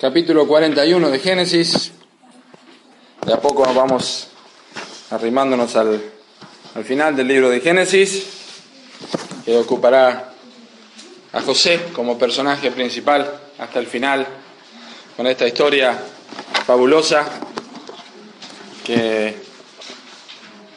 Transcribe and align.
capítulo 0.00 0.46
41 0.46 1.08
de 1.08 1.18
Génesis. 1.18 1.92
De 3.24 3.32
a 3.32 3.40
poco 3.40 3.62
vamos 3.72 4.28
arrimándonos 5.10 5.74
al, 5.74 6.02
al 6.74 6.84
final 6.84 7.16
del 7.16 7.28
libro 7.28 7.48
de 7.48 7.60
Génesis, 7.60 8.26
que 9.44 9.56
ocupará 9.56 10.32
a 11.32 11.40
José 11.40 11.80
como 11.94 12.18
personaje 12.18 12.70
principal 12.70 13.40
hasta 13.58 13.78
el 13.78 13.86
final, 13.86 14.26
con 15.16 15.26
esta 15.26 15.46
historia 15.46 15.98
fabulosa 16.66 17.26
que 18.84 19.34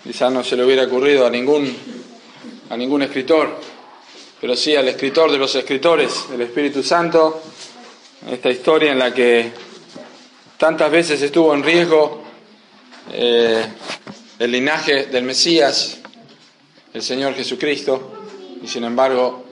quizás 0.03 0.31
no 0.31 0.43
se 0.45 0.55
le 0.55 0.63
hubiera 0.63 0.83
ocurrido 0.83 1.27
a 1.27 1.29
ningún, 1.29 1.75
a 2.69 2.77
ningún 2.77 3.01
escritor, 3.01 3.59
pero 4.39 4.55
sí 4.55 4.77
al 4.77 4.87
escritor 4.87 5.29
de 5.29 5.37
los 5.37 5.53
escritores, 5.55 6.27
el 6.33 6.41
Espíritu 6.41 6.81
Santo, 6.81 7.41
esta 8.31 8.49
historia 8.49 8.91
en 8.91 8.99
la 8.99 9.11
que 9.11 9.51
tantas 10.57 10.91
veces 10.91 11.21
estuvo 11.21 11.53
en 11.53 11.63
riesgo 11.63 12.21
eh, 13.11 13.65
el 14.37 14.51
linaje 14.51 15.07
del 15.07 15.23
Mesías, 15.23 15.97
el 16.93 17.01
Señor 17.01 17.33
Jesucristo, 17.33 18.13
y 18.61 18.67
sin 18.67 18.83
embargo 18.83 19.45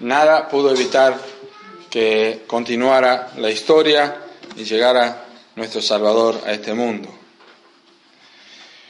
nada 0.00 0.48
pudo 0.48 0.70
evitar 0.70 1.18
que 1.90 2.44
continuara 2.46 3.32
la 3.36 3.50
historia 3.50 4.16
y 4.56 4.64
llegara 4.64 5.26
nuestro 5.56 5.82
Salvador 5.82 6.40
a 6.46 6.52
este 6.52 6.72
mundo. 6.72 7.10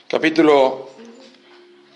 Capítulo 0.06 0.90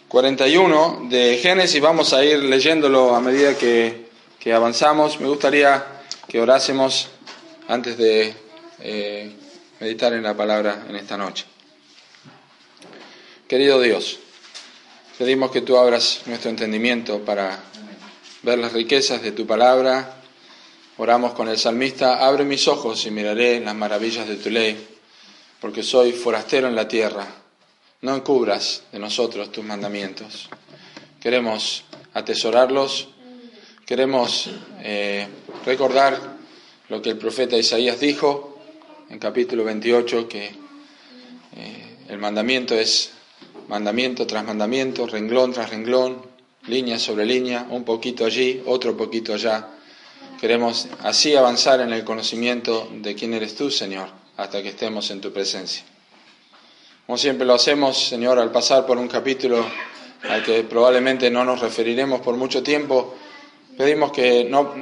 41 0.08 1.06
de 1.08 1.38
Génesis, 1.40 1.80
vamos 1.80 2.12
a 2.12 2.24
ir 2.24 2.42
leyéndolo 2.42 3.14
a 3.14 3.20
medida 3.20 3.56
que, 3.56 4.08
que 4.40 4.52
avanzamos. 4.52 5.20
Me 5.20 5.28
gustaría 5.28 5.91
que 6.28 6.40
orásemos 6.40 7.08
antes 7.68 7.96
de 7.98 8.34
eh, 8.80 9.32
meditar 9.80 10.12
en 10.12 10.22
la 10.22 10.36
palabra 10.36 10.86
en 10.88 10.96
esta 10.96 11.16
noche. 11.16 11.44
Querido 13.48 13.80
Dios, 13.80 14.18
pedimos 15.18 15.50
que 15.50 15.60
tú 15.60 15.76
abras 15.76 16.22
nuestro 16.26 16.50
entendimiento 16.50 17.24
para 17.24 17.62
ver 18.42 18.58
las 18.58 18.72
riquezas 18.72 19.22
de 19.22 19.32
tu 19.32 19.46
palabra. 19.46 20.16
Oramos 20.96 21.34
con 21.34 21.48
el 21.48 21.58
salmista, 21.58 22.26
abre 22.26 22.44
mis 22.44 22.66
ojos 22.68 23.04
y 23.06 23.10
miraré 23.10 23.60
las 23.60 23.74
maravillas 23.74 24.28
de 24.28 24.36
tu 24.36 24.50
ley, 24.50 24.88
porque 25.60 25.82
soy 25.82 26.12
forastero 26.12 26.68
en 26.68 26.74
la 26.74 26.88
tierra. 26.88 27.26
No 28.00 28.14
encubras 28.14 28.82
de 28.90 28.98
nosotros 28.98 29.52
tus 29.52 29.64
mandamientos. 29.64 30.48
Queremos 31.20 31.84
atesorarlos, 32.14 33.08
queremos 33.92 34.48
eh, 34.80 35.28
recordar 35.66 36.18
lo 36.88 37.02
que 37.02 37.10
el 37.10 37.18
profeta 37.18 37.58
Isaías 37.58 38.00
dijo 38.00 38.58
en 39.10 39.18
capítulo 39.18 39.64
28, 39.64 40.28
que 40.30 40.46
eh, 40.46 41.96
el 42.08 42.16
mandamiento 42.16 42.74
es 42.74 43.10
mandamiento 43.68 44.26
tras 44.26 44.46
mandamiento, 44.46 45.06
renglón 45.06 45.52
tras 45.52 45.68
renglón, 45.68 46.22
línea 46.68 46.98
sobre 46.98 47.26
línea, 47.26 47.66
un 47.68 47.84
poquito 47.84 48.24
allí, 48.24 48.62
otro 48.64 48.96
poquito 48.96 49.34
allá. 49.34 49.68
Queremos 50.40 50.88
así 51.02 51.36
avanzar 51.36 51.82
en 51.82 51.92
el 51.92 52.02
conocimiento 52.02 52.88
de 52.94 53.14
quién 53.14 53.34
eres 53.34 53.56
tú, 53.56 53.70
Señor, 53.70 54.08
hasta 54.38 54.62
que 54.62 54.70
estemos 54.70 55.10
en 55.10 55.20
tu 55.20 55.34
presencia. 55.34 55.84
Como 57.04 57.18
siempre 57.18 57.46
lo 57.46 57.52
hacemos, 57.52 58.08
Señor, 58.08 58.38
al 58.38 58.52
pasar 58.52 58.86
por 58.86 58.96
un 58.96 59.08
capítulo 59.08 59.62
al 60.30 60.42
que 60.42 60.62
probablemente 60.64 61.30
no 61.30 61.44
nos 61.44 61.60
referiremos 61.60 62.22
por 62.22 62.36
mucho 62.38 62.62
tiempo, 62.62 63.16
pedimos 63.76 64.12
que 64.12 64.44
no 64.44 64.74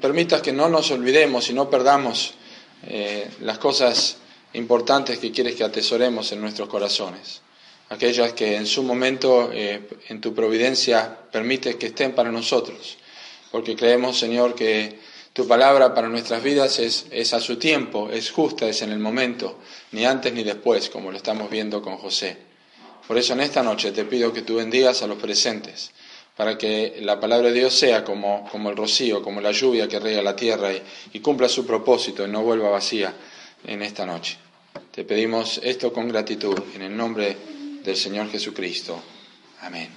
permitas 0.00 0.40
que 0.40 0.52
no 0.52 0.68
nos 0.68 0.90
olvidemos 0.90 1.50
y 1.50 1.52
no 1.52 1.68
perdamos 1.68 2.34
eh, 2.86 3.28
las 3.40 3.58
cosas 3.58 4.18
importantes 4.52 5.18
que 5.18 5.32
quieres 5.32 5.56
que 5.56 5.64
atesoremos 5.64 6.30
en 6.32 6.40
nuestros 6.40 6.68
corazones, 6.68 7.42
aquellas 7.88 8.32
que 8.32 8.56
en 8.56 8.66
su 8.66 8.82
momento, 8.82 9.50
eh, 9.52 9.88
en 10.08 10.20
tu 10.20 10.34
providencia, 10.34 11.18
permites 11.30 11.76
que 11.76 11.86
estén 11.86 12.14
para 12.14 12.30
nosotros, 12.30 12.98
porque 13.50 13.74
creemos, 13.74 14.18
Señor, 14.18 14.54
que 14.54 15.00
tu 15.32 15.46
palabra 15.46 15.94
para 15.94 16.08
nuestras 16.08 16.42
vidas 16.42 16.78
es, 16.78 17.06
es 17.10 17.34
a 17.34 17.40
su 17.40 17.56
tiempo, 17.56 18.10
es 18.10 18.30
justa, 18.30 18.68
es 18.68 18.82
en 18.82 18.90
el 18.90 18.98
momento, 18.98 19.58
ni 19.92 20.04
antes 20.04 20.32
ni 20.32 20.44
después, 20.44 20.88
como 20.88 21.10
lo 21.10 21.16
estamos 21.16 21.50
viendo 21.50 21.82
con 21.82 21.96
José. 21.96 22.36
Por 23.06 23.16
eso 23.18 23.32
en 23.32 23.40
esta 23.40 23.62
noche 23.62 23.92
te 23.92 24.04
pido 24.04 24.32
que 24.32 24.42
tú 24.42 24.56
bendigas 24.56 25.02
a 25.02 25.06
los 25.06 25.18
presentes 25.18 25.92
para 26.38 26.56
que 26.56 26.98
la 27.00 27.18
palabra 27.18 27.48
de 27.48 27.54
Dios 27.54 27.74
sea 27.74 28.04
como, 28.04 28.48
como 28.52 28.70
el 28.70 28.76
rocío, 28.76 29.20
como 29.20 29.40
la 29.40 29.50
lluvia 29.50 29.88
que 29.88 29.98
riega 29.98 30.22
la 30.22 30.36
tierra 30.36 30.72
y, 30.72 30.80
y 31.14 31.18
cumpla 31.18 31.48
su 31.48 31.66
propósito 31.66 32.24
y 32.24 32.30
no 32.30 32.42
vuelva 32.42 32.70
vacía 32.70 33.12
en 33.66 33.82
esta 33.82 34.06
noche. 34.06 34.38
Te 34.92 35.02
pedimos 35.02 35.60
esto 35.64 35.92
con 35.92 36.06
gratitud 36.06 36.56
en 36.76 36.82
el 36.82 36.96
nombre 36.96 37.36
del 37.82 37.96
Señor 37.96 38.30
Jesucristo. 38.30 39.02
Amén. 39.62 39.88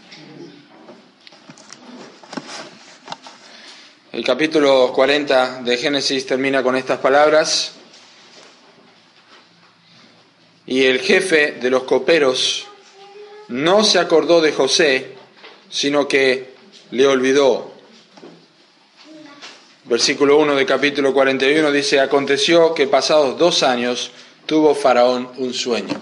El 4.11 4.23
capítulo 4.23 4.91
40 4.93 5.61
de 5.61 5.77
Génesis 5.77 6.25
termina 6.25 6.63
con 6.63 6.75
estas 6.75 6.97
palabras. 6.97 7.73
Y 10.65 10.85
el 10.85 11.01
jefe 11.01 11.51
de 11.61 11.69
los 11.69 11.83
coperos 11.83 12.65
no 13.49 13.83
se 13.83 13.99
acordó 13.99 14.41
de 14.41 14.53
José, 14.53 15.20
sino 15.71 16.07
que 16.07 16.53
le 16.91 17.07
olvidó. 17.07 17.71
Versículo 19.85 20.37
1 20.37 20.55
de 20.55 20.65
capítulo 20.65 21.13
41 21.13 21.71
dice, 21.71 21.99
aconteció 21.99 22.73
que 22.73 22.87
pasados 22.87 23.37
dos 23.37 23.63
años 23.63 24.11
tuvo 24.45 24.75
Faraón 24.75 25.29
un 25.37 25.53
sueño. 25.53 25.99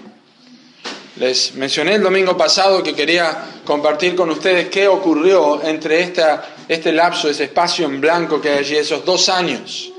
Les 1.16 1.54
mencioné 1.54 1.94
el 1.94 2.02
domingo 2.02 2.36
pasado 2.36 2.82
que 2.82 2.94
quería 2.94 3.60
compartir 3.64 4.14
con 4.14 4.30
ustedes 4.30 4.68
qué 4.68 4.88
ocurrió 4.88 5.62
entre 5.62 6.00
esta, 6.00 6.54
este 6.66 6.92
lapso, 6.92 7.28
ese 7.28 7.44
espacio 7.44 7.86
en 7.86 8.00
blanco 8.00 8.40
que 8.40 8.50
hay 8.50 8.58
allí, 8.58 8.76
esos 8.76 9.04
dos 9.04 9.28
años, 9.28 9.92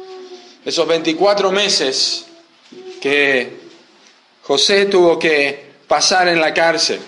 esos 0.65 0.87
24 0.87 1.51
meses 1.51 2.25
que 2.99 3.59
José 4.43 4.85
tuvo 4.85 5.17
que 5.17 5.71
pasar 5.87 6.27
en 6.27 6.39
la 6.39 6.53
cárcel. 6.53 6.99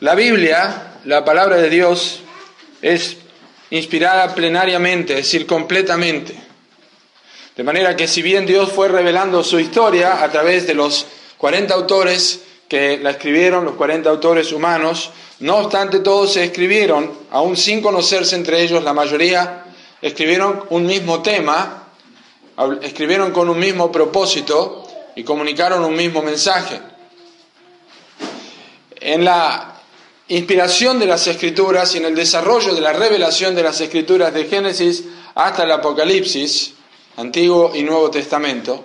La 0.00 0.14
Biblia 0.14 0.89
la 1.04 1.24
palabra 1.24 1.56
de 1.56 1.70
Dios 1.70 2.20
es 2.82 3.16
inspirada 3.70 4.34
plenariamente, 4.34 5.14
es 5.14 5.24
decir, 5.26 5.46
completamente. 5.46 6.34
De 7.56 7.64
manera 7.64 7.96
que 7.96 8.08
si 8.08 8.22
bien 8.22 8.46
Dios 8.46 8.72
fue 8.72 8.88
revelando 8.88 9.42
su 9.44 9.58
historia 9.58 10.22
a 10.22 10.30
través 10.30 10.66
de 10.66 10.74
los 10.74 11.06
40 11.38 11.74
autores 11.74 12.40
que 12.68 12.98
la 12.98 13.10
escribieron, 13.10 13.64
los 13.64 13.74
40 13.74 14.10
autores 14.10 14.52
humanos, 14.52 15.10
no 15.40 15.56
obstante 15.56 16.00
todos 16.00 16.34
se 16.34 16.44
escribieron, 16.44 17.10
aún 17.30 17.56
sin 17.56 17.80
conocerse 17.80 18.36
entre 18.36 18.62
ellos, 18.62 18.84
la 18.84 18.92
mayoría 18.92 19.64
escribieron 20.02 20.64
un 20.70 20.86
mismo 20.86 21.22
tema, 21.22 21.88
escribieron 22.82 23.32
con 23.32 23.48
un 23.48 23.58
mismo 23.58 23.90
propósito 23.90 24.86
y 25.16 25.24
comunicaron 25.24 25.84
un 25.84 25.96
mismo 25.96 26.22
mensaje. 26.22 26.80
En 29.00 29.24
la 29.24 29.79
inspiración 30.30 30.98
de 30.98 31.06
las 31.06 31.26
escrituras 31.26 31.94
y 31.94 31.98
en 31.98 32.04
el 32.04 32.14
desarrollo 32.14 32.74
de 32.74 32.80
la 32.80 32.92
revelación 32.92 33.54
de 33.54 33.64
las 33.64 33.80
escrituras 33.80 34.32
de 34.32 34.46
Génesis 34.46 35.04
hasta 35.34 35.64
el 35.64 35.72
Apocalipsis, 35.72 36.74
Antiguo 37.16 37.72
y 37.74 37.82
Nuevo 37.82 38.10
Testamento, 38.10 38.84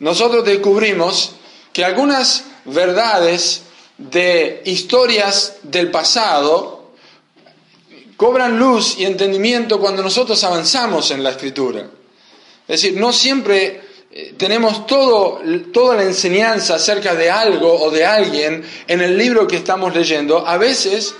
nosotros 0.00 0.44
descubrimos 0.44 1.32
que 1.72 1.84
algunas 1.84 2.44
verdades 2.64 3.62
de 3.96 4.62
historias 4.64 5.58
del 5.62 5.92
pasado 5.92 6.90
cobran 8.16 8.58
luz 8.58 8.96
y 8.98 9.04
entendimiento 9.04 9.78
cuando 9.78 10.02
nosotros 10.02 10.42
avanzamos 10.42 11.12
en 11.12 11.22
la 11.22 11.30
escritura. 11.30 11.86
Es 12.66 12.82
decir, 12.82 12.98
no 12.98 13.12
siempre 13.12 13.80
tenemos 14.36 14.86
todo, 14.86 15.40
toda 15.72 15.96
la 15.96 16.02
enseñanza 16.02 16.74
acerca 16.74 17.14
de 17.14 17.30
algo 17.30 17.72
o 17.82 17.90
de 17.90 18.04
alguien 18.04 18.62
en 18.86 19.00
el 19.00 19.16
libro 19.16 19.46
que 19.46 19.56
estamos 19.56 19.94
leyendo, 19.94 20.46
a 20.46 20.58
veces 20.58 21.14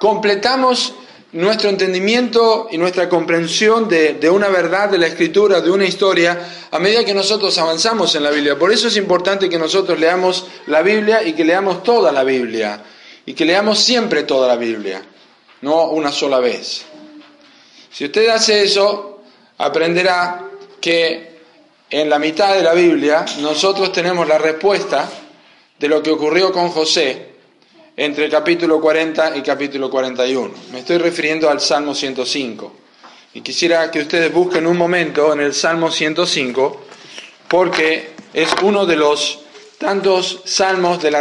completamos 0.00 0.94
nuestro 1.30 1.70
entendimiento 1.70 2.66
y 2.70 2.76
nuestra 2.76 3.08
comprensión 3.08 3.88
de, 3.88 4.14
de, 4.14 4.28
una 4.28 4.48
verdad 4.48 4.90
de 4.90 4.98
la 4.98 5.06
escritura, 5.06 5.60
de 5.60 5.70
una 5.70 5.84
historia, 5.84 6.66
a 6.70 6.78
medida 6.80 7.04
que 7.04 7.14
nosotros 7.14 7.56
avanzamos 7.58 8.14
en 8.16 8.24
la 8.24 8.30
Biblia. 8.30 8.58
Por 8.58 8.72
eso 8.72 8.88
es 8.88 8.96
importante 8.96 9.48
que 9.48 9.58
nosotros 9.58 9.98
leamos 9.98 10.46
la 10.66 10.82
Biblia 10.82 11.22
y 11.22 11.34
que 11.34 11.44
leamos 11.44 11.84
toda 11.84 12.10
la 12.10 12.24
Biblia, 12.24 12.82
y 13.24 13.32
que 13.32 13.44
leamos 13.44 13.78
siempre 13.78 14.24
toda 14.24 14.48
la 14.48 14.56
Biblia, 14.56 15.02
no 15.60 15.84
una 15.90 16.10
sola 16.10 16.40
vez. 16.40 16.82
Si 17.90 18.06
usted 18.06 18.28
hace 18.28 18.64
eso, 18.64 19.22
aprenderá 19.56 20.50
que 20.80 21.31
en 21.92 22.08
la 22.08 22.18
mitad 22.18 22.54
de 22.54 22.62
la 22.62 22.72
Biblia 22.72 23.24
nosotros 23.40 23.92
tenemos 23.92 24.26
la 24.26 24.38
respuesta 24.38 25.08
de 25.78 25.88
lo 25.88 26.02
que 26.02 26.10
ocurrió 26.10 26.50
con 26.50 26.70
José 26.70 27.32
entre 27.94 28.24
el 28.24 28.30
capítulo 28.30 28.80
40 28.80 29.36
y 29.36 29.42
capítulo 29.42 29.90
41. 29.90 30.50
Me 30.72 30.78
estoy 30.78 30.96
refiriendo 30.96 31.50
al 31.50 31.60
Salmo 31.60 31.94
105. 31.94 32.72
Y 33.34 33.42
quisiera 33.42 33.90
que 33.90 34.00
ustedes 34.00 34.32
busquen 34.32 34.66
un 34.66 34.78
momento 34.78 35.34
en 35.34 35.40
el 35.40 35.52
Salmo 35.52 35.90
105, 35.90 36.80
porque 37.48 38.12
es 38.32 38.48
uno 38.62 38.86
de 38.86 38.96
los 38.96 39.40
tantos 39.76 40.40
salmos 40.46 41.02
del, 41.02 41.14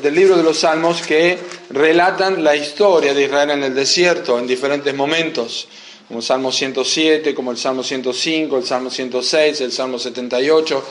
del, 0.00 0.14
libro 0.14 0.38
de 0.38 0.42
los 0.42 0.60
salmos 0.60 1.02
que 1.02 1.38
relatan 1.68 2.42
la 2.42 2.56
historia 2.56 3.12
de 3.12 3.24
Israel 3.24 3.50
en 3.50 3.64
el 3.64 3.74
desierto 3.74 4.38
en 4.38 4.46
diferentes 4.46 4.94
momentos, 4.94 5.68
como 6.10 6.20
Salmo 6.22 6.50
107, 6.50 7.36
como 7.36 7.52
el 7.52 7.56
Salmo 7.56 7.84
105, 7.84 8.58
el 8.58 8.64
Salmo 8.64 8.90
106, 8.90 9.60
el 9.60 9.70
Salmo 9.70 9.96
78. 9.96 10.84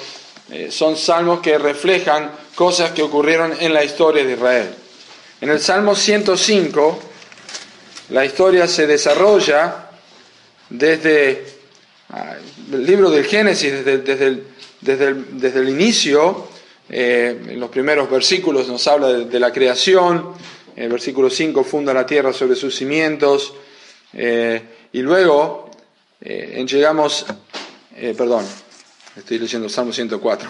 Eh, 0.51 0.68
son 0.71 0.95
salmos 0.95 1.42
que 1.42 1.57
reflejan 1.57 2.31
cosas 2.56 2.92
que 2.92 3.01
ocurrieron 3.01 3.51
en 3.60 3.74
la 3.74 3.83
historia 3.83 4.24
de 4.24 4.31
Israel. 4.31 4.69
En 5.42 5.50
el 5.50 5.60
Salmo 5.60 5.94
105, 5.94 7.00
la 8.12 8.24
historia 8.24 8.66
se 8.66 8.88
desarrolla 8.88 9.89
desde 10.69 11.45
ah, 12.12 12.38
el 12.71 12.86
libro 12.86 13.10
del 13.10 13.25
Génesis, 13.25 13.74
desde, 13.74 13.98
desde, 13.98 14.25
el, 14.25 14.44
desde, 14.80 15.13
desde 15.31 15.60
el, 15.60 15.68
inicio, 15.68 16.48
eh, 16.89 17.38
en 17.45 17.60
los 17.60 17.69
primeros 17.69 18.10
versículos 18.10 18.69
nos 18.69 18.88
habla 18.88 19.10
de, 19.10 19.39
la 19.42 19.51
creación, 19.51 20.31
en 20.77 20.83
el 20.86 20.89
versículo 20.89 21.30
5 21.30 21.62
funda 21.66 21.94
la 21.94 22.06
tierra 22.06 22.31
sobre 22.31 22.56
sus 22.56 22.74
cimientos, 22.74 23.54
eh, 24.13 24.78
y 24.94 25.01
luego 25.01 25.69
eh, 26.21 26.65
llegamos, 26.68 27.25
perdón, 28.18 28.45
estoy 29.15 29.39
leyendo 29.39 29.69
Salmo 29.69 29.94
104, 29.94 30.50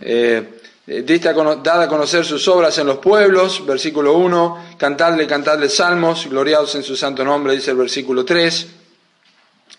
dada 1.62 1.84
a 1.84 1.88
conocer 1.88 2.24
sus 2.24 2.46
obras 2.48 2.76
en 2.78 2.86
los 2.86 2.98
pueblos, 2.98 3.64
versículo 3.64 4.14
1, 4.14 4.74
cantadle, 4.76 5.26
cantadle 5.26 5.68
salmos, 5.68 6.26
gloriados 6.26 6.74
en 6.74 6.82
su 6.82 6.96
santo 6.96 7.24
nombre, 7.24 7.54
dice 7.54 7.70
el 7.70 7.76
versículo 7.76 8.24
3. 8.24 8.66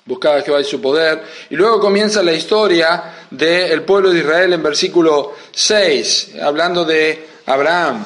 Buscaba 0.05 0.37
a 0.37 0.41
Jehová 0.41 0.61
y 0.61 0.63
su 0.63 0.81
poder. 0.81 1.21
Y 1.49 1.55
luego 1.55 1.79
comienza 1.79 2.23
la 2.23 2.33
historia 2.33 3.27
del 3.29 3.83
pueblo 3.83 4.09
de 4.11 4.19
Israel 4.19 4.53
en 4.53 4.63
versículo 4.63 5.35
6, 5.51 6.35
hablando 6.41 6.85
de 6.85 7.27
Abraham. 7.45 8.05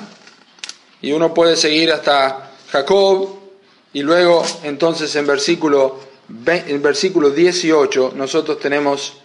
Y 1.01 1.11
uno 1.11 1.33
puede 1.33 1.55
seguir 1.55 1.91
hasta 1.91 2.51
Jacob. 2.71 3.44
Y 3.95 4.03
luego, 4.03 4.43
entonces, 4.63 5.15
en 5.15 5.25
versículo, 5.25 5.97
en 6.45 6.81
versículo 6.81 7.29
18, 7.29 8.11
nosotros 8.13 8.59
tenemos 8.59 9.21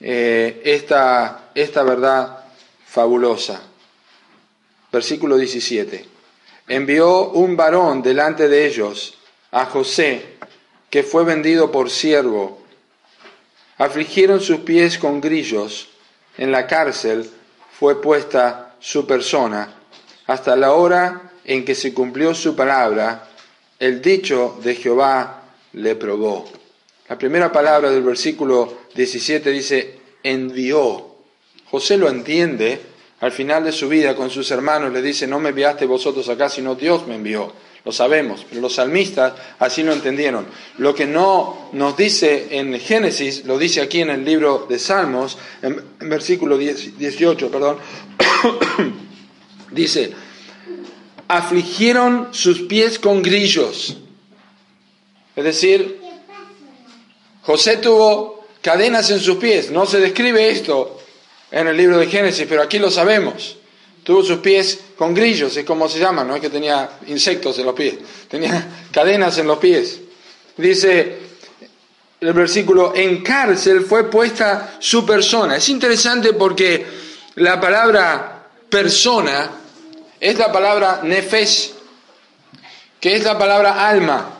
eh, 0.00 0.60
esta, 0.64 1.50
esta 1.54 1.84
verdad 1.84 2.44
fabulosa. 2.88 3.62
Versículo 4.90 5.36
17. 5.36 6.04
Envió 6.66 7.28
un 7.28 7.56
varón 7.56 8.02
delante 8.02 8.48
de 8.48 8.66
ellos, 8.66 9.16
a 9.52 9.66
José, 9.66 10.38
que 10.90 11.04
fue 11.04 11.22
vendido 11.22 11.70
por 11.70 11.88
siervo. 11.88 12.64
Afligieron 13.78 14.40
sus 14.40 14.58
pies 14.62 14.98
con 14.98 15.20
grillos. 15.20 15.88
En 16.36 16.50
la 16.50 16.66
cárcel 16.66 17.30
fue 17.78 18.02
puesta 18.02 18.74
su 18.80 19.06
persona. 19.06 19.72
Hasta 20.26 20.56
la 20.56 20.72
hora 20.72 21.30
en 21.44 21.64
que 21.64 21.76
se 21.76 21.94
cumplió 21.94 22.34
su 22.34 22.56
palabra, 22.56 23.29
el 23.80 24.00
dicho 24.00 24.60
de 24.62 24.74
Jehová 24.76 25.42
le 25.72 25.96
probó. 25.96 26.48
La 27.08 27.18
primera 27.18 27.50
palabra 27.50 27.90
del 27.90 28.02
versículo 28.02 28.82
17 28.94 29.50
dice, 29.50 29.98
envió. 30.22 31.06
José 31.70 31.96
lo 31.96 32.08
entiende, 32.08 32.80
al 33.20 33.32
final 33.32 33.64
de 33.64 33.72
su 33.72 33.88
vida 33.88 34.14
con 34.14 34.30
sus 34.30 34.50
hermanos 34.50 34.92
le 34.92 35.02
dice, 35.02 35.26
no 35.26 35.40
me 35.40 35.48
enviaste 35.48 35.86
vosotros 35.86 36.28
acá, 36.28 36.48
sino 36.48 36.74
Dios 36.74 37.06
me 37.06 37.16
envió. 37.16 37.52
Lo 37.84 37.92
sabemos, 37.92 38.44
pero 38.46 38.60
los 38.60 38.74
salmistas 38.74 39.32
así 39.58 39.82
lo 39.82 39.94
entendieron. 39.94 40.46
Lo 40.76 40.94
que 40.94 41.06
no 41.06 41.70
nos 41.72 41.96
dice 41.96 42.48
en 42.50 42.78
Génesis, 42.78 43.46
lo 43.46 43.56
dice 43.56 43.80
aquí 43.80 44.02
en 44.02 44.10
el 44.10 44.24
libro 44.24 44.66
de 44.68 44.78
Salmos, 44.78 45.38
en, 45.62 45.82
versículo 46.00 46.58
18, 46.58 47.50
perdón, 47.50 47.78
dice, 49.70 50.12
afligieron 51.30 52.30
sus 52.32 52.62
pies 52.62 52.98
con 52.98 53.22
grillos. 53.22 53.96
Es 55.36 55.44
decir, 55.44 56.00
José 57.42 57.76
tuvo 57.76 58.46
cadenas 58.60 59.10
en 59.10 59.20
sus 59.20 59.36
pies. 59.36 59.70
No 59.70 59.86
se 59.86 60.00
describe 60.00 60.50
esto 60.50 61.00
en 61.52 61.68
el 61.68 61.76
libro 61.76 61.98
de 61.98 62.08
Génesis, 62.08 62.46
pero 62.48 62.62
aquí 62.62 62.80
lo 62.80 62.90
sabemos. 62.90 63.56
Tuvo 64.02 64.24
sus 64.24 64.38
pies 64.38 64.80
con 64.96 65.14
grillos, 65.14 65.56
es 65.56 65.64
como 65.64 65.88
se 65.88 66.00
llama, 66.00 66.24
no 66.24 66.34
es 66.34 66.40
que 66.40 66.50
tenía 66.50 66.98
insectos 67.06 67.56
en 67.60 67.66
los 67.66 67.76
pies, 67.76 67.94
tenía 68.28 68.66
cadenas 68.90 69.38
en 69.38 69.46
los 69.46 69.58
pies. 69.58 70.00
Dice 70.56 71.16
el 72.20 72.32
versículo, 72.32 72.92
en 72.96 73.22
cárcel 73.22 73.82
fue 73.82 74.10
puesta 74.10 74.78
su 74.80 75.06
persona. 75.06 75.56
Es 75.56 75.68
interesante 75.68 76.32
porque 76.32 76.84
la 77.36 77.60
palabra 77.60 78.48
persona 78.68 79.60
es 80.20 80.38
la 80.38 80.52
palabra 80.52 81.00
nefesh, 81.02 81.72
que 83.00 83.16
es 83.16 83.24
la 83.24 83.38
palabra 83.38 83.88
alma. 83.88 84.38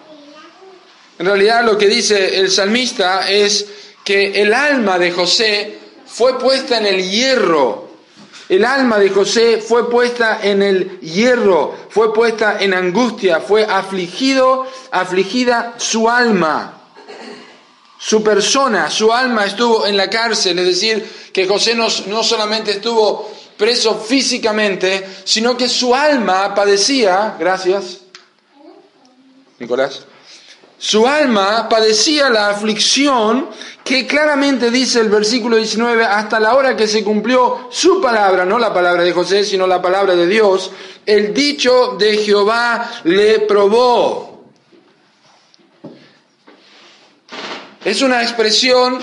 En 1.18 1.26
realidad 1.26 1.64
lo 1.64 1.78
que 1.78 1.86
dice 1.88 2.38
el 2.38 2.50
salmista 2.50 3.28
es 3.28 3.66
que 4.04 4.42
el 4.42 4.52
alma 4.52 4.98
de 4.98 5.10
José 5.10 5.78
fue 6.06 6.38
puesta 6.38 6.78
en 6.78 6.86
el 6.86 7.10
hierro. 7.10 7.88
El 8.48 8.64
alma 8.64 8.98
de 8.98 9.10
José 9.10 9.58
fue 9.58 9.88
puesta 9.88 10.40
en 10.42 10.60
el 10.62 10.98
hierro, 11.00 11.76
fue 11.88 12.12
puesta 12.12 12.56
en 12.58 12.74
angustia, 12.74 13.40
fue 13.40 13.64
afligido, 13.64 14.66
afligida 14.90 15.74
su 15.78 16.10
alma. 16.10 16.76
Su 17.96 18.24
persona, 18.24 18.90
su 18.90 19.12
alma 19.12 19.44
estuvo 19.44 19.86
en 19.86 19.96
la 19.96 20.10
cárcel, 20.10 20.58
es 20.58 20.66
decir, 20.66 21.30
que 21.32 21.46
José 21.46 21.74
no, 21.74 21.86
no 22.06 22.24
solamente 22.24 22.72
estuvo 22.72 23.30
preso 23.60 24.00
físicamente, 24.00 25.06
sino 25.24 25.54
que 25.54 25.68
su 25.68 25.94
alma 25.94 26.54
padecía, 26.54 27.36
gracias, 27.38 27.98
Nicolás, 29.58 30.06
su 30.78 31.06
alma 31.06 31.68
padecía 31.68 32.30
la 32.30 32.48
aflicción 32.48 33.50
que 33.84 34.06
claramente 34.06 34.70
dice 34.70 35.00
el 35.00 35.10
versículo 35.10 35.58
19, 35.58 36.06
hasta 36.06 36.40
la 36.40 36.54
hora 36.54 36.74
que 36.74 36.88
se 36.88 37.04
cumplió 37.04 37.68
su 37.70 38.00
palabra, 38.00 38.46
no 38.46 38.58
la 38.58 38.72
palabra 38.72 39.02
de 39.02 39.12
José, 39.12 39.44
sino 39.44 39.66
la 39.66 39.82
palabra 39.82 40.16
de 40.16 40.26
Dios, 40.26 40.70
el 41.04 41.34
dicho 41.34 41.96
de 41.98 42.16
Jehová 42.16 42.90
le 43.04 43.40
probó. 43.40 44.46
Es 47.84 48.00
una 48.00 48.22
expresión 48.22 48.98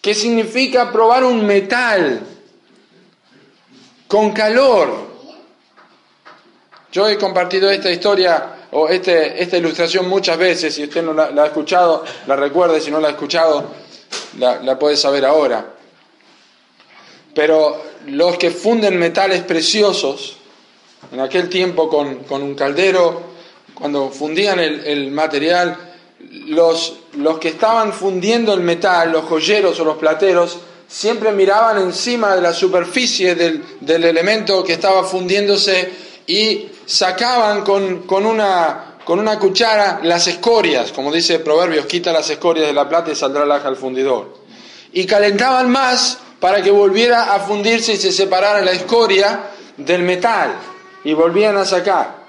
que 0.00 0.14
significa 0.14 0.90
probar 0.90 1.24
un 1.24 1.44
metal 1.44 2.33
con 4.14 4.30
calor. 4.30 4.90
Yo 6.92 7.08
he 7.08 7.18
compartido 7.18 7.68
esta 7.68 7.90
historia 7.90 8.68
o 8.70 8.86
este, 8.86 9.42
esta 9.42 9.56
ilustración 9.56 10.08
muchas 10.08 10.38
veces, 10.38 10.72
si 10.72 10.84
usted 10.84 11.02
no 11.02 11.12
la, 11.12 11.30
ha 11.42 11.46
escuchado, 11.46 12.04
la 12.28 12.36
recuerde, 12.36 12.80
si 12.80 12.92
no 12.92 13.00
la 13.00 13.08
ha 13.08 13.10
escuchado, 13.10 13.72
la, 14.38 14.78
puede 14.78 14.96
saber 14.96 15.24
ahora. 15.24 15.66
Pero 17.34 17.82
los 18.06 18.38
que 18.38 18.52
funden 18.52 19.00
metales 19.00 19.42
preciosos, 19.42 20.36
en 21.10 21.18
aquel 21.18 21.48
tiempo 21.48 21.88
con, 21.88 22.24
un 22.40 22.54
caldero, 22.54 23.20
cuando 23.74 24.10
fundían 24.10 24.60
el, 24.60 25.10
material, 25.10 25.76
los, 26.46 26.98
los, 27.16 27.40
que 27.40 27.48
estaban 27.48 27.92
fundiendo 27.92 28.54
el 28.54 28.60
metal, 28.60 29.10
los 29.10 29.24
joyeros 29.24 29.80
o 29.80 29.84
los 29.84 29.96
plateros, 29.96 30.58
siempre 30.88 31.32
miraban 31.32 31.78
encima 31.78 32.34
de 32.34 32.42
la 32.42 32.52
superficie 32.52 33.34
del, 33.34 33.62
del 33.80 34.04
elemento 34.04 34.62
que 34.62 34.74
estaba 34.74 35.04
fundiéndose 35.04 35.90
y 36.26 36.68
sacaban 36.86 37.62
con, 37.62 38.04
una, 38.26 38.96
con 39.04 39.18
una 39.18 39.38
cuchara 39.38 40.00
las 40.02 40.26
escorias, 40.26 40.92
como 40.92 41.12
dice 41.12 41.38
Proverbios, 41.38 41.86
quita 41.86 42.12
las 42.12 42.28
escorias 42.30 42.66
de 42.66 42.72
la 42.72 42.88
plata 42.88 43.10
y 43.10 43.16
saldrá 43.16 43.44
laja 43.44 43.68
al 43.68 43.76
fundidor. 43.76 44.38
Y 44.92 45.06
calentaban 45.06 45.70
más 45.70 46.18
para 46.40 46.62
que 46.62 46.70
volviera 46.70 47.34
a 47.34 47.40
fundirse 47.40 47.94
y 47.94 47.96
se 47.96 48.12
separara 48.12 48.60
la 48.60 48.72
escoria 48.72 49.50
del 49.76 50.02
metal 50.02 50.54
y 51.04 51.12
volvían 51.14 51.56
a 51.56 51.64
sacar. 51.64 52.24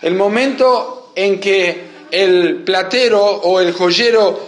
El 0.00 0.14
momento 0.14 1.12
en 1.14 1.40
que 1.40 1.92
el 2.10 2.62
platero 2.64 3.22
o 3.24 3.60
el 3.60 3.72
joyero 3.72 4.40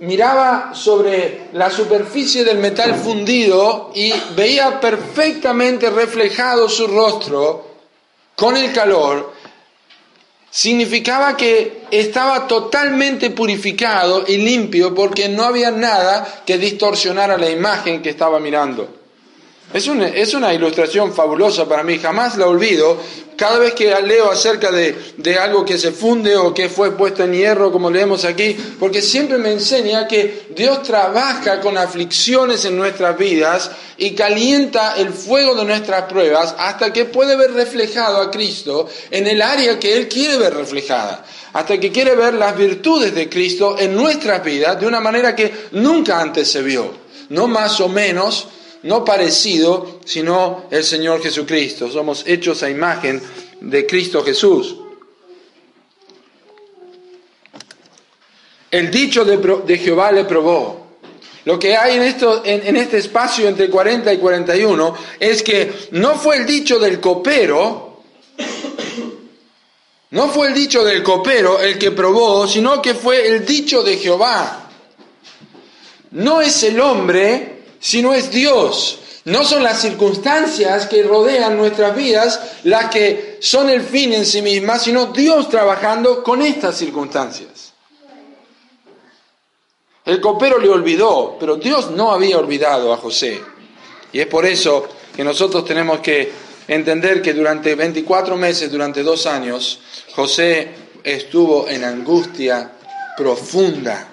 miraba 0.00 0.74
sobre 0.74 1.48
la 1.52 1.70
superficie 1.70 2.44
del 2.44 2.58
metal 2.58 2.94
fundido 2.94 3.90
y 3.94 4.12
veía 4.36 4.80
perfectamente 4.80 5.90
reflejado 5.90 6.68
su 6.68 6.86
rostro, 6.86 7.66
con 8.34 8.56
el 8.56 8.72
calor 8.72 9.32
significaba 10.50 11.36
que 11.36 11.82
estaba 11.90 12.46
totalmente 12.46 13.30
purificado 13.30 14.24
y 14.26 14.38
limpio 14.38 14.94
porque 14.94 15.28
no 15.28 15.44
había 15.44 15.70
nada 15.70 16.42
que 16.46 16.58
distorsionara 16.58 17.36
la 17.36 17.50
imagen 17.50 18.02
que 18.02 18.10
estaba 18.10 18.40
mirando. 18.40 18.97
Es 19.72 19.86
una, 20.34 20.54
ilustración 20.54 21.12
fabulosa 21.12 21.68
para 21.68 21.82
mí, 21.82 21.98
jamás 21.98 22.38
la 22.38 22.46
olvido. 22.46 22.96
Cada 23.36 23.58
vez 23.58 23.74
que 23.74 23.94
leo 24.02 24.30
acerca 24.30 24.72
de, 24.72 25.12
de, 25.18 25.38
algo 25.38 25.64
que 25.64 25.78
se 25.78 25.92
funde 25.92 26.36
o 26.36 26.54
que 26.54 26.70
fue 26.70 26.96
puesto 26.96 27.22
en 27.22 27.34
hierro, 27.34 27.70
como 27.70 27.90
leemos 27.90 28.24
aquí, 28.24 28.56
porque 28.80 29.02
siempre 29.02 29.36
me 29.36 29.52
enseña 29.52 30.08
que 30.08 30.46
Dios 30.56 30.82
trabaja 30.82 31.60
con 31.60 31.76
aflicciones 31.76 32.64
en 32.64 32.76
nuestras 32.76 33.16
vidas 33.16 33.70
y 33.98 34.12
calienta 34.12 34.96
el 34.96 35.10
fuego 35.10 35.54
de 35.54 35.66
nuestras 35.66 36.04
pruebas 36.04 36.54
hasta 36.58 36.92
que 36.92 37.04
puede 37.04 37.36
ver 37.36 37.52
reflejado 37.52 38.22
a 38.22 38.30
Cristo 38.30 38.88
en 39.10 39.26
el 39.26 39.40
área 39.42 39.78
que 39.78 39.96
Él 39.96 40.08
quiere 40.08 40.38
ver 40.38 40.54
reflejada, 40.54 41.24
hasta 41.52 41.78
que 41.78 41.92
quiere 41.92 42.16
ver 42.16 42.34
las 42.34 42.56
virtudes 42.56 43.14
de 43.14 43.28
Cristo 43.28 43.76
en 43.78 43.94
nuestras 43.94 44.42
vidas 44.42 44.80
de 44.80 44.86
una 44.86 44.98
manera 44.98 45.36
que 45.36 45.52
nunca 45.72 46.20
antes 46.20 46.50
se 46.50 46.62
vio, 46.62 46.92
no 47.28 47.46
más 47.46 47.80
o 47.80 47.88
menos 47.88 48.48
no 48.82 49.04
parecido, 49.04 50.00
sino 50.04 50.64
el 50.70 50.84
Señor 50.84 51.22
Jesucristo. 51.22 51.90
Somos 51.90 52.24
hechos 52.26 52.62
a 52.62 52.70
imagen 52.70 53.20
de 53.60 53.86
Cristo 53.86 54.22
Jesús. 54.24 54.76
El 58.70 58.90
dicho 58.90 59.24
de, 59.24 59.78
Jehová 59.78 60.12
le 60.12 60.24
probó. 60.24 60.86
Lo 61.44 61.58
que 61.58 61.74
hay 61.76 61.96
en, 61.96 62.02
esto, 62.02 62.42
en, 62.44 62.76
este 62.76 62.98
espacio 62.98 63.48
entre 63.48 63.70
40 63.70 64.12
y 64.12 64.18
41 64.18 64.94
es 65.18 65.42
que 65.42 65.72
no 65.92 66.16
fue 66.16 66.36
el 66.36 66.46
dicho 66.46 66.78
del 66.78 67.00
copero, 67.00 68.02
no 70.10 70.28
fue 70.28 70.48
el 70.48 70.54
dicho 70.54 70.84
del 70.84 71.02
copero 71.02 71.60
el 71.60 71.78
que 71.78 71.92
probó, 71.92 72.46
sino 72.46 72.82
que 72.82 72.94
fue 72.94 73.26
el 73.26 73.46
dicho 73.46 73.82
de 73.82 73.96
Jehová. 73.96 74.68
No 76.10 76.42
es 76.42 76.62
el 76.64 76.78
hombre 76.80 77.57
sino 77.80 78.14
es 78.14 78.30
Dios. 78.30 79.00
No 79.24 79.44
son 79.44 79.62
las 79.62 79.80
circunstancias 79.80 80.86
que 80.86 81.02
rodean 81.02 81.56
nuestras 81.56 81.94
vidas 81.94 82.40
las 82.64 82.90
que 82.90 83.38
son 83.40 83.68
el 83.68 83.82
fin 83.82 84.12
en 84.12 84.24
sí 84.24 84.40
mismas, 84.40 84.82
sino 84.82 85.06
Dios 85.06 85.50
trabajando 85.50 86.22
con 86.22 86.40
estas 86.40 86.76
circunstancias. 86.76 87.74
El 90.04 90.22
copero 90.22 90.58
le 90.58 90.70
olvidó, 90.70 91.36
pero 91.38 91.56
Dios 91.56 91.90
no 91.90 92.10
había 92.10 92.38
olvidado 92.38 92.92
a 92.92 92.96
José. 92.96 93.42
Y 94.10 94.20
es 94.20 94.26
por 94.26 94.46
eso 94.46 94.88
que 95.14 95.22
nosotros 95.22 95.66
tenemos 95.66 96.00
que 96.00 96.32
entender 96.66 97.20
que 97.20 97.34
durante 97.34 97.74
24 97.74 98.36
meses, 98.36 98.72
durante 98.72 99.02
dos 99.02 99.26
años, 99.26 99.80
José 100.14 100.68
estuvo 101.04 101.68
en 101.68 101.84
angustia 101.84 102.72
profunda 103.16 104.08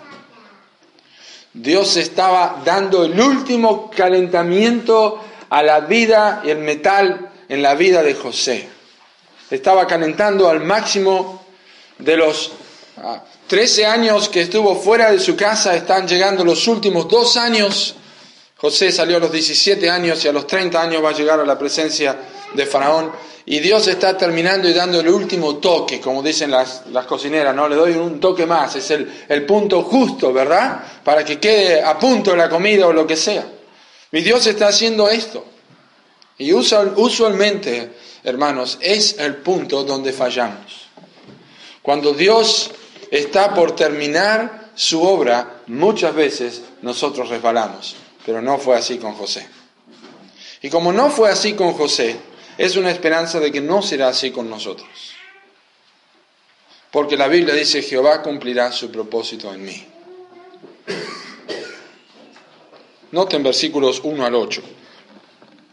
Dios 1.56 1.96
estaba 1.96 2.62
dando 2.66 3.06
el 3.06 3.18
último 3.18 3.90
calentamiento 3.90 5.24
a 5.50 5.64
la 5.64 5.80
vida 5.80 6.42
y 6.44 6.50
el 6.50 6.58
metal 6.58 7.32
en 7.48 7.62
la 7.62 7.76
vida 7.76 8.04
de 8.04 8.14
José. 8.14 8.68
Estaba 9.50 9.88
calentando 9.88 10.50
al 10.50 10.60
máximo 10.60 11.46
de 11.98 12.18
los 12.18 12.52
13 13.48 13.86
ah, 13.86 13.94
años 13.94 14.28
que 14.28 14.42
estuvo 14.42 14.76
fuera 14.76 15.10
de 15.12 15.20
su 15.20 15.38
casa, 15.38 15.74
están 15.78 16.06
llegando 16.06 16.44
los 16.44 16.68
últimos 16.68 17.08
dos 17.08 17.38
años. 17.38 17.96
José 18.58 18.92
salió 18.92 19.16
a 19.16 19.22
los 19.22 19.32
17 19.32 19.90
años 19.90 20.26
y 20.26 20.28
a 20.28 20.34
los 20.34 20.48
30 20.48 20.82
años 20.82 21.02
va 21.02 21.12
a 21.12 21.14
llegar 21.14 21.40
a 21.40 21.46
la 21.46 21.58
presencia 21.58 22.18
de 22.56 22.66
Faraón. 22.66 23.12
Y 23.46 23.60
Dios 23.60 23.88
está 23.88 24.18
terminando 24.18 24.68
y 24.68 24.74
dando 24.74 25.00
el 25.00 25.10
último 25.10 25.58
toque, 25.58 26.02
como 26.02 26.24
dicen 26.24 26.50
las, 26.50 26.84
cocineras, 27.08 27.56
¿no? 27.56 27.70
Le 27.70 27.76
doy 27.76 27.94
un 27.94 28.20
toque 28.20 28.46
más, 28.46 28.76
es 28.76 28.90
el, 28.92 29.26
el 29.30 29.46
punto 29.46 29.84
justo, 29.84 30.34
¿verdad? 30.34 30.84
Para 31.04 31.24
que 31.24 31.40
quede 31.40 31.84
a 31.84 32.00
punto 32.00 32.36
la 32.36 32.50
comida 32.50 32.88
o 32.88 32.94
lo 32.94 33.06
que 33.06 33.16
sea. 33.16 33.46
Y 34.12 34.22
Dios 34.22 34.48
está 34.48 34.70
haciendo 34.70 35.10
esto. 35.10 35.46
Y 36.38 36.52
usualmente, 36.54 37.94
hermanos, 38.24 38.78
es 38.82 39.18
el 39.20 39.38
punto 39.38 39.84
donde 39.84 40.12
fallamos. 40.12 40.88
Cuando 41.82 42.14
Dios 42.14 42.72
está 43.12 43.54
por 43.54 43.76
terminar 43.76 44.72
su 44.76 45.04
obra, 45.04 45.62
muchas 45.68 46.14
veces 46.14 46.62
nosotros 46.82 47.30
resbalamos. 47.30 47.96
Pero 48.26 48.42
no 48.42 48.58
fue 48.58 48.76
así 48.76 48.98
con 48.98 49.14
José. 49.14 49.48
Y 50.62 50.70
como 50.70 50.92
no 50.92 51.10
fue 51.10 51.30
así 51.30 51.54
con 51.54 51.74
José, 51.74 52.18
es 52.58 52.76
una 52.76 52.92
esperanza 52.92 53.40
de 53.40 53.52
que 53.52 53.62
no 53.62 53.82
será 53.82 54.10
así 54.10 54.32
con 54.32 54.50
nosotros. 54.50 54.88
Porque 56.92 57.18
la 57.18 57.28
Biblia 57.28 57.54
dice, 57.54 57.82
Jehová 57.82 58.22
cumplirá 58.22 58.72
su 58.72 58.90
propósito 58.90 59.54
en 59.54 59.66
mí. 59.66 59.86
Noten 63.12 63.44
versículos 63.44 64.02
1 64.04 64.26
al 64.26 64.36
8. 64.36 64.62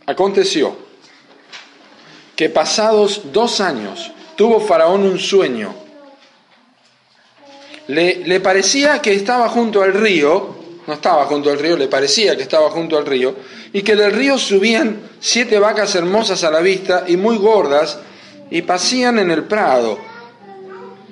Aconteció 0.07 0.77
que 2.35 2.49
pasados 2.49 3.33
dos 3.33 3.61
años 3.61 4.11
tuvo 4.37 4.61
Faraón 4.61 5.03
un 5.03 5.19
sueño. 5.19 5.75
Le, 7.87 8.17
le 8.27 8.41
parecía 8.41 9.01
que 9.01 9.15
estaba 9.15 9.49
junto 9.49 9.83
al 9.83 9.93
río 9.93 10.62
no 10.87 10.95
estaba 10.95 11.27
junto 11.27 11.51
al 11.51 11.59
río, 11.59 11.77
le 11.77 11.89
parecía 11.89 12.37
que 12.37 12.43
estaba 12.43 12.71
junto 12.71 12.99
al 12.99 13.07
río, 13.07 13.35
y 13.73 13.83
que 13.83 13.95
del 13.95 14.13
río 14.13 14.39
subían 14.39 15.01
siete 15.21 15.59
vacas 15.59 15.95
hermosas 15.95 16.43
a 16.45 16.51
la 16.51 16.61
vista 16.61 17.05
y 17.07 17.17
muy 17.17 17.37
gordas, 17.37 17.99
y 18.51 18.63
pasían 18.63 19.19
en 19.19 19.31
el 19.31 19.45
prado, 19.45 19.99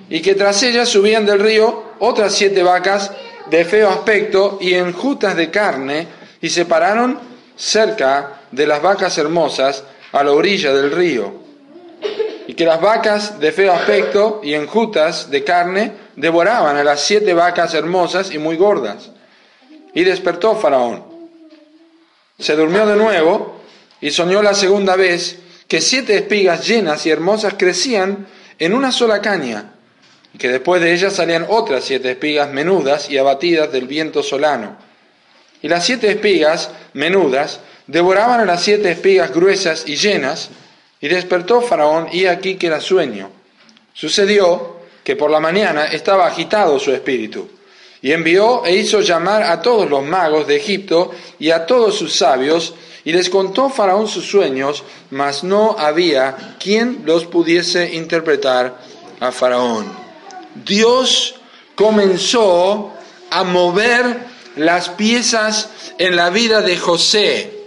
y 0.09 0.21
que 0.21 0.35
tras 0.35 0.63
ellas 0.63 0.89
subían 0.89 1.25
del 1.25 1.39
río 1.39 1.91
otras 2.01 2.35
siete 2.35 2.63
vacas 2.63 3.13
de 3.49 3.65
feo 3.65 3.89
aspecto 3.89 4.59
y 4.61 4.75
enjutas 4.75 5.37
de 5.37 5.51
carne, 5.51 6.09
y 6.41 6.49
se 6.49 6.65
pararon 6.65 7.19
cerca 7.57 8.41
de 8.51 8.67
las 8.67 8.83
vacas 8.83 9.17
hermosas 9.19 9.85
a 10.13 10.25
la 10.25 10.33
orilla 10.33 10.73
del 10.73 10.91
río. 10.91 11.41
Y 12.49 12.55
que 12.55 12.65
las 12.65 12.81
vacas 12.81 13.39
de 13.39 13.53
feo 13.53 13.73
aspecto 13.73 14.41
y 14.43 14.55
enjutas 14.55 15.31
de 15.31 15.45
carne 15.45 15.93
devoraban 16.17 16.77
a 16.77 16.83
las 16.83 17.01
siete 17.01 17.33
vacas 17.33 17.75
hermosas 17.75 18.33
y 18.33 18.39
muy 18.39 18.57
gordas 18.57 19.11
y 19.95 20.05
despertó 20.05 20.57
Faraón. 20.57 21.05
Se 22.39 22.57
durmió 22.57 22.87
de 22.87 22.97
nuevo 22.97 23.61
y 24.01 24.11
soñó 24.11 24.43
la 24.43 24.55
segunda 24.55 24.97
vez 24.97 25.39
que 25.69 25.81
siete 25.81 26.17
espigas 26.17 26.67
llenas 26.67 27.05
y 27.07 27.11
hermosas 27.11 27.55
crecían 27.57 28.27
en 28.59 28.75
una 28.75 28.93
sola 28.93 29.21
caña, 29.21 29.75
y 30.33 30.39
que 30.39 30.49
después 30.49 30.81
de 30.81 30.93
ellas 30.93 31.15
salían 31.15 31.47
otras 31.49 31.85
siete 31.85 32.11
espigas 32.13 32.51
menudas 32.51 33.11
y 33.11 33.19
abatidas 33.19 33.71
del 33.73 33.87
viento 33.87 34.23
solano. 34.23 34.77
Y 35.63 35.69
las 35.69 35.85
siete 35.85 36.11
espigas 36.11 36.71
menudas 36.95 37.61
devoraban 37.87 38.41
a 38.41 38.45
las 38.45 38.63
siete 38.63 38.91
espigas 38.91 39.33
gruesas 39.33 39.85
y 39.87 39.97
llenas, 39.97 40.51
y 41.01 41.09
despertó 41.09 41.61
Faraón 41.61 42.09
y 42.13 42.27
aquí 42.27 42.57
que 42.57 42.67
era 42.67 42.81
sueño. 42.81 43.31
Sucedió 43.93 44.81
que 45.05 45.17
por 45.17 45.31
la 45.31 45.41
mañana 45.41 45.87
estaba 45.87 46.27
agitado 46.27 46.79
su 46.79 46.93
espíritu 46.93 47.49
y 48.03 48.13
envió 48.13 48.65
e 48.65 48.77
hizo 48.77 49.01
llamar 49.01 49.43
a 49.43 49.61
todos 49.61 49.89
los 49.89 50.03
magos 50.03 50.47
de 50.47 50.57
Egipto 50.57 51.11
y 51.39 51.51
a 51.51 51.67
todos 51.67 51.97
sus 51.97 52.15
sabios, 52.17 52.75
y 53.05 53.13
les 53.13 53.31
contó 53.31 53.69
Faraón 53.71 54.09
sus 54.09 54.27
sueños, 54.27 54.85
mas 55.11 55.43
no 55.43 55.77
había 55.79 56.57
quien 56.59 57.03
los 57.05 57.27
pudiese 57.27 57.95
interpretar 57.95 58.79
a 59.21 59.33
Faraón. 59.33 59.91
Dios 60.67 61.35
comenzó 61.75 62.93
a 63.31 63.45
mover 63.45 64.19
las 64.57 64.91
piezas 64.91 65.71
en 65.99 66.17
la 66.17 66.31
vida 66.31 66.61
de 66.61 66.77
José. 66.77 67.59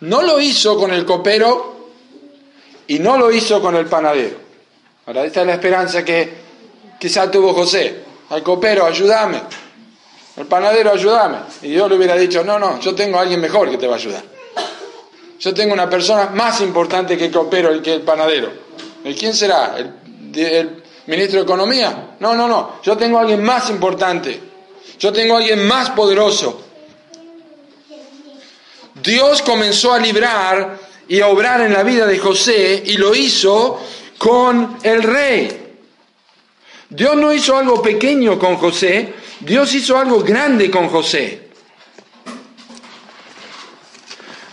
No 0.00 0.22
lo 0.22 0.40
hizo 0.40 0.78
con 0.78 0.92
el 0.92 1.04
copero 1.04 1.90
y 2.86 2.98
no 2.98 3.18
lo 3.18 3.30
hizo 3.30 3.60
con 3.60 3.76
el 3.76 3.86
panadero. 3.86 4.38
Ahora, 5.06 5.24
esta 5.24 5.42
es 5.42 5.46
la 5.46 5.54
esperanza 5.54 6.04
que 6.04 6.32
quizá 6.98 7.30
tuvo 7.30 7.52
José 7.52 8.09
al 8.30 8.42
copero, 8.42 8.86
ayúdame, 8.86 9.40
al 10.36 10.46
panadero, 10.46 10.92
ayúdame. 10.92 11.38
Y 11.62 11.72
yo 11.72 11.88
le 11.88 11.96
hubiera 11.96 12.16
dicho, 12.16 12.42
no, 12.42 12.58
no, 12.58 12.80
yo 12.80 12.94
tengo 12.94 13.18
a 13.18 13.22
alguien 13.22 13.40
mejor 13.40 13.70
que 13.70 13.76
te 13.76 13.86
va 13.86 13.94
a 13.94 13.96
ayudar. 13.96 14.22
Yo 15.38 15.54
tengo 15.54 15.72
una 15.72 15.88
persona 15.88 16.30
más 16.34 16.60
importante 16.60 17.16
que 17.16 17.26
el 17.26 17.32
copero 17.32 17.74
y 17.74 17.80
que 17.80 17.94
el 17.94 18.02
panadero. 18.02 18.50
¿Y 19.04 19.14
quién 19.14 19.34
será? 19.34 19.76
¿El, 19.76 20.82
ministro 21.06 21.38
de 21.38 21.44
Economía? 21.44 22.16
No, 22.20 22.34
no, 22.34 22.46
no. 22.46 22.78
Yo 22.82 22.96
tengo 22.96 23.18
a 23.18 23.22
alguien 23.22 23.42
más 23.42 23.68
importante. 23.70 24.38
Yo 24.98 25.12
tengo 25.12 25.34
a 25.34 25.38
alguien 25.38 25.66
más 25.66 25.90
poderoso. 25.90 26.60
Dios 29.02 29.40
comenzó 29.42 29.94
a 29.94 29.98
librar 29.98 30.78
y 31.08 31.20
a 31.20 31.28
obrar 31.28 31.62
en 31.62 31.72
la 31.72 31.82
vida 31.82 32.06
de 32.06 32.18
José 32.18 32.82
y 32.84 32.98
lo 32.98 33.14
hizo 33.14 33.80
con 34.18 34.76
el 34.82 35.02
rey. 35.02 35.59
Dios 36.90 37.16
no 37.16 37.32
hizo 37.32 37.56
algo 37.56 37.80
pequeño 37.80 38.38
con 38.38 38.56
José, 38.56 39.14
Dios 39.40 39.72
hizo 39.74 39.96
algo 39.96 40.20
grande 40.20 40.70
con 40.70 40.88
José. 40.88 41.48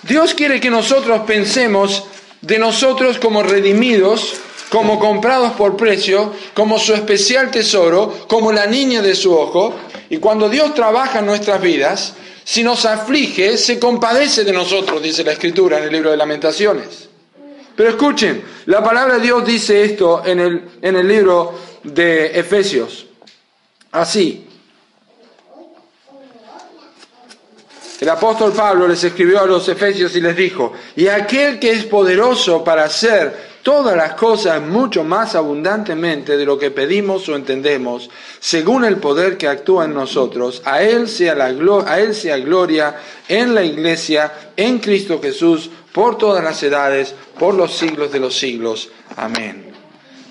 Dios 0.03 0.34
quiere 0.36 0.62
que 0.62 0.70
nosotros 0.70 1.22
pensemos 1.25 2.06
de 2.41 2.60
nosotros 2.60 3.17
como 3.17 3.44
redimidos, 3.44 4.36
como 4.70 5.00
comprados 5.00 5.53
por 5.53 5.75
precio, 5.75 6.34
como 6.53 6.77
su 6.79 6.94
especial 6.94 7.51
tesoro, 7.51 8.25
como 8.27 8.51
la 8.51 8.67
niña 8.67 9.01
de 9.01 9.15
su 9.15 9.34
ojo, 9.34 9.75
Y 10.10 10.20
cuando 10.20 10.48
Dios 10.48 10.74
trabaja 10.74 11.20
en 11.20 11.25
nuestras 11.25 11.62
vidas, 11.62 12.13
si 12.46 12.63
nos 12.63 12.86
aflige, 12.86 13.58
se 13.58 13.77
compadece 13.77 14.46
de 14.46 14.53
nosotros, 14.53 15.03
dice 15.03 15.22
la 15.22 15.34
Escritura 15.34 15.79
en 15.79 15.84
el 15.84 15.91
libro 15.91 16.12
de 16.12 16.15
lamentaciones. 16.15 17.10
Pero 17.75 17.89
escuchen, 17.89 18.41
la 18.67 18.82
palabra 18.82 19.15
de 19.15 19.22
Dios 19.22 19.46
dice 19.46 19.84
esto 19.84 20.24
en 20.25 20.39
el, 20.39 20.70
en 20.82 20.96
el 20.96 21.08
libro 21.08 21.53
de 21.94 22.39
Efesios. 22.39 23.08
Así. 23.91 24.44
El 28.00 28.10
apóstol 28.10 28.53
Pablo 28.53 28.88
les 28.88 29.03
escribió 29.03 29.41
a 29.41 29.48
los 29.48 29.67
Efesios 29.67 30.15
y 30.15 30.22
les 30.22 30.36
dijo, 30.36 30.74
y 30.96 31.08
aquel 31.08 31.58
que 31.58 31.72
es 31.72 31.86
poderoso 31.86 32.63
para 32.63 32.84
hacer 32.84 33.58
todas 33.63 33.98
las 33.98 34.13
cosas 34.13 34.62
mucho 34.62 35.03
más 35.03 35.34
abundantemente 35.34 36.38
de 36.38 36.46
lo 36.46 36.60
que 36.60 36.70
pedimos 36.70 37.27
o 37.27 37.36
entendemos, 37.36 38.10
según 38.39 38.86
el 38.86 38.98
poder 38.98 39.36
que 39.36 39.48
actúa 39.48 39.86
en 39.86 39.96
nosotros. 39.96 40.62
A 40.63 40.84
Él 40.84 41.10
sea, 41.10 41.34
la 41.34 41.48
a 41.86 42.00
él 42.00 42.13
sea 42.13 42.38
gloria 42.38 42.96
en 43.27 43.56
la 43.56 43.63
iglesia, 43.63 44.51
en 44.56 44.77
Cristo 44.77 45.20
Jesús, 45.22 45.70
por 45.91 46.17
todas 46.20 46.44
las 46.44 46.62
edades, 46.62 47.15
por 47.39 47.56
los 47.56 47.75
siglos 47.75 48.12
de 48.12 48.20
los 48.20 48.38
siglos. 48.38 48.89
Amén. 49.15 49.67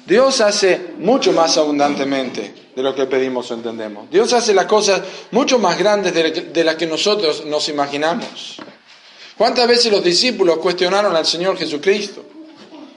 Dios 0.07 0.41
hace 0.41 0.95
mucho 0.99 1.33
más 1.33 1.57
abundantemente 1.57 2.55
de 2.75 2.83
lo 2.83 2.95
que 2.95 3.07
pedimos 3.07 3.51
o 3.51 3.55
entendemos. 3.55 4.09
Dios 4.11 4.33
hace 4.33 4.55
las 4.55 4.67
cosas 4.67 5.03
mucho 5.33 5.59
más 5.59 5.77
grandes 5.77 6.15
de 6.15 6.65
las 6.65 6.77
que 6.77 6.87
nosotros 6.87 7.45
nos 7.45 7.69
imaginamos. 7.69 8.57
¿Cuántas 9.37 9.67
veces 9.67 9.93
los 9.93 10.03
discípulos 10.03 10.59
cuestionaron 10.59 11.15
al 11.15 11.27
Señor 11.27 11.59
Jesucristo? 11.59 12.25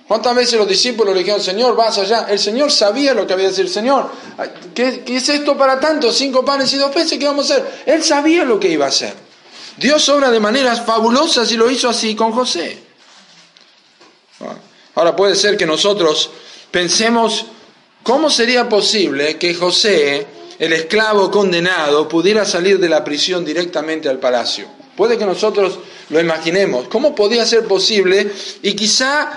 ¿Cuántas 0.08 0.36
veces 0.36 0.58
los 0.58 0.68
discípulos 0.68 1.14
le 1.14 1.20
dijeron, 1.20 1.42
Señor, 1.42 1.76
vas 1.76 1.98
allá? 2.00 2.26
El 2.30 2.40
Señor 2.40 2.72
sabía 2.72 3.14
lo 3.14 3.28
que 3.28 3.34
había 3.34 3.46
de 3.46 3.52
decir, 3.52 3.70
Señor, 3.70 4.10
¿qué, 4.74 5.04
es 5.06 5.30
esto 5.30 5.56
para 5.58 5.80
tanto? 5.80 6.12
Cinco 6.12 6.44
panes 6.44 6.74
y 6.74 6.78
dos 6.78 6.92
peces, 6.92 7.20
¿qué 7.20 7.26
vamos 7.26 7.52
a 7.52 7.56
hacer? 7.56 7.84
Él 7.86 8.04
sabía 8.04 8.44
lo 8.44 8.60
que 8.60 8.70
iba 8.70 8.86
a 8.86 8.90
hacer. 8.90 9.14
Dios 9.78 10.10
obra 10.10 10.32
de 10.32 10.40
maneras 10.40 10.82
fabulosas 10.84 11.52
y 11.52 11.58
lo 11.58 11.70
hizo 11.70 11.88
así 11.88 12.16
con 12.16 12.32
José. 12.32 12.80
Ahora 14.96 15.16
puede 15.16 15.36
ser 15.36 15.56
que 15.56 15.66
nosotros 15.66 16.32
pensemos, 16.72 17.46
¿cómo 18.04 18.30
sería 18.30 18.68
posible 18.70 19.38
que 19.38 19.54
José, 19.54 20.26
el 20.60 20.74
esclavo 20.74 21.32
condenado, 21.32 22.08
pudiera 22.08 22.46
salir 22.46 22.80
de 22.80 22.90
la 22.90 23.04
prisión 23.04 23.46
directamente 23.46 24.10
al 24.10 24.20
palacio? 24.20 24.68
Puede 24.96 25.18
que 25.18 25.26
nosotros 25.26 25.80
lo 26.10 26.20
imaginemos. 26.20 26.88
¿Cómo 26.88 27.16
podía 27.16 27.46
ser 27.46 27.66
posible? 27.66 28.32
Y 28.62 28.74
quizá 28.74 29.32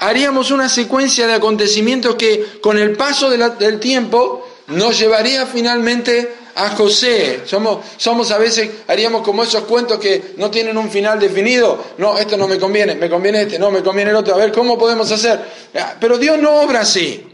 haríamos 0.00 0.50
una 0.50 0.68
secuencia 0.68 1.26
de 1.26 1.34
acontecimientos 1.34 2.16
que 2.16 2.58
con 2.60 2.78
el 2.78 2.92
paso 2.92 3.30
del 3.30 3.80
tiempo 3.80 4.46
nos 4.68 4.98
llevaría 4.98 5.46
finalmente 5.46 6.34
a 6.56 6.70
José. 6.70 7.42
Somos, 7.44 7.84
somos 7.96 8.30
a 8.32 8.38
veces, 8.38 8.70
haríamos 8.88 9.22
como 9.22 9.42
esos 9.42 9.64
cuentos 9.64 9.98
que 9.98 10.34
no 10.38 10.50
tienen 10.50 10.76
un 10.76 10.90
final 10.90 11.20
definido. 11.20 11.84
No, 11.98 12.18
esto 12.18 12.36
no 12.36 12.48
me 12.48 12.58
conviene, 12.58 12.94
me 12.94 13.08
conviene 13.08 13.42
este, 13.42 13.58
no, 13.58 13.70
me 13.70 13.82
conviene 13.82 14.10
el 14.10 14.16
otro. 14.16 14.34
A 14.34 14.38
ver, 14.38 14.50
¿cómo 14.52 14.76
podemos 14.78 15.10
hacer? 15.12 15.38
Ah, 15.74 15.94
pero 16.00 16.18
Dios 16.18 16.38
no 16.38 16.62
obra 16.62 16.80
así. 16.80 17.24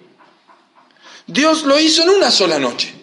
Dios 1.26 1.62
lo 1.62 1.78
hizo 1.78 2.02
en 2.02 2.10
una 2.10 2.30
sola 2.30 2.58
noche. 2.58 3.01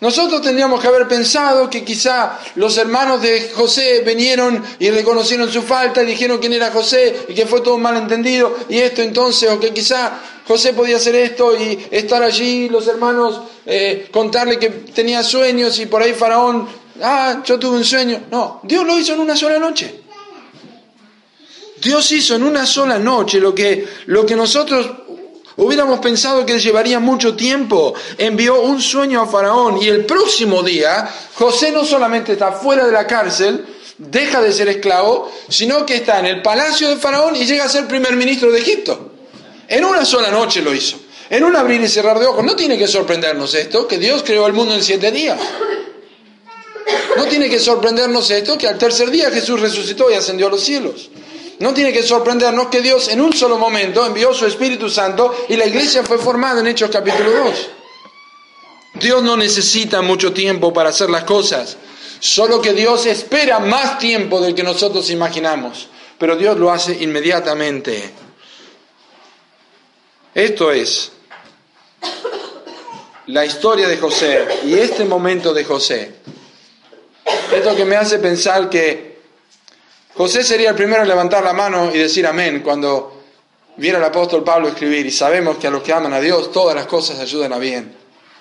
Nosotros 0.00 0.42
tendríamos 0.42 0.80
que 0.80 0.86
haber 0.86 1.08
pensado 1.08 1.68
que 1.68 1.84
quizá 1.84 2.38
los 2.54 2.78
hermanos 2.78 3.20
de 3.20 3.50
José 3.52 4.02
vinieron 4.06 4.62
y 4.78 4.90
reconocieron 4.90 5.50
su 5.50 5.62
falta 5.62 6.02
y 6.02 6.06
dijeron 6.06 6.38
quién 6.38 6.52
era 6.52 6.70
José 6.70 7.26
y 7.28 7.34
que 7.34 7.46
fue 7.46 7.62
todo 7.62 7.74
un 7.74 7.82
malentendido 7.82 8.56
y 8.68 8.78
esto 8.78 9.02
entonces, 9.02 9.50
o 9.50 9.58
que 9.58 9.74
quizá 9.74 10.20
José 10.46 10.72
podía 10.72 10.98
hacer 10.98 11.16
esto 11.16 11.58
y 11.58 11.88
estar 11.90 12.22
allí, 12.22 12.68
los 12.68 12.86
hermanos 12.86 13.40
eh, 13.66 14.08
contarle 14.12 14.58
que 14.58 14.70
tenía 14.70 15.24
sueños 15.24 15.78
y 15.80 15.86
por 15.86 16.00
ahí 16.00 16.12
Faraón, 16.12 16.68
ah, 17.02 17.42
yo 17.44 17.58
tuve 17.58 17.78
un 17.78 17.84
sueño. 17.84 18.22
No, 18.30 18.60
Dios 18.62 18.86
lo 18.86 18.96
hizo 18.96 19.14
en 19.14 19.20
una 19.20 19.36
sola 19.36 19.58
noche. 19.58 20.02
Dios 21.82 22.10
hizo 22.12 22.36
en 22.36 22.44
una 22.44 22.66
sola 22.66 22.98
noche 22.98 23.40
lo 23.40 23.54
que, 23.54 23.86
lo 24.06 24.24
que 24.24 24.36
nosotros 24.36 24.90
Hubiéramos 25.58 25.98
pensado 25.98 26.46
que 26.46 26.60
llevaría 26.60 27.00
mucho 27.00 27.34
tiempo. 27.34 27.92
Envió 28.16 28.62
un 28.62 28.80
sueño 28.80 29.22
a 29.22 29.26
Faraón 29.26 29.82
y 29.82 29.88
el 29.88 30.06
próximo 30.06 30.62
día 30.62 31.12
José 31.34 31.72
no 31.72 31.84
solamente 31.84 32.32
está 32.32 32.52
fuera 32.52 32.86
de 32.86 32.92
la 32.92 33.08
cárcel, 33.08 33.66
deja 33.98 34.40
de 34.40 34.52
ser 34.52 34.68
esclavo, 34.68 35.30
sino 35.48 35.84
que 35.84 35.96
está 35.96 36.20
en 36.20 36.26
el 36.26 36.42
palacio 36.42 36.88
de 36.88 36.96
Faraón 36.96 37.34
y 37.34 37.44
llega 37.44 37.64
a 37.64 37.68
ser 37.68 37.88
primer 37.88 38.14
ministro 38.14 38.52
de 38.52 38.60
Egipto. 38.60 39.10
En 39.66 39.84
una 39.84 40.04
sola 40.04 40.30
noche 40.30 40.62
lo 40.62 40.72
hizo. 40.72 40.96
En 41.28 41.42
un 41.42 41.56
abrir 41.56 41.80
y 41.80 41.88
cerrar 41.88 42.20
de 42.20 42.26
ojos. 42.26 42.44
No 42.44 42.54
tiene 42.54 42.78
que 42.78 42.86
sorprendernos 42.86 43.52
esto, 43.54 43.88
que 43.88 43.98
Dios 43.98 44.22
creó 44.24 44.46
el 44.46 44.52
mundo 44.52 44.74
en 44.74 44.82
siete 44.84 45.10
días. 45.10 45.40
No 47.16 47.24
tiene 47.24 47.50
que 47.50 47.58
sorprendernos 47.58 48.30
esto, 48.30 48.56
que 48.56 48.68
al 48.68 48.78
tercer 48.78 49.10
día 49.10 49.28
Jesús 49.32 49.60
resucitó 49.60 50.08
y 50.08 50.14
ascendió 50.14 50.46
a 50.46 50.50
los 50.50 50.62
cielos. 50.62 51.10
No 51.60 51.74
tiene 51.74 51.92
que 51.92 52.02
sorprendernos 52.02 52.68
que 52.68 52.80
Dios 52.80 53.08
en 53.08 53.20
un 53.20 53.32
solo 53.32 53.58
momento 53.58 54.06
envió 54.06 54.32
su 54.32 54.46
Espíritu 54.46 54.88
Santo 54.88 55.46
y 55.48 55.56
la 55.56 55.66
iglesia 55.66 56.04
fue 56.04 56.18
formada 56.18 56.60
en 56.60 56.68
Hechos 56.68 56.90
capítulo 56.90 57.30
2. 57.30 57.70
Dios 58.94 59.22
no 59.22 59.36
necesita 59.36 60.00
mucho 60.00 60.32
tiempo 60.32 60.72
para 60.72 60.90
hacer 60.90 61.10
las 61.10 61.24
cosas, 61.24 61.76
solo 62.20 62.60
que 62.60 62.74
Dios 62.74 63.06
espera 63.06 63.58
más 63.58 63.98
tiempo 63.98 64.40
del 64.40 64.54
que 64.54 64.62
nosotros 64.62 65.10
imaginamos, 65.10 65.88
pero 66.18 66.36
Dios 66.36 66.56
lo 66.58 66.70
hace 66.70 66.96
inmediatamente. 67.02 68.10
Esto 70.34 70.70
es 70.70 71.12
la 73.26 73.44
historia 73.44 73.88
de 73.88 73.98
José 73.98 74.46
y 74.64 74.74
este 74.74 75.04
momento 75.04 75.52
de 75.52 75.64
José. 75.64 76.14
Esto 77.52 77.74
que 77.74 77.84
me 77.84 77.96
hace 77.96 78.18
pensar 78.18 78.70
que 78.70 79.07
José 80.18 80.42
sería 80.42 80.70
el 80.70 80.74
primero 80.74 81.02
en 81.02 81.06
levantar 81.06 81.44
la 81.44 81.52
mano 81.52 81.94
y 81.94 81.98
decir 81.98 82.26
amén 82.26 82.60
cuando 82.64 83.22
viera 83.76 83.98
el 83.98 84.04
apóstol 84.04 84.42
Pablo 84.42 84.66
escribir 84.66 85.06
y 85.06 85.12
sabemos 85.12 85.58
que 85.58 85.68
a 85.68 85.70
los 85.70 85.80
que 85.80 85.92
aman 85.92 86.12
a 86.12 86.18
Dios 86.18 86.50
todas 86.50 86.74
las 86.74 86.86
cosas 86.86 87.20
ayudan 87.20 87.52
a 87.52 87.58
bien, 87.58 87.94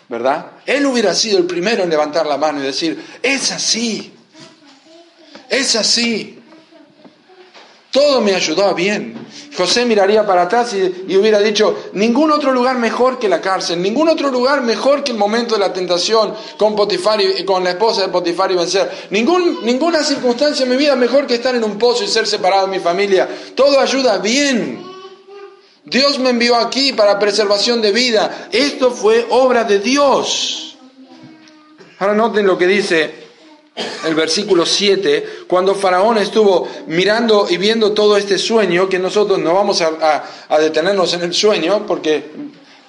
¿verdad? 0.09 0.53
Él 0.65 0.87
hubiera 0.87 1.13
sido 1.13 1.37
el 1.37 1.45
primero 1.45 1.83
en 1.83 1.91
levantar 1.91 2.25
la 2.25 2.35
mano 2.35 2.59
y 2.59 2.63
decir, 2.63 3.19
es 3.21 3.51
así, 3.51 4.11
es 5.49 5.75
así. 5.75 6.37
Todo 7.97 8.21
me 8.21 8.36
ayudó 8.36 8.75
bien. 8.75 9.15
José 9.57 9.83
miraría 9.83 10.23
para 10.23 10.43
atrás 10.43 10.71
y, 10.71 11.17
hubiera 11.17 11.39
dicho, 11.39 11.89
ningún 11.93 12.31
otro 12.31 12.51
lugar 12.51 12.77
mejor 12.77 13.17
que 13.17 13.27
la 13.27 13.41
cárcel, 13.41 13.81
ningún 13.81 14.07
otro 14.07 14.29
lugar 14.29 14.62
mejor 14.62 15.03
que 15.03 15.13
el 15.13 15.17
momento 15.17 15.55
de 15.55 15.62
la 15.62 15.73
tentación 15.73 16.31
con 16.57 16.75
Potifar 16.75 17.19
y 17.19 17.43
con 17.43 17.63
la 17.63 17.71
esposa 17.71 18.03
de 18.03 18.10
Potifar 18.10 18.51
y 18.51 18.55
vencer. 18.55 19.07
Ningún, 19.10 19.65
ninguna 19.65 20.03
circunstancia 20.03 20.62
en 20.62 20.69
mi 20.69 20.77
vida 20.77 20.95
mejor 20.95 21.25
que 21.25 21.33
estar 21.33 21.55
en 21.55 21.63
un 21.63 21.79
pozo 21.79 22.03
y 22.03 22.07
ser 22.07 22.27
separado 22.27 22.67
de 22.67 22.77
mi 22.77 22.79
familia. 22.79 23.27
Todo 23.55 23.79
ayuda 23.79 24.19
bien. 24.19 24.79
Dios 25.83 26.19
me 26.19 26.29
envió 26.29 26.55
aquí 26.55 26.93
para 26.93 27.17
preservación 27.17 27.81
de 27.81 27.93
vida. 27.93 28.49
Esto 28.51 28.91
fue 28.91 29.25
obra 29.31 29.63
de 29.63 29.79
Dios. 29.79 30.77
Ahora 31.97 32.13
noten 32.13 32.45
lo 32.45 32.60
que 32.60 32.67
dice 32.67 33.26
el 34.05 34.15
versículo 34.15 34.65
7, 34.65 35.43
cuando 35.47 35.75
Faraón 35.75 36.17
estuvo 36.17 36.67
mirando 36.87 37.47
y 37.49 37.57
viendo 37.57 37.93
todo 37.93 38.17
este 38.17 38.37
sueño, 38.37 38.89
que 38.89 38.99
nosotros 38.99 39.39
no 39.39 39.53
vamos 39.53 39.81
a, 39.81 40.23
detenernos 40.59 41.13
en 41.13 41.21
el 41.23 41.33
sueño, 41.33 41.85
porque 41.85 42.23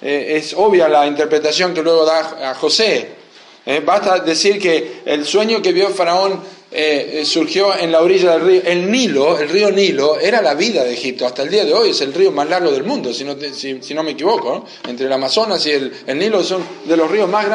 eh, 0.01 0.37
es 0.37 0.53
obvia 0.53 0.87
la 0.87 1.05
interpretación 1.05 1.73
que 1.73 1.83
luego 1.83 2.05
da 2.05 2.55
José. 2.55 3.19
Eh, 3.65 3.81
basta 3.85 4.19
decir 4.19 4.59
que 4.59 5.01
el 5.05 5.25
sueño 5.25 5.61
que 5.61 5.73
vio 5.73 5.89
Faraón 5.89 6.41
eh, 6.71 7.23
surgió 7.25 7.75
en 7.77 7.91
la 7.91 8.01
orilla 8.01 8.31
del 8.33 8.41
río. 8.41 8.61
El 8.63 8.91
Nilo, 8.91 9.37
el 9.37 9.49
río 9.49 9.71
Nilo, 9.71 10.19
era 10.19 10.41
la 10.41 10.53
vida 10.53 10.83
de 10.83 10.93
Egipto. 10.93 11.25
Hasta 11.25 11.43
el 11.43 11.49
día 11.49 11.65
de 11.65 11.73
hoy 11.73 11.89
es 11.89 12.01
el 12.01 12.13
río 12.13 12.31
más 12.31 12.49
largo 12.49 12.71
del 12.71 12.83
mundo, 12.83 13.13
si 13.13 13.23
no, 13.23 13.35
si, 13.53 13.93
no 13.93 14.03
me 14.03 14.11
equivoco. 14.11 14.65
Entre 14.87 15.05
el 15.05 15.13
Amazonas 15.13 15.65
y 15.65 15.71
el, 15.71 15.93
Nilo 16.15 16.43
son 16.43 16.63
de 16.85 16.97
los 16.97 17.11
ríos 17.11 17.29
más, 17.29 17.45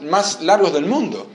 más 0.00 0.42
largos 0.42 0.72
del 0.72 0.86
mundo. 0.86 1.26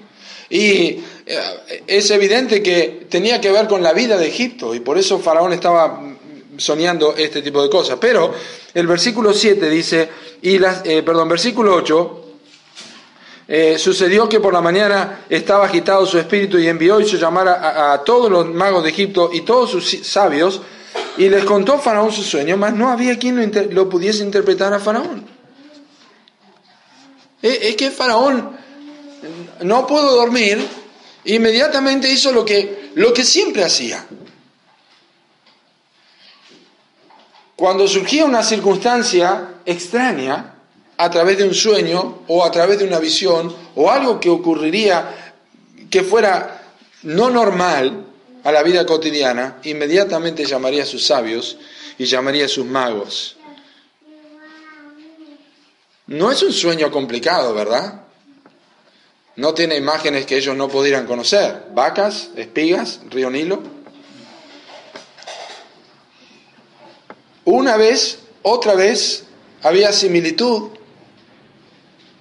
Y 0.50 1.04
eh, 1.26 1.84
es 1.88 2.12
evidente 2.12 2.62
que 2.62 3.08
tenía 3.10 3.42
que 3.42 3.52
ver 3.52 3.68
con 3.68 3.82
la 3.82 3.94
vida 3.94 4.18
de 4.18 4.28
Egipto 4.28 4.76
y 4.76 4.80
por 4.80 4.98
eso 4.98 5.20
Faraón 5.20 5.54
estaba 5.54 6.00
soñando 6.58 7.16
este 7.18 7.42
tipo 7.42 7.62
de 7.64 7.70
cosas. 7.70 7.98
Pero 8.00 8.34
el 8.74 8.88
versículo 8.88 9.34
7 9.34 9.70
dice, 9.70 10.10
y 10.42 10.56
eh, 10.56 11.04
perdón, 11.04 11.30
versículo 11.30 11.76
8, 11.76 12.22
eh, 13.48 13.78
sucedió 13.78 14.30
que 14.30 14.40
por 14.40 14.54
la 14.54 14.62
mañana 14.62 15.26
estaba 15.30 15.66
agitado 15.66 16.06
su 16.06 16.18
espíritu 16.18 16.58
y 16.58 16.68
envió 16.68 17.00
y 17.00 17.08
se 17.08 17.18
llamar 17.18 17.48
a, 17.48 18.02
todos 18.04 18.32
los 18.32 18.48
magos 18.48 18.84
de 18.84 18.90
Egipto 18.90 19.30
y 19.34 19.42
todos 19.42 19.72
sus 19.72 20.08
sabios 20.08 20.62
y 21.18 21.30
les 21.30 21.46
contó 21.46 21.78
Faraón 21.78 22.12
su 22.12 22.24
sueño, 22.24 22.58
mas 22.58 22.74
no 22.74 22.90
había 22.90 23.18
quien 23.18 23.52
lo, 23.72 23.90
pudiese 23.90 24.24
interpretar 24.24 24.74
a 24.74 24.80
Faraón. 24.80 25.26
es 27.42 27.76
que 27.76 27.92
Faraón 27.92 28.65
no 29.62 29.88
pudo 29.88 30.16
dormir 30.16 30.66
inmediatamente 31.26 32.10
hizo 32.10 32.32
lo 32.32 32.46
que, 32.46 32.92
lo 32.96 33.14
que 33.14 33.24
siempre 33.24 33.64
hacía. 33.64 34.06
Cuando 37.56 37.88
surgía 37.88 38.26
una 38.26 38.44
circunstancia 38.44 39.56
extraña, 39.66 40.56
a 40.98 41.10
través 41.10 41.38
de 41.38 41.44
un 41.44 41.54
sueño 41.54 42.24
o 42.28 42.46
a 42.46 42.52
través 42.52 42.80
de 42.80 42.86
una 42.86 43.00
visión 43.00 43.54
o 43.76 43.92
algo 43.92 44.20
que 44.20 44.30
ocurriría 44.30 45.34
que 45.90 46.04
fuera 46.04 46.62
no 47.04 47.30
normal 47.30 48.06
a 48.44 48.52
la 48.52 48.64
vida 48.64 48.86
cotidiana, 48.86 49.60
inmediatamente 49.64 50.46
llamaría 50.46 50.84
a 50.84 50.86
sus 50.86 51.06
sabios 51.06 51.58
y 51.98 52.06
llamaría 52.06 52.46
a 52.46 52.50
sus 52.50 52.66
magos. 52.66 53.38
No 56.08 56.32
es 56.32 56.44
un 56.44 56.54
sueño 56.54 56.92
complicado, 56.92 57.54
¿verdad? 57.54 58.05
No 59.38 59.54
tiene 59.54 59.76
imágenes 59.76 60.26
que 60.26 60.38
ellos 60.38 60.56
no 60.56 60.70
pudieran 60.70 61.06
conocer. 61.06 61.66
Vacas, 61.74 62.30
espigas, 62.36 63.02
río 63.10 63.30
Nilo. 63.30 63.62
Una 67.44 67.76
vez, 67.78 68.20
otra 68.44 68.76
vez, 68.76 69.26
había 69.62 69.92
similitud. 69.92 70.70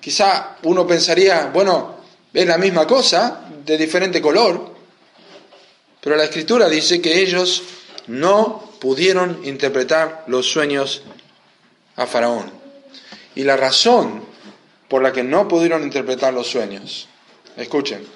Quizá 0.01 0.57
uno 0.65 0.87
pensaría, 0.87 1.51
bueno, 1.53 1.97
es 2.33 2.47
la 2.47 2.59
misma 2.59 2.87
cosa, 2.87 3.49
de 3.65 3.79
diferente 3.79 4.21
color. 4.21 4.75
Pero 6.01 6.17
la 6.17 6.25
escritura 6.25 6.69
dice 6.69 7.01
que 7.01 7.21
ellos 7.21 7.63
no 8.09 8.73
pudieron 8.81 9.41
interpretar 9.45 10.25
los 10.27 10.51
sueños 10.51 11.03
a 11.97 12.07
Faraón. 12.07 12.51
Y 13.35 13.45
la 13.45 13.57
razón 13.57 14.34
por 14.95 15.03
la 15.03 15.13
que 15.13 15.25
no 15.25 15.49
pudieron 15.49 15.83
interpretar 15.83 16.33
los 16.33 16.47
sueños, 16.47 17.09
escuchen, 17.57 18.07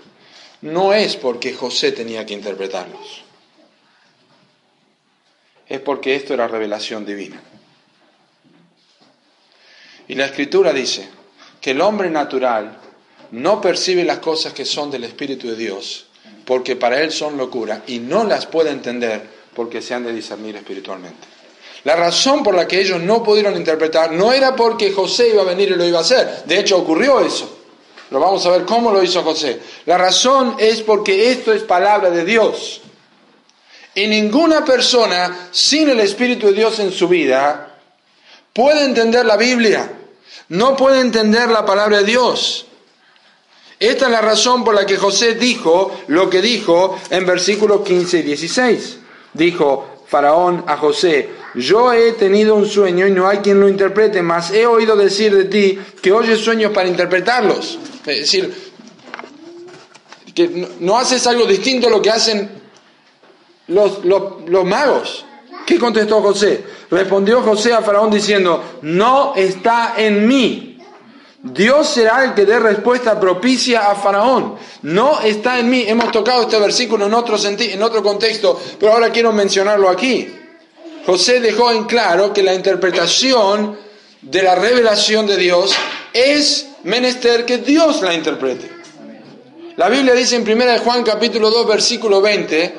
no 0.60 0.92
es 0.92 1.16
porque 1.16 1.52
José 1.52 1.90
tenía 1.90 2.24
que 2.24 2.34
interpretarlos, 2.34 3.24
es 5.66 5.80
porque 5.80 6.14
esto 6.14 6.34
era 6.34 6.46
revelación 6.46 7.04
divina. 7.04 7.42
Y 10.06 10.14
la 10.14 10.26
escritura 10.26 10.72
dice 10.72 11.08
que 11.60 11.72
el 11.72 11.80
hombre 11.80 12.10
natural 12.10 12.78
no 13.32 13.60
percibe 13.60 14.04
las 14.04 14.20
cosas 14.20 14.52
que 14.52 14.64
son 14.64 14.88
del 14.92 15.02
Espíritu 15.02 15.48
de 15.48 15.56
Dios, 15.56 16.06
porque 16.44 16.76
para 16.76 17.02
él 17.02 17.10
son 17.10 17.36
locura, 17.36 17.82
y 17.88 17.98
no 17.98 18.22
las 18.22 18.46
puede 18.46 18.70
entender 18.70 19.28
porque 19.52 19.82
se 19.82 19.94
han 19.94 20.04
de 20.04 20.12
discernir 20.12 20.54
espiritualmente. 20.54 21.37
La 21.84 21.96
razón 21.96 22.42
por 22.42 22.54
la 22.54 22.66
que 22.66 22.80
ellos 22.80 23.00
no 23.00 23.22
pudieron 23.22 23.56
interpretar 23.56 24.12
no 24.12 24.32
era 24.32 24.56
porque 24.56 24.92
José 24.92 25.28
iba 25.30 25.42
a 25.42 25.46
venir 25.46 25.70
y 25.70 25.74
lo 25.74 25.84
iba 25.84 25.98
a 25.98 26.02
hacer. 26.02 26.44
De 26.44 26.58
hecho, 26.58 26.78
ocurrió 26.78 27.20
eso. 27.20 27.56
Lo 28.10 28.20
vamos 28.20 28.44
a 28.46 28.50
ver 28.50 28.64
cómo 28.64 28.90
lo 28.90 29.02
hizo 29.02 29.22
José. 29.22 29.60
La 29.86 29.98
razón 29.98 30.56
es 30.58 30.80
porque 30.80 31.30
esto 31.30 31.52
es 31.52 31.62
palabra 31.62 32.10
de 32.10 32.24
Dios. 32.24 32.80
Y 33.94 34.06
ninguna 34.06 34.64
persona 34.64 35.48
sin 35.50 35.88
el 35.88 36.00
Espíritu 36.00 36.46
de 36.46 36.52
Dios 36.54 36.78
en 36.78 36.92
su 36.92 37.08
vida 37.08 37.76
puede 38.52 38.84
entender 38.84 39.26
la 39.26 39.36
Biblia. 39.36 39.92
No 40.48 40.76
puede 40.76 41.00
entender 41.00 41.48
la 41.48 41.66
palabra 41.66 41.98
de 41.98 42.04
Dios. 42.04 42.66
Esta 43.78 44.06
es 44.06 44.10
la 44.10 44.20
razón 44.20 44.64
por 44.64 44.74
la 44.74 44.86
que 44.86 44.96
José 44.96 45.34
dijo 45.34 45.96
lo 46.08 46.28
que 46.28 46.40
dijo 46.40 46.98
en 47.10 47.26
versículos 47.26 47.82
15 47.82 48.18
y 48.18 48.22
16. 48.22 48.98
Dijo 49.34 50.04
Faraón 50.08 50.64
a 50.66 50.76
José, 50.78 51.28
yo 51.54 51.92
he 51.92 52.12
tenido 52.12 52.54
un 52.54 52.66
sueño 52.66 53.06
y 53.06 53.10
no 53.10 53.28
hay 53.28 53.38
quien 53.38 53.60
lo 53.60 53.68
interprete, 53.68 54.22
mas 54.22 54.50
he 54.50 54.66
oído 54.66 54.96
decir 54.96 55.34
de 55.34 55.44
ti 55.44 55.78
que 56.02 56.12
oyes 56.12 56.40
sueños 56.40 56.72
para 56.72 56.88
interpretarlos. 56.88 57.78
Es 58.06 58.20
decir, 58.20 58.52
que 60.34 60.68
no 60.80 60.98
haces 60.98 61.26
algo 61.26 61.46
distinto 61.46 61.88
a 61.88 61.90
lo 61.90 62.00
que 62.02 62.10
hacen 62.10 62.48
los, 63.68 64.04
los, 64.04 64.64
magos. 64.64 65.24
¿Qué 65.66 65.78
contestó 65.78 66.22
José? 66.22 66.64
Respondió 66.90 67.42
José 67.42 67.72
a 67.72 67.82
Faraón 67.82 68.10
diciendo, 68.10 68.62
no 68.82 69.34
está 69.34 69.94
en 69.96 70.26
mí. 70.26 70.78
Dios 71.42 71.88
será 71.88 72.24
el 72.24 72.34
que 72.34 72.44
dé 72.44 72.58
respuesta 72.58 73.18
propicia 73.18 73.90
a 73.90 73.94
Faraón. 73.94 74.56
No 74.82 75.20
está 75.20 75.58
en 75.58 75.70
mí. 75.70 75.84
Hemos 75.86 76.10
tocado 76.10 76.42
este 76.42 76.58
versículo 76.58 77.06
en 77.06 77.14
otro, 77.14 77.36
en 77.36 77.82
otro 77.82 78.02
contexto, 78.02 78.60
pero 78.78 78.92
ahora 78.92 79.10
quiero 79.10 79.32
mencionarlo 79.32 79.88
aquí. 79.88 80.28
José 81.08 81.40
dejó 81.40 81.72
en 81.72 81.84
claro 81.84 82.34
que 82.34 82.42
la 82.42 82.52
interpretación 82.52 83.78
de 84.20 84.42
la 84.42 84.54
revelación 84.54 85.26
de 85.26 85.38
Dios 85.38 85.72
es 86.12 86.66
menester 86.82 87.46
que 87.46 87.56
Dios 87.56 88.02
la 88.02 88.12
interprete. 88.12 88.70
La 89.76 89.88
Biblia 89.88 90.12
dice 90.12 90.36
en 90.36 90.42
1 90.42 90.80
Juan 90.84 91.02
capítulo 91.04 91.50
2 91.50 91.66
versículo 91.66 92.20
20 92.20 92.74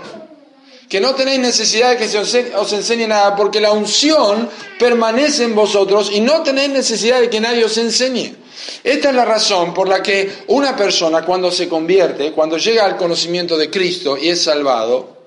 que 0.87 1.01
no 1.01 1.15
tenéis 1.15 1.39
necesidad 1.39 1.89
de 1.89 1.97
que 1.97 2.07
se 2.07 2.19
os 2.55 2.71
enseñe 2.71 3.07
nada 3.07 3.35
porque 3.35 3.59
la 3.59 3.71
unción 3.71 4.47
permanece 4.77 5.45
en 5.45 5.55
vosotros 5.55 6.11
y 6.13 6.21
no 6.21 6.43
tenéis 6.43 6.69
necesidad 6.69 7.21
de 7.21 7.31
que 7.31 7.39
nadie 7.39 7.65
os 7.65 7.79
enseñe. 7.79 8.35
Esta 8.83 9.09
es 9.09 9.15
la 9.15 9.25
razón 9.25 9.73
por 9.73 9.89
la 9.89 10.03
que 10.03 10.43
una 10.49 10.75
persona 10.75 11.25
cuando 11.25 11.51
se 11.51 11.67
convierte, 11.67 12.31
cuando 12.33 12.59
llega 12.59 12.85
al 12.85 12.95
conocimiento 12.95 13.57
de 13.57 13.71
Cristo 13.71 14.19
y 14.19 14.29
es 14.29 14.43
salvado, 14.43 15.18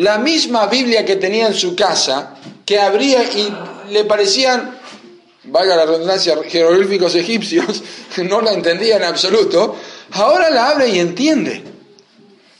la 0.00 0.16
misma 0.16 0.66
Biblia 0.66 1.04
que 1.04 1.16
tenía 1.16 1.46
en 1.46 1.54
su 1.54 1.76
casa, 1.76 2.34
que 2.64 2.80
abría 2.80 3.22
y 3.22 3.52
le 3.90 4.04
parecían, 4.04 4.78
valga 5.44 5.76
la 5.76 5.84
redundancia, 5.84 6.38
jeroglíficos 6.48 7.14
egipcios, 7.14 7.82
no 8.24 8.40
la 8.40 8.52
entendía 8.52 8.96
en 8.96 9.04
absoluto, 9.04 9.76
ahora 10.12 10.48
la 10.48 10.70
abre 10.70 10.88
y 10.88 10.98
entiende. 10.98 11.62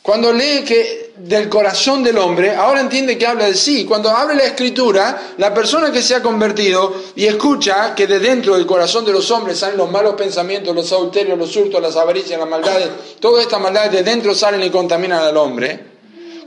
Cuando 0.03 0.35
lee 0.35 0.65
que 0.67 1.13
del 1.17 1.49
corazón 1.49 2.03
del 2.03 2.19
hombre, 2.19 2.55
ahora 2.55 2.81
entiende 2.81 3.17
que 3.17 3.27
habla 3.27 3.47
de 3.47 3.55
sí. 3.55 3.87
Cuando 3.87 4.11
abre 4.11 4.35
la 4.35 4.45
escritura, 4.45 5.35
la 5.39 5.55
persona 5.55 5.91
que 5.91 6.03
se 6.03 6.15
ha 6.15 6.23
convertido 6.23 6.95
y 7.17 7.25
escucha 7.25 7.95
que 7.95 8.07
de 8.07 8.19
dentro 8.19 8.55
del 8.55 8.67
corazón 8.67 9.07
de 9.07 9.13
los 9.13 9.31
hombres 9.31 9.59
salen 9.59 9.79
los 9.79 9.91
malos 9.91 10.15
pensamientos, 10.15 10.75
los 10.75 10.93
adulterios, 10.93 11.39
los 11.39 11.57
hurtos, 11.57 11.81
las 11.81 11.97
avaricias, 11.97 12.39
las 12.39 12.49
maldades, 12.49 12.89
todas 13.19 13.45
estas 13.45 13.61
maldades 13.61 13.93
de 13.93 14.03
dentro 14.03 14.35
salen 14.35 14.63
y 14.63 14.69
contaminan 14.69 15.23
al 15.23 15.37
hombre. 15.39 15.90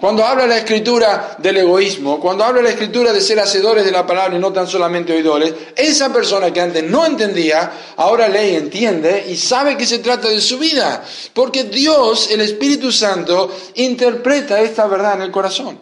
Cuando 0.03 0.25
habla 0.25 0.45
la 0.45 0.57
escritura 0.57 1.37
del 1.37 1.55
egoísmo, 1.55 2.19
cuando 2.19 2.43
habla 2.43 2.61
la 2.61 2.71
escritura 2.71 3.13
de 3.13 3.21
ser 3.21 3.39
hacedores 3.39 3.85
de 3.85 3.91
la 3.93 4.05
palabra 4.05 4.35
y 4.35 4.39
no 4.41 4.51
tan 4.51 4.67
solamente 4.67 5.13
oidores, 5.13 5.53
esa 5.77 6.11
persona 6.11 6.51
que 6.51 6.59
antes 6.59 6.83
no 6.83 7.05
entendía, 7.05 7.71
ahora 7.95 8.27
lee 8.27 8.57
entiende 8.57 9.27
y 9.29 9.37
sabe 9.37 9.77
que 9.77 9.85
se 9.85 9.99
trata 9.99 10.27
de 10.27 10.41
su 10.41 10.59
vida. 10.59 11.05
Porque 11.31 11.63
Dios, 11.63 12.29
el 12.31 12.41
Espíritu 12.41 12.91
Santo, 12.91 13.49
interpreta 13.75 14.59
esta 14.59 14.87
verdad 14.87 15.13
en 15.13 15.21
el 15.21 15.31
corazón. 15.31 15.79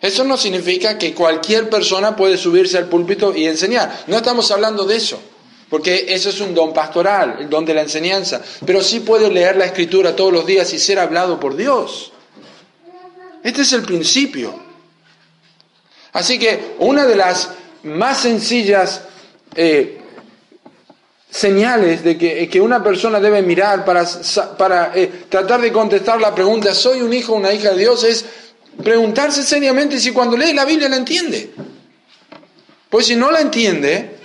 Eso 0.00 0.24
no 0.24 0.38
significa 0.38 0.96
que 0.96 1.12
cualquier 1.12 1.68
persona 1.68 2.16
puede 2.16 2.38
subirse 2.38 2.78
al 2.78 2.86
púlpito 2.88 3.36
y 3.36 3.44
enseñar. 3.44 4.04
No 4.06 4.16
estamos 4.16 4.50
hablando 4.50 4.86
de 4.86 4.96
eso. 4.96 5.20
Porque 5.68 6.06
eso 6.08 6.30
es 6.30 6.40
un 6.40 6.54
don 6.54 6.72
pastoral, 6.72 7.36
el 7.40 7.50
don 7.50 7.66
de 7.66 7.74
la 7.74 7.82
enseñanza. 7.82 8.40
Pero 8.64 8.80
sí 8.80 9.00
puede 9.00 9.30
leer 9.30 9.56
la 9.56 9.66
escritura 9.66 10.16
todos 10.16 10.32
los 10.32 10.46
días 10.46 10.72
y 10.72 10.78
ser 10.78 10.98
hablado 10.98 11.38
por 11.38 11.54
Dios. 11.54 12.13
Este 13.44 13.60
es 13.60 13.74
el 13.74 13.82
principio. 13.82 14.58
Así 16.14 16.38
que 16.38 16.76
una 16.78 17.04
de 17.04 17.14
las 17.14 17.50
más 17.82 18.20
sencillas 18.20 19.02
eh, 19.54 19.98
señales 21.30 22.02
de 22.02 22.16
que, 22.16 22.60
una 22.62 22.82
persona 22.82 23.20
debe 23.20 23.42
mirar 23.42 23.84
para, 23.84 24.06
para 24.56 24.92
eh, 24.94 25.26
tratar 25.28 25.60
de 25.60 25.70
contestar 25.70 26.18
la 26.22 26.34
pregunta, 26.34 26.72
¿soy 26.72 27.02
un 27.02 27.12
hijo 27.12 27.34
o 27.34 27.36
una 27.36 27.52
hija 27.52 27.72
de 27.72 27.78
Dios? 27.80 28.02
es 28.04 28.24
preguntarse 28.82 29.42
seriamente 29.42 30.00
si 30.00 30.10
cuando 30.12 30.38
lee 30.38 30.54
la 30.54 30.64
Biblia 30.64 30.88
la 30.88 30.96
entiende. 30.96 31.52
Pues 32.88 33.06
si 33.06 33.14
no 33.14 33.30
la 33.30 33.40
entiende, 33.42 34.16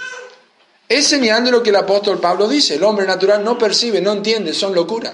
es 0.88 1.08
señal 1.08 1.44
de 1.44 1.52
lo 1.52 1.62
que 1.62 1.72
el 1.72 1.76
apóstol 1.76 2.20
Pablo 2.22 2.48
dice, 2.48 2.76
el 2.76 2.84
hombre 2.84 3.06
natural 3.06 3.44
no 3.44 3.58
percibe, 3.58 4.00
no 4.00 4.14
entiende, 4.14 4.54
son 4.54 4.74
locura, 4.74 5.12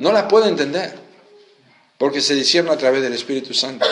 no 0.00 0.10
las 0.10 0.24
puede 0.24 0.48
entender 0.48 1.07
porque 1.98 2.20
se 2.20 2.34
discierne 2.34 2.70
a 2.70 2.78
través 2.78 3.02
del 3.02 3.12
Espíritu 3.12 3.52
Santo. 3.52 3.84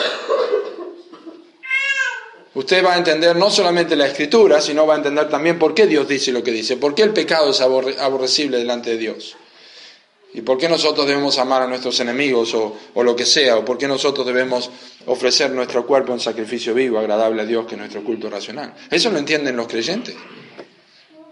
Usted 2.55 2.83
va 2.83 2.93
a 2.93 2.97
entender 2.97 3.35
no 3.35 3.51
solamente 3.51 3.95
la 3.95 4.07
escritura, 4.07 4.61
sino 4.61 4.87
va 4.87 4.95
a 4.95 4.97
entender 4.97 5.29
también 5.29 5.59
por 5.59 5.75
qué 5.75 5.85
Dios 5.85 6.07
dice 6.07 6.31
lo 6.31 6.41
que 6.41 6.51
dice, 6.51 6.77
por 6.77 6.95
qué 6.95 7.03
el 7.03 7.13
pecado 7.13 7.51
es 7.51 7.61
aborrecible 7.61 8.57
delante 8.57 8.91
de 8.91 8.97
Dios. 8.97 9.35
¿Y 10.33 10.41
por 10.41 10.57
qué 10.57 10.67
nosotros 10.67 11.07
debemos 11.07 11.37
amar 11.37 11.61
a 11.61 11.67
nuestros 11.67 11.99
enemigos 11.99 12.53
o, 12.53 13.03
lo 13.03 13.15
que 13.15 13.25
sea? 13.25 13.57
¿O 13.57 13.65
por 13.65 13.77
qué 13.77 13.87
nosotros 13.87 14.25
debemos 14.25 14.69
ofrecer 15.05 15.51
nuestro 15.51 15.85
cuerpo 15.85 16.13
en 16.13 16.19
sacrificio 16.19 16.73
vivo, 16.73 16.99
agradable 16.99 17.41
a 17.41 17.45
Dios, 17.45 17.65
que 17.65 17.75
es 17.75 17.79
nuestro 17.79 18.03
culto 18.03 18.29
racional? 18.29 18.73
Eso 18.89 19.09
lo 19.09 19.19
entienden 19.19 19.55
los 19.55 19.67
creyentes. 19.67 20.15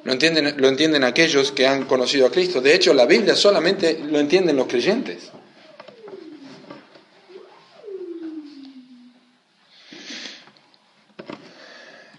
Lo 0.03 0.11
entienden, 0.11 0.55
lo 0.57 0.67
entienden 0.67 1.03
aquellos 1.03 1.51
que 1.51 1.67
han 1.67 1.85
conocido 1.85 2.27
a 2.27 2.31
Cristo. 2.31 2.61
De 2.61 2.73
hecho, 2.73 2.93
la 2.93 3.05
Biblia 3.05 3.35
solamente 3.35 3.99
lo 3.99 4.19
entienden 4.19 4.55
los 4.55 4.67
creyentes. 4.67 5.31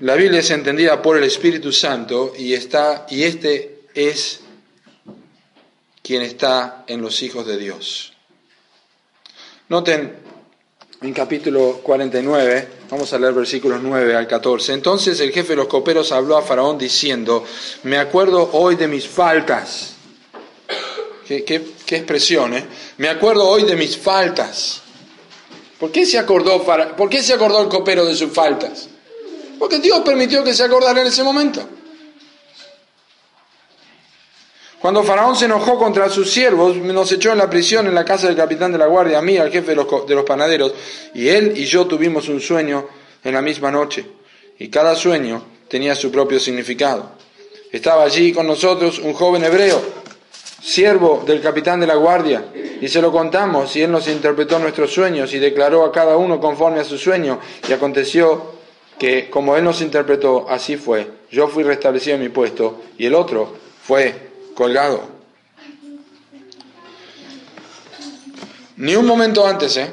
La 0.01 0.15
Biblia 0.15 0.41
es 0.41 0.51
entendida 0.51 1.01
por 1.01 1.17
el 1.17 1.25
Espíritu 1.25 1.73
Santo 1.73 2.35
y 2.37 2.53
está 2.53 3.07
y 3.09 3.23
este 3.23 3.81
es 3.95 4.41
quien 6.03 6.21
está 6.21 6.85
en 6.87 7.01
los 7.01 7.23
hijos 7.23 7.47
de 7.47 7.57
Dios. 7.57 8.13
Noten 9.71 10.15
en 11.01 11.13
capítulo 11.15 11.81
49, 11.83 12.69
vamos 12.91 13.11
a 13.11 13.19
leer 13.19 13.33
versículos 13.33 13.81
9 13.83 14.15
al 14.15 14.27
14. 14.27 14.75
Entonces 14.75 15.19
el 15.21 15.33
jefe 15.33 15.51
de 15.51 15.57
los 15.57 15.67
coperos 15.67 16.13
habló 16.13 16.37
a 16.37 16.43
Faraón 16.43 16.77
diciendo, 16.77 17.43
me 17.85 17.97
acuerdo 17.97 18.51
hoy 18.53 18.77
de 18.77 18.89
mis 18.89 19.09
faltas. 19.09 19.95
Qué, 21.27 21.43
qué 21.43 21.97
expresión, 21.97 22.53
¿eh? 22.53 22.67
Me 22.99 23.09
acuerdo 23.09 23.49
hoy 23.49 23.65
de 23.65 23.77
mis 23.77 23.97
faltas. 23.97 24.83
¿Por 25.81 25.91
qué, 25.91 26.05
se 26.05 26.19
acordó, 26.19 26.63
¿Por 26.97 27.09
qué 27.09 27.23
se 27.23 27.33
acordó 27.33 27.63
el 27.63 27.69
copero 27.69 28.05
de 28.05 28.15
sus 28.15 28.31
faltas? 28.31 28.91
Porque 29.59 29.79
Dios 29.79 30.01
permitió 30.01 30.45
que 30.45 30.55
se 30.55 30.65
acordara 30.65 31.01
en 31.01 31.07
ese 31.07 31.23
momento. 31.23 31.67
Cuando 34.81 35.03
Faraón 35.03 35.35
se 35.35 35.47
enojó 35.47 35.79
contra 35.79 36.09
sus 36.09 36.31
siervos, 36.31 36.77
nos 36.77 37.11
echó 37.11 37.33
en 37.33 37.39
la 37.39 37.51
prisión 37.51 37.87
en 37.87 37.95
la 37.95 38.05
casa 38.05 38.29
del 38.29 38.37
capitán 38.37 38.73
de 38.73 38.79
la 38.79 38.87
guardia, 38.87 39.19
a 39.19 39.23
mí, 39.23 39.37
al 39.37 39.51
jefe 39.51 39.71
de 39.71 39.77
los, 39.77 40.07
de 40.07 40.15
los 40.15 40.25
panaderos, 40.25 40.73
y 41.15 41.29
él 41.29 41.55
y 41.57 41.65
yo 41.65 41.87
tuvimos 41.87 42.29
un 42.29 42.41
sueño 42.41 42.87
en 43.25 43.35
la 43.35 43.43
misma 43.43 43.71
noche, 43.71 44.07
y 44.59 44.69
cada 44.69 44.95
sueño 44.95 45.43
tenía 45.69 45.95
su 45.95 46.13
propio 46.13 46.39
significado. 46.39 47.11
Estaba 47.73 48.05
allí 48.05 48.33
con 48.33 48.47
nosotros 48.47 48.99
un 48.99 49.15
joven 49.15 49.45
hebreo, 49.45 49.83
siervo 50.63 51.25
del 51.27 51.41
capitán 51.41 51.81
de 51.81 51.87
la 51.87 51.97
guardia, 51.97 52.45
y 52.81 52.87
se 52.87 53.01
lo 53.01 53.11
contamos, 53.11 53.75
y 53.75 53.83
él 53.83 53.91
nos 53.91 54.07
interpretó 54.07 54.59
nuestros 54.59 54.93
sueños 54.93 55.33
y 55.33 55.39
declaró 55.39 55.85
a 55.85 55.91
cada 55.91 56.17
uno 56.17 56.39
conforme 56.39 56.81
a 56.81 56.85
su 56.85 56.99
sueño, 56.99 57.41
y 57.67 57.73
aconteció 57.73 58.56
que 58.99 59.29
como 59.31 59.57
él 59.57 59.65
nos 59.65 59.81
interpretó, 59.81 60.47
así 60.49 60.77
fue. 60.77 61.11
Yo 61.31 61.49
fui 61.49 61.63
restablecido 61.63 62.17
en 62.17 62.23
mi 62.23 62.29
puesto, 62.29 62.83
y 62.99 63.07
el 63.07 63.15
otro 63.15 63.57
fue 63.83 64.31
colgado. 64.55 65.03
Ni 68.77 68.95
un 68.95 69.07
momento 69.07 69.47
antes, 69.47 69.77
¿eh? 69.77 69.91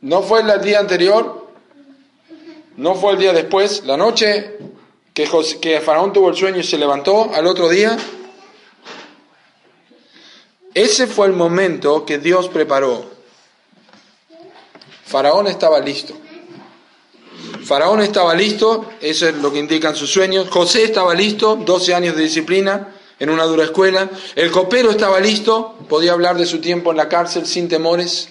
No 0.00 0.22
fue 0.22 0.40
el 0.40 0.60
día 0.62 0.80
anterior, 0.80 1.48
no 2.76 2.94
fue 2.94 3.12
el 3.12 3.18
día 3.18 3.32
después, 3.32 3.84
la 3.84 3.96
noche 3.96 4.56
que, 5.12 5.28
que 5.60 5.80
Faraón 5.80 6.12
tuvo 6.12 6.30
el 6.30 6.36
sueño 6.36 6.58
y 6.58 6.64
se 6.64 6.78
levantó 6.78 7.30
al 7.34 7.46
otro 7.46 7.68
día. 7.68 7.96
Ese 10.72 11.06
fue 11.06 11.26
el 11.26 11.32
momento 11.32 12.06
que 12.06 12.18
Dios 12.18 12.48
preparó. 12.48 13.19
Faraón 15.10 15.48
estaba 15.48 15.80
listo. 15.80 16.14
Faraón 17.64 18.00
estaba 18.00 18.32
listo, 18.32 18.92
eso 19.00 19.28
es 19.28 19.34
lo 19.34 19.52
que 19.52 19.58
indican 19.58 19.96
sus 19.96 20.12
sueños. 20.12 20.48
José 20.48 20.84
estaba 20.84 21.14
listo, 21.14 21.56
12 21.56 21.94
años 21.96 22.14
de 22.14 22.22
disciplina 22.22 22.94
en 23.18 23.28
una 23.28 23.42
dura 23.42 23.64
escuela. 23.64 24.08
El 24.36 24.52
copero 24.52 24.92
estaba 24.92 25.18
listo, 25.18 25.76
podía 25.88 26.12
hablar 26.12 26.38
de 26.38 26.46
su 26.46 26.60
tiempo 26.60 26.92
en 26.92 26.96
la 26.96 27.08
cárcel 27.08 27.44
sin 27.44 27.68
temores. 27.68 28.28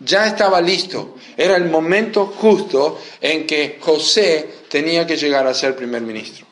Ya 0.00 0.26
estaba 0.26 0.60
listo. 0.60 1.14
Era 1.36 1.54
el 1.54 1.66
momento 1.66 2.26
justo 2.26 3.00
en 3.20 3.46
que 3.46 3.78
José 3.80 4.50
tenía 4.68 5.06
que 5.06 5.16
llegar 5.16 5.46
a 5.46 5.54
ser 5.54 5.76
primer 5.76 6.02
ministro. 6.02 6.46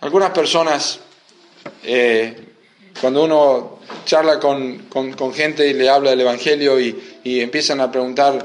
Algunas 0.00 0.30
personas, 0.30 0.98
eh, 1.82 2.51
cuando 3.00 3.24
uno 3.24 3.78
charla 4.04 4.38
con, 4.38 4.82
gente 5.32 5.66
y 5.66 5.74
le 5.74 5.88
habla 5.88 6.10
del 6.10 6.20
Evangelio 6.20 6.78
y, 6.80 6.96
empiezan 7.24 7.80
a 7.80 7.90
preguntar 7.90 8.42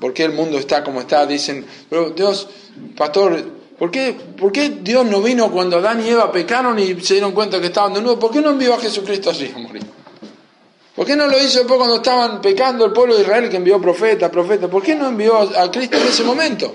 por 0.00 0.12
qué 0.12 0.24
el 0.24 0.32
mundo 0.32 0.58
está 0.58 0.84
como 0.84 1.00
está, 1.00 1.26
dicen, 1.26 1.64
pero 1.88 2.10
Dios, 2.10 2.48
pastor, 2.96 3.42
¿por 3.78 3.90
qué, 3.90 4.14
¿por 4.38 4.52
qué 4.52 4.70
Dios 4.80 5.04
no 5.06 5.20
vino 5.20 5.50
cuando 5.50 5.78
Adán 5.78 6.04
y 6.04 6.08
Eva 6.08 6.30
pecaron 6.30 6.78
y 6.78 7.00
se 7.00 7.14
dieron 7.14 7.32
cuenta 7.32 7.60
que 7.60 7.66
estaban 7.66 7.94
de 7.94 8.02
nuevo? 8.02 8.18
¿Por 8.18 8.30
qué 8.30 8.40
no 8.40 8.50
envió 8.50 8.74
a 8.74 8.78
Jesucristo 8.78 9.30
así 9.30 9.52
a 9.54 9.58
morir? 9.58 9.82
¿Por 10.94 11.06
qué 11.06 11.16
no 11.16 11.26
lo 11.26 11.38
hizo 11.38 11.60
después 11.60 11.78
cuando 11.78 11.96
estaban 11.96 12.40
pecando 12.40 12.84
el 12.84 12.92
pueblo 12.92 13.16
de 13.16 13.22
Israel 13.22 13.48
que 13.48 13.56
envió 13.56 13.80
profeta, 13.80 14.30
profeta? 14.30 14.68
¿Por 14.68 14.82
qué 14.82 14.94
no 14.94 15.08
envió 15.08 15.38
a 15.38 15.70
Cristo 15.70 15.96
en 15.96 16.06
ese 16.06 16.22
momento? 16.22 16.74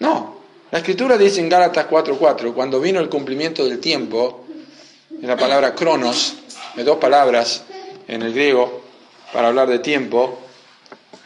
No. 0.00 0.38
La 0.70 0.78
escritura 0.78 1.16
dice 1.16 1.40
en 1.40 1.48
Gálatas 1.48 1.86
4:4, 1.88 2.52
cuando 2.52 2.78
vino 2.78 3.00
el 3.00 3.08
cumplimiento 3.08 3.64
del 3.64 3.78
tiempo, 3.78 4.44
en 5.20 5.26
la 5.26 5.36
palabra 5.36 5.74
cronos, 5.74 6.34
de 6.76 6.84
dos 6.84 6.98
palabras 6.98 7.64
en 8.06 8.22
el 8.22 8.32
griego 8.32 8.82
para 9.32 9.48
hablar 9.48 9.68
de 9.68 9.80
tiempo. 9.80 10.38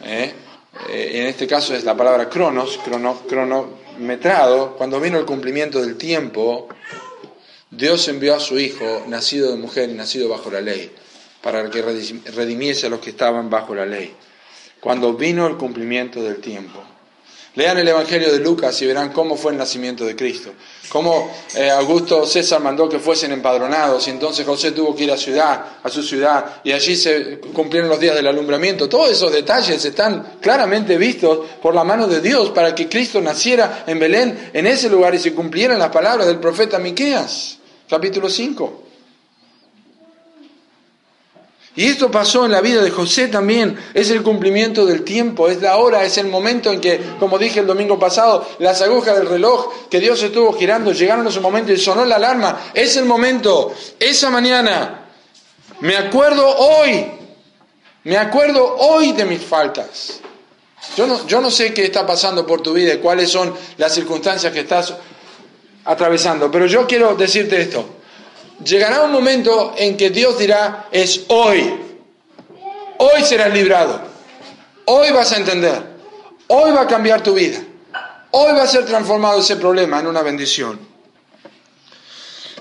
¿eh? 0.03 0.33
Eh, 0.89 1.11
en 1.13 1.27
este 1.27 1.45
caso 1.47 1.75
es 1.75 1.83
la 1.83 1.95
palabra 1.95 2.27
cronos, 2.27 2.79
crono, 2.83 3.21
cronometrado. 3.27 4.75
Cuando 4.75 4.99
vino 4.99 5.19
el 5.19 5.25
cumplimiento 5.25 5.79
del 5.79 5.95
tiempo, 5.95 6.67
Dios 7.69 8.07
envió 8.07 8.35
a 8.35 8.39
su 8.39 8.59
Hijo, 8.59 9.03
nacido 9.07 9.51
de 9.51 9.57
mujer 9.57 9.89
y 9.89 9.93
nacido 9.93 10.29
bajo 10.29 10.49
la 10.49 10.61
ley, 10.61 10.91
para 11.41 11.69
que 11.69 11.81
redimiese 11.81 12.87
a 12.87 12.89
los 12.89 12.99
que 12.99 13.11
estaban 13.11 13.49
bajo 13.49 13.75
la 13.75 13.85
ley. 13.85 14.13
Cuando 14.79 15.13
vino 15.13 15.47
el 15.47 15.55
cumplimiento 15.57 16.21
del 16.21 16.37
tiempo. 16.41 16.83
Lean 17.55 17.77
el 17.77 17.87
Evangelio 17.87 18.31
de 18.31 18.39
Lucas 18.39 18.81
y 18.81 18.87
verán 18.87 19.11
cómo 19.11 19.35
fue 19.35 19.51
el 19.51 19.59
nacimiento 19.59 20.05
de 20.05 20.15
Cristo. 20.15 20.53
Cómo 20.89 21.31
eh, 21.55 21.69
Augusto 21.69 22.25
César 22.25 22.59
mandó 22.61 22.89
que 22.89 22.97
fuesen 22.97 23.31
empadronados 23.31 24.07
y 24.07 24.09
entonces 24.09 24.43
José 24.43 24.71
tuvo 24.71 24.95
que 24.95 25.03
ir 25.03 25.11
a 25.11 25.17
ciudad, 25.17 25.63
a 25.83 25.89
su 25.89 26.01
ciudad 26.01 26.61
y 26.63 26.71
allí 26.71 26.95
se 26.95 27.39
cumplieron 27.53 27.89
los 27.89 27.99
días 27.99 28.15
del 28.15 28.25
alumbramiento. 28.25 28.89
Todos 28.89 29.11
esos 29.11 29.31
detalles 29.31 29.85
están 29.85 30.37
claramente 30.41 30.97
vistos 30.97 31.47
por 31.61 31.75
la 31.75 31.83
mano 31.83 32.07
de 32.07 32.21
Dios 32.21 32.49
para 32.49 32.73
que 32.73 32.89
Cristo 32.89 33.21
naciera 33.21 33.83
en 33.85 33.99
Belén, 33.99 34.49
en 34.51 34.65
ese 34.65 34.89
lugar 34.89 35.13
y 35.13 35.19
se 35.19 35.33
cumplieran 35.33 35.77
las 35.77 35.89
palabras 35.89 36.25
del 36.25 36.39
profeta 36.39 36.79
Miqueas, 36.79 37.59
capítulo 37.87 38.31
5. 38.31 38.82
Y 41.75 41.87
esto 41.87 42.11
pasó 42.11 42.45
en 42.45 42.51
la 42.51 42.61
vida 42.61 42.83
de 42.83 42.91
José 42.91 43.29
también. 43.29 43.77
Es 43.95 44.11
el 44.11 44.21
cumplimiento 44.21 44.85
del 44.85 45.03
tiempo, 45.03 45.47
es 45.47 45.59
la 45.59 45.77
hora, 45.77 46.03
es 46.03 46.17
el 46.19 46.27
momento 46.27 46.71
en 46.71 46.79
que, 46.79 46.99
como 47.19 47.39
dije 47.39 47.61
el 47.61 47.67
domingo 47.67 47.97
pasado, 47.97 48.47
las 48.59 48.81
agujas 48.81 49.17
del 49.17 49.27
reloj 49.27 49.89
que 49.89 49.99
Dios 49.99 50.21
estuvo 50.21 50.53
girando 50.53 50.91
llegaron 50.91 51.25
a 51.25 51.31
su 51.31 51.41
momento 51.41 51.71
y 51.71 51.77
sonó 51.77 52.05
la 52.05 52.17
alarma. 52.17 52.71
Es 52.75 52.95
el 52.97 53.05
momento, 53.05 53.73
esa 53.99 54.29
mañana. 54.29 55.07
Me 55.79 55.97
acuerdo 55.97 56.47
hoy, 56.47 57.05
me 58.03 58.17
acuerdo 58.17 58.75
hoy 58.77 59.13
de 59.13 59.25
mis 59.25 59.41
faltas. 59.41 60.19
Yo 60.95 61.07
no, 61.07 61.25
yo 61.25 61.41
no 61.41 61.49
sé 61.49 61.73
qué 61.73 61.85
está 61.85 62.05
pasando 62.05 62.45
por 62.45 62.61
tu 62.61 62.73
vida 62.73 62.93
y 62.93 62.97
cuáles 62.97 63.31
son 63.31 63.51
las 63.77 63.95
circunstancias 63.95 64.53
que 64.53 64.59
estás 64.59 64.93
atravesando, 65.85 66.51
pero 66.51 66.67
yo 66.67 66.85
quiero 66.85 67.15
decirte 67.15 67.59
esto 67.59 68.02
llegará 68.63 69.03
un 69.03 69.11
momento 69.11 69.73
en 69.77 69.97
que 69.97 70.09
Dios 70.09 70.37
dirá, 70.37 70.87
es 70.91 71.25
hoy, 71.27 71.73
hoy 72.97 73.23
serás 73.23 73.53
librado, 73.53 74.01
hoy 74.85 75.11
vas 75.11 75.31
a 75.31 75.37
entender, 75.37 75.81
hoy 76.47 76.71
va 76.71 76.81
a 76.81 76.87
cambiar 76.87 77.21
tu 77.21 77.33
vida, 77.33 77.59
hoy 78.31 78.53
va 78.53 78.63
a 78.63 78.67
ser 78.67 78.85
transformado 78.85 79.39
ese 79.39 79.55
problema 79.55 79.99
en 79.99 80.07
una 80.07 80.21
bendición. 80.21 80.79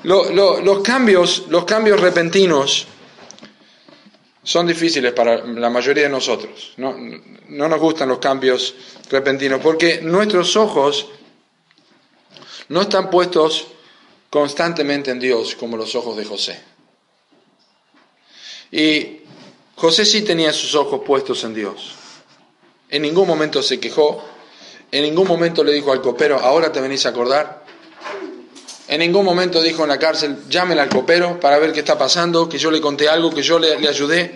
los, 0.03 0.83
cambios, 0.83 1.45
los 1.49 1.65
cambios 1.65 2.01
repentinos 2.01 2.87
son 4.45 4.67
difíciles 4.67 5.13
para 5.13 5.45
la 5.45 5.71
mayoría 5.71 6.05
de 6.05 6.09
nosotros. 6.09 6.73
No, 6.77 6.97
no 7.49 7.69
nos 7.69 7.81
gustan 7.81 8.09
los 8.09 8.19
cambios 8.19 8.75
repentinos 9.09 9.61
porque 9.63 10.01
nuestros 10.03 10.57
ojos 10.57 11.07
no 12.69 12.83
están 12.83 13.11
puestos 13.11 13.69
constantemente 14.33 15.11
en 15.11 15.21
Dios 15.21 15.55
como 15.55 15.77
los 15.77 15.95
ojos 15.95 16.17
de 16.17 16.25
José. 16.25 16.59
Y 18.71 19.19
José 19.77 20.07
sí 20.07 20.23
tenía 20.23 20.55
sus 20.55 20.75
ojos 20.75 21.03
puestos 21.05 21.45
en 21.45 21.53
Dios. 21.53 21.93
En 22.89 23.03
ningún 23.03 23.29
momento 23.29 23.63
se 23.63 23.79
quejó, 23.79 24.25
en 24.91 25.03
ningún 25.03 25.29
momento 25.29 25.63
le 25.63 25.75
dijo 25.75 25.93
al 25.93 26.01
copero, 26.01 26.39
ahora 26.41 26.73
te 26.73 26.81
venís 26.81 27.05
a 27.05 27.11
acordar. 27.11 27.63
En 28.89 29.01
ningún 29.01 29.27
momento 29.27 29.61
dijo 29.61 29.83
en 29.83 29.91
la 29.91 29.99
cárcel, 29.99 30.49
llámela 30.49 30.85
al 30.85 30.89
copero 30.89 31.39
para 31.39 31.59
ver 31.59 31.75
qué 31.75 31.81
está 31.81 31.99
pasando, 31.99 32.49
que 32.49 32.57
yo 32.57 32.71
le 32.71 32.81
conté 32.81 33.11
algo, 33.11 33.35
que 33.35 33.43
yo 33.43 33.59
le, 33.59 33.79
le 33.79 33.89
ayudé. 33.89 34.35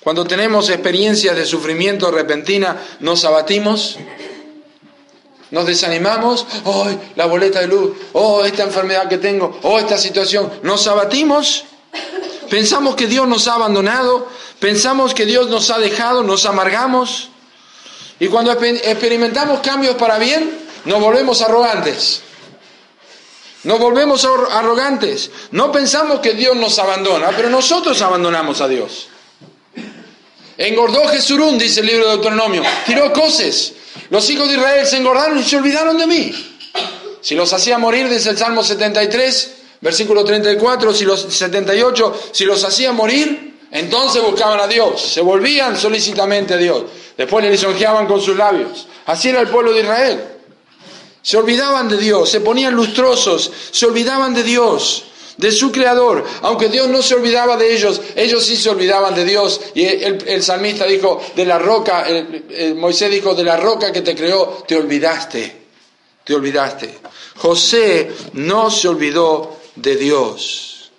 Cuando 0.00 0.24
tenemos 0.24 0.70
experiencias 0.70 1.36
de 1.36 1.44
sufrimiento 1.44 2.10
repentina, 2.10 2.80
nos 3.00 3.26
abatimos 3.26 3.98
nos 5.50 5.66
desanimamos, 5.66 6.46
oh, 6.64 6.88
la 7.14 7.26
boleta 7.26 7.60
de 7.60 7.68
luz, 7.68 7.96
oh, 8.12 8.44
esta 8.44 8.64
enfermedad 8.64 9.08
que 9.08 9.18
tengo, 9.18 9.58
oh, 9.62 9.78
esta 9.78 9.98
situación. 9.98 10.52
Nos 10.62 10.86
abatimos, 10.86 11.64
pensamos 12.50 12.96
que 12.96 13.06
Dios 13.06 13.28
nos 13.28 13.46
ha 13.48 13.54
abandonado, 13.54 14.28
pensamos 14.58 15.14
que 15.14 15.24
Dios 15.24 15.48
nos 15.48 15.70
ha 15.70 15.78
dejado, 15.78 16.22
nos 16.22 16.46
amargamos. 16.46 17.30
Y 18.18 18.28
cuando 18.28 18.52
experimentamos 18.52 19.60
cambios 19.60 19.96
para 19.96 20.18
bien, 20.18 20.66
nos 20.84 21.00
volvemos 21.00 21.42
arrogantes. 21.42 22.22
Nos 23.64 23.78
volvemos 23.78 24.24
arrogantes. 24.24 25.30
No 25.50 25.72
pensamos 25.72 26.20
que 26.20 26.34
Dios 26.34 26.56
nos 26.56 26.78
abandona, 26.78 27.30
pero 27.36 27.50
nosotros 27.50 28.00
abandonamos 28.00 28.60
a 28.60 28.68
Dios. 28.68 29.08
Engordó 30.58 31.06
Jesurún, 31.08 31.58
dice 31.58 31.80
el 31.80 31.86
libro 31.86 32.06
de 32.06 32.12
Deuteronomio. 32.12 32.62
Tiró 32.86 33.12
coces. 33.12 33.74
Los 34.10 34.28
hijos 34.30 34.48
de 34.48 34.54
Israel 34.54 34.86
se 34.86 34.96
engordaron 34.96 35.38
y 35.38 35.44
se 35.44 35.56
olvidaron 35.56 35.98
de 35.98 36.06
mí. 36.06 36.32
Si 37.20 37.34
los 37.34 37.52
hacía 37.52 37.78
morir, 37.78 38.08
dice 38.08 38.30
el 38.30 38.38
Salmo 38.38 38.62
73, 38.62 39.50
Versículo 39.80 40.24
34, 40.24 40.94
si 40.94 41.04
los 41.04 41.20
78, 41.20 42.20
si 42.32 42.44
los 42.44 42.64
hacía 42.64 42.92
morir, 42.92 43.58
entonces 43.70 44.22
buscaban 44.22 44.58
a 44.60 44.66
Dios, 44.66 45.00
se 45.00 45.20
volvían 45.20 45.76
solícitamente 45.76 46.54
a 46.54 46.56
Dios. 46.56 46.84
Después 47.16 47.44
le 47.44 47.50
lisonjeaban 47.50 48.06
con 48.06 48.20
sus 48.20 48.36
labios. 48.36 48.86
Así 49.06 49.28
era 49.28 49.40
el 49.40 49.48
pueblo 49.48 49.72
de 49.72 49.82
Israel. 49.82 50.24
Se 51.22 51.36
olvidaban 51.36 51.88
de 51.88 51.98
Dios, 51.98 52.30
se 52.30 52.40
ponían 52.40 52.74
lustrosos, 52.74 53.50
se 53.70 53.86
olvidaban 53.86 54.32
de 54.32 54.44
Dios, 54.44 55.04
de 55.36 55.52
su 55.52 55.70
creador. 55.70 56.24
Aunque 56.42 56.68
Dios 56.68 56.88
no 56.88 57.02
se 57.02 57.14
olvidaba 57.14 57.56
de 57.56 57.74
ellos, 57.74 58.00
ellos 58.14 58.44
sí 58.44 58.56
se 58.56 58.70
olvidaban 58.70 59.14
de 59.14 59.24
Dios. 59.24 59.60
Y 59.74 59.84
el, 59.84 60.42
salmista 60.42 60.86
dijo, 60.86 61.22
de 61.34 61.44
la 61.44 61.58
roca, 61.58 62.06
Moisés 62.74 63.10
dijo, 63.10 63.34
de 63.34 63.44
la 63.44 63.56
roca 63.56 63.92
que 63.92 64.02
te 64.02 64.14
creó, 64.14 64.64
te 64.66 64.76
olvidaste, 64.76 65.56
te 66.24 66.34
olvidaste. 66.34 66.98
José 67.36 68.10
no 68.34 68.70
se 68.70 68.88
olvidó 68.88 69.56
de 69.74 69.96
Dios. 69.96 70.90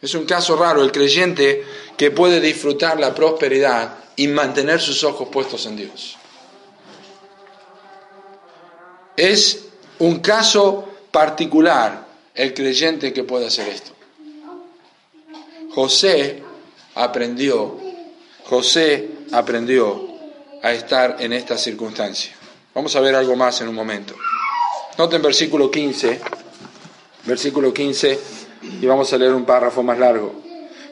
Es 0.00 0.14
un 0.14 0.24
caso 0.24 0.56
raro 0.56 0.82
el 0.82 0.92
creyente 0.92 1.64
que 1.96 2.10
puede 2.10 2.40
disfrutar 2.40 2.98
la 3.00 3.14
prosperidad 3.14 3.96
y 4.16 4.28
mantener 4.28 4.80
sus 4.80 5.04
ojos 5.04 5.28
puestos 5.28 5.66
en 5.66 5.76
Dios. 5.76 6.16
Es 9.16 9.64
un 9.98 10.20
caso 10.20 10.88
particular 11.10 12.07
el 12.38 12.54
creyente 12.54 13.12
que 13.12 13.24
puede 13.24 13.48
hacer 13.48 13.68
esto. 13.68 13.90
José 15.74 16.40
aprendió, 16.94 17.76
José 18.44 19.08
aprendió 19.32 20.08
a 20.62 20.72
estar 20.72 21.16
en 21.18 21.32
esta 21.32 21.58
circunstancia. 21.58 22.32
Vamos 22.74 22.94
a 22.94 23.00
ver 23.00 23.16
algo 23.16 23.34
más 23.34 23.60
en 23.60 23.68
un 23.68 23.74
momento. 23.74 24.14
Noten 24.96 25.20
versículo 25.20 25.68
15, 25.68 26.20
versículo 27.24 27.74
15, 27.74 28.18
y 28.80 28.86
vamos 28.86 29.12
a 29.12 29.18
leer 29.18 29.34
un 29.34 29.44
párrafo 29.44 29.82
más 29.82 29.98
largo. 29.98 30.32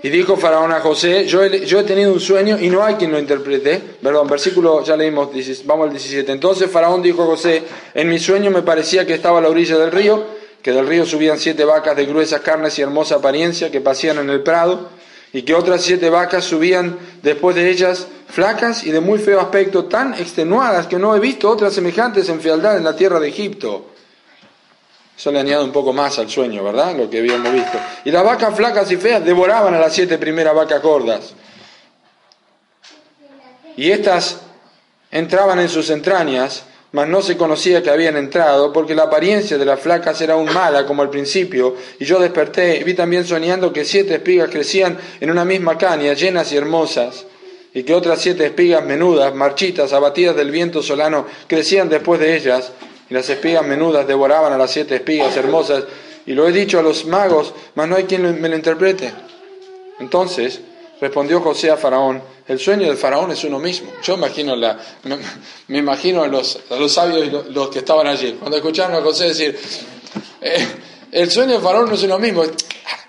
Y 0.02 0.08
dijo 0.08 0.36
Faraón 0.36 0.72
a 0.72 0.80
José, 0.80 1.26
yo 1.26 1.42
he, 1.44 1.64
yo 1.64 1.78
he, 1.78 1.84
tenido 1.84 2.12
un 2.12 2.20
sueño 2.20 2.58
y 2.60 2.68
no 2.70 2.84
hay 2.84 2.96
quien 2.96 3.12
lo 3.12 3.18
interprete. 3.18 3.80
Perdón, 4.02 4.26
versículo, 4.26 4.84
ya 4.84 4.96
leímos, 4.96 5.30
vamos 5.64 5.86
al 5.86 5.90
17. 5.90 6.30
Entonces 6.32 6.70
Faraón 6.70 7.02
dijo 7.02 7.22
a 7.22 7.26
José, 7.26 7.62
en 7.94 8.08
mi 8.08 8.18
sueño 8.18 8.50
me 8.50 8.62
parecía 8.62 9.06
que 9.06 9.14
estaba 9.14 9.38
a 9.38 9.42
la 9.42 9.48
orilla 9.48 9.78
del 9.78 9.92
río, 9.92 10.35
que 10.66 10.72
del 10.72 10.88
río 10.88 11.06
subían 11.06 11.38
siete 11.38 11.64
vacas 11.64 11.94
de 11.94 12.06
gruesas 12.06 12.40
carnes 12.40 12.76
y 12.76 12.82
hermosa 12.82 13.14
apariencia 13.14 13.70
que 13.70 13.80
pasían 13.80 14.18
en 14.18 14.30
el 14.30 14.42
prado, 14.42 14.88
y 15.32 15.42
que 15.42 15.54
otras 15.54 15.80
siete 15.82 16.10
vacas 16.10 16.42
subían 16.42 16.98
después 17.22 17.54
de 17.54 17.70
ellas 17.70 18.08
flacas 18.28 18.82
y 18.82 18.90
de 18.90 18.98
muy 18.98 19.20
feo 19.20 19.38
aspecto, 19.38 19.84
tan 19.84 20.14
extenuadas 20.14 20.88
que 20.88 20.98
no 20.98 21.14
he 21.14 21.20
visto 21.20 21.48
otras 21.48 21.72
semejantes 21.72 22.28
en 22.30 22.40
fealdad 22.40 22.76
en 22.78 22.82
la 22.82 22.96
tierra 22.96 23.20
de 23.20 23.28
Egipto. 23.28 23.92
Eso 25.16 25.30
le 25.30 25.38
añade 25.38 25.62
un 25.62 25.70
poco 25.70 25.92
más 25.92 26.18
al 26.18 26.28
sueño, 26.28 26.64
¿verdad? 26.64 26.96
Lo 26.96 27.08
que 27.08 27.20
habíamos 27.20 27.52
visto. 27.52 27.78
Y 28.04 28.10
las 28.10 28.24
vacas 28.24 28.52
flacas 28.56 28.90
y 28.90 28.96
feas 28.96 29.24
devoraban 29.24 29.72
a 29.72 29.78
las 29.78 29.92
siete 29.92 30.18
primeras 30.18 30.52
vacas 30.52 30.82
gordas. 30.82 31.32
Y 33.76 33.92
estas 33.92 34.40
entraban 35.12 35.60
en 35.60 35.68
sus 35.68 35.90
entrañas, 35.90 36.64
mas 36.96 37.08
no 37.08 37.20
se 37.20 37.36
conocía 37.36 37.82
que 37.82 37.90
habían 37.90 38.16
entrado, 38.16 38.72
porque 38.72 38.94
la 38.94 39.02
apariencia 39.02 39.58
de 39.58 39.66
las 39.66 39.78
flacas 39.78 40.18
era 40.22 40.32
aún 40.32 40.50
mala 40.50 40.86
como 40.86 41.02
al 41.02 41.10
principio. 41.10 41.76
Y 41.98 42.06
yo 42.06 42.18
desperté 42.18 42.78
y 42.78 42.84
vi 42.84 42.94
también 42.94 43.26
soñando 43.26 43.70
que 43.70 43.84
siete 43.84 44.14
espigas 44.14 44.48
crecían 44.48 44.96
en 45.20 45.30
una 45.30 45.44
misma 45.44 45.76
caña, 45.76 46.14
llenas 46.14 46.50
y 46.52 46.56
hermosas, 46.56 47.26
y 47.74 47.82
que 47.82 47.92
otras 47.92 48.22
siete 48.22 48.46
espigas 48.46 48.82
menudas, 48.82 49.34
marchitas, 49.34 49.92
abatidas 49.92 50.36
del 50.36 50.50
viento 50.50 50.82
solano, 50.82 51.26
crecían 51.46 51.90
después 51.90 52.18
de 52.18 52.34
ellas 52.34 52.72
y 53.10 53.12
las 53.12 53.28
espigas 53.28 53.66
menudas 53.66 54.06
devoraban 54.06 54.54
a 54.54 54.56
las 54.56 54.70
siete 54.70 54.94
espigas 54.94 55.36
hermosas, 55.36 55.84
y 56.24 56.32
lo 56.32 56.48
he 56.48 56.52
dicho 56.52 56.78
a 56.78 56.82
los 56.82 57.04
magos, 57.04 57.52
mas 57.74 57.88
no 57.88 57.96
hay 57.96 58.04
quien 58.04 58.40
me 58.40 58.48
lo 58.48 58.56
interprete. 58.56 59.12
Entonces 60.00 60.62
respondió 60.98 61.42
José 61.42 61.70
a 61.70 61.76
Faraón, 61.76 62.22
el 62.48 62.58
sueño 62.58 62.86
del 62.86 62.96
Faraón 62.96 63.32
es 63.32 63.42
uno 63.44 63.58
mismo. 63.58 63.92
Yo 64.02 64.14
imagino 64.14 64.54
la, 64.54 64.78
me, 65.68 65.78
imagino 65.78 66.22
a 66.22 66.28
los, 66.28 66.60
los 66.70 66.92
sabios 66.92 67.26
y 67.26 67.52
los, 67.52 67.68
que 67.68 67.80
estaban 67.80 68.06
allí, 68.06 68.36
cuando 68.38 68.56
escucharon 68.56 68.96
a 68.96 69.02
José 69.02 69.28
decir, 69.28 69.58
eh, 70.40 70.66
el 71.12 71.30
sueño 71.30 71.54
del 71.54 71.62
Faraón 71.62 71.88
no 71.88 71.94
es 71.94 72.02
uno 72.02 72.18
mismo. 72.18 72.44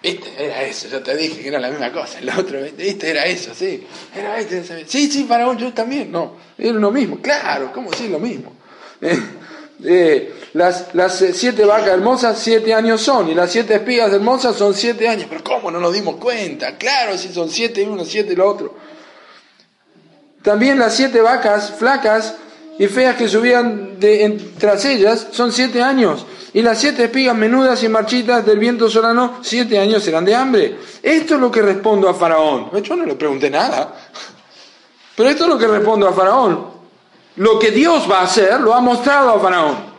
Viste, 0.01 0.31
era 0.37 0.63
eso, 0.63 0.87
yo 0.89 1.01
te 1.01 1.15
dije 1.15 1.41
que 1.41 1.47
era 1.49 1.59
la 1.59 1.69
misma 1.69 1.91
cosa, 1.91 2.19
el 2.19 2.29
otro, 2.29 2.59
viste, 2.77 3.09
era 3.09 3.25
eso, 3.25 3.53
sí, 3.53 3.85
era 4.15 4.39
este, 4.39 4.63
sí, 4.85 5.11
sí, 5.11 5.25
Faraón, 5.25 5.57
yo 5.57 5.73
también, 5.73 6.11
no, 6.11 6.35
era 6.57 6.77
uno 6.77 6.91
mismo, 6.91 7.19
claro, 7.19 7.71
¿cómo 7.73 7.91
es 7.91 8.01
lo 8.01 8.19
mismo? 8.19 8.53
Eh, 8.99 9.19
eh, 9.83 10.33
las, 10.53 10.95
las, 10.95 11.23
siete 11.33 11.63
vacas 11.63 11.89
hermosas, 11.89 12.39
siete 12.39 12.73
años 12.73 12.99
son, 12.99 13.29
y 13.29 13.35
las 13.35 13.51
siete 13.51 13.75
espigas 13.75 14.11
hermosas 14.11 14.55
son 14.55 14.73
siete 14.73 15.07
años. 15.07 15.27
Pero 15.29 15.43
¿cómo 15.43 15.69
no 15.69 15.79
nos 15.79 15.93
dimos 15.93 16.15
cuenta? 16.15 16.77
Claro, 16.77 17.15
si 17.15 17.31
son 17.31 17.47
siete 17.51 17.83
y 17.83 17.85
uno, 17.85 18.03
siete 18.03 18.33
y 18.33 18.35
lo 18.35 18.49
otro. 18.49 18.73
También 20.47 20.79
las 20.79 20.95
siete 20.95 21.19
vacas 21.19 21.73
flacas 21.77 22.35
y 22.79 22.87
feas 22.87 23.17
que 23.17 23.27
subían 23.27 23.99
de, 23.99 24.53
tras 24.57 24.85
ellas 24.85 25.27
son 25.31 25.51
siete 25.51 25.81
años. 25.81 26.25
Y 26.53 26.61
las 26.61 26.77
siete 26.77 27.03
espigas 27.03 27.35
menudas 27.35 27.83
y 27.83 27.89
marchitas 27.89 28.45
del 28.45 28.57
viento 28.57 28.89
solano, 28.89 29.39
siete 29.41 29.77
años 29.77 30.01
serán 30.01 30.23
de 30.23 30.33
hambre. 30.33 30.79
Esto 31.03 31.35
es 31.35 31.41
lo 31.41 31.51
que 31.51 31.61
respondo 31.61 32.07
a 32.07 32.13
Faraón. 32.13 32.71
Yo 32.81 32.95
no 32.95 33.03
le 33.03 33.15
pregunté 33.15 33.49
nada. 33.49 33.93
Pero 35.17 35.29
esto 35.29 35.43
es 35.43 35.49
lo 35.49 35.57
que 35.57 35.67
respondo 35.67 36.07
a 36.07 36.13
Faraón. 36.13 36.65
Lo 37.35 37.59
que 37.59 37.71
Dios 37.71 38.09
va 38.09 38.19
a 38.21 38.23
hacer 38.23 38.57
lo 38.61 38.73
ha 38.73 38.79
mostrado 38.79 39.31
a 39.31 39.39
Faraón. 39.41 39.96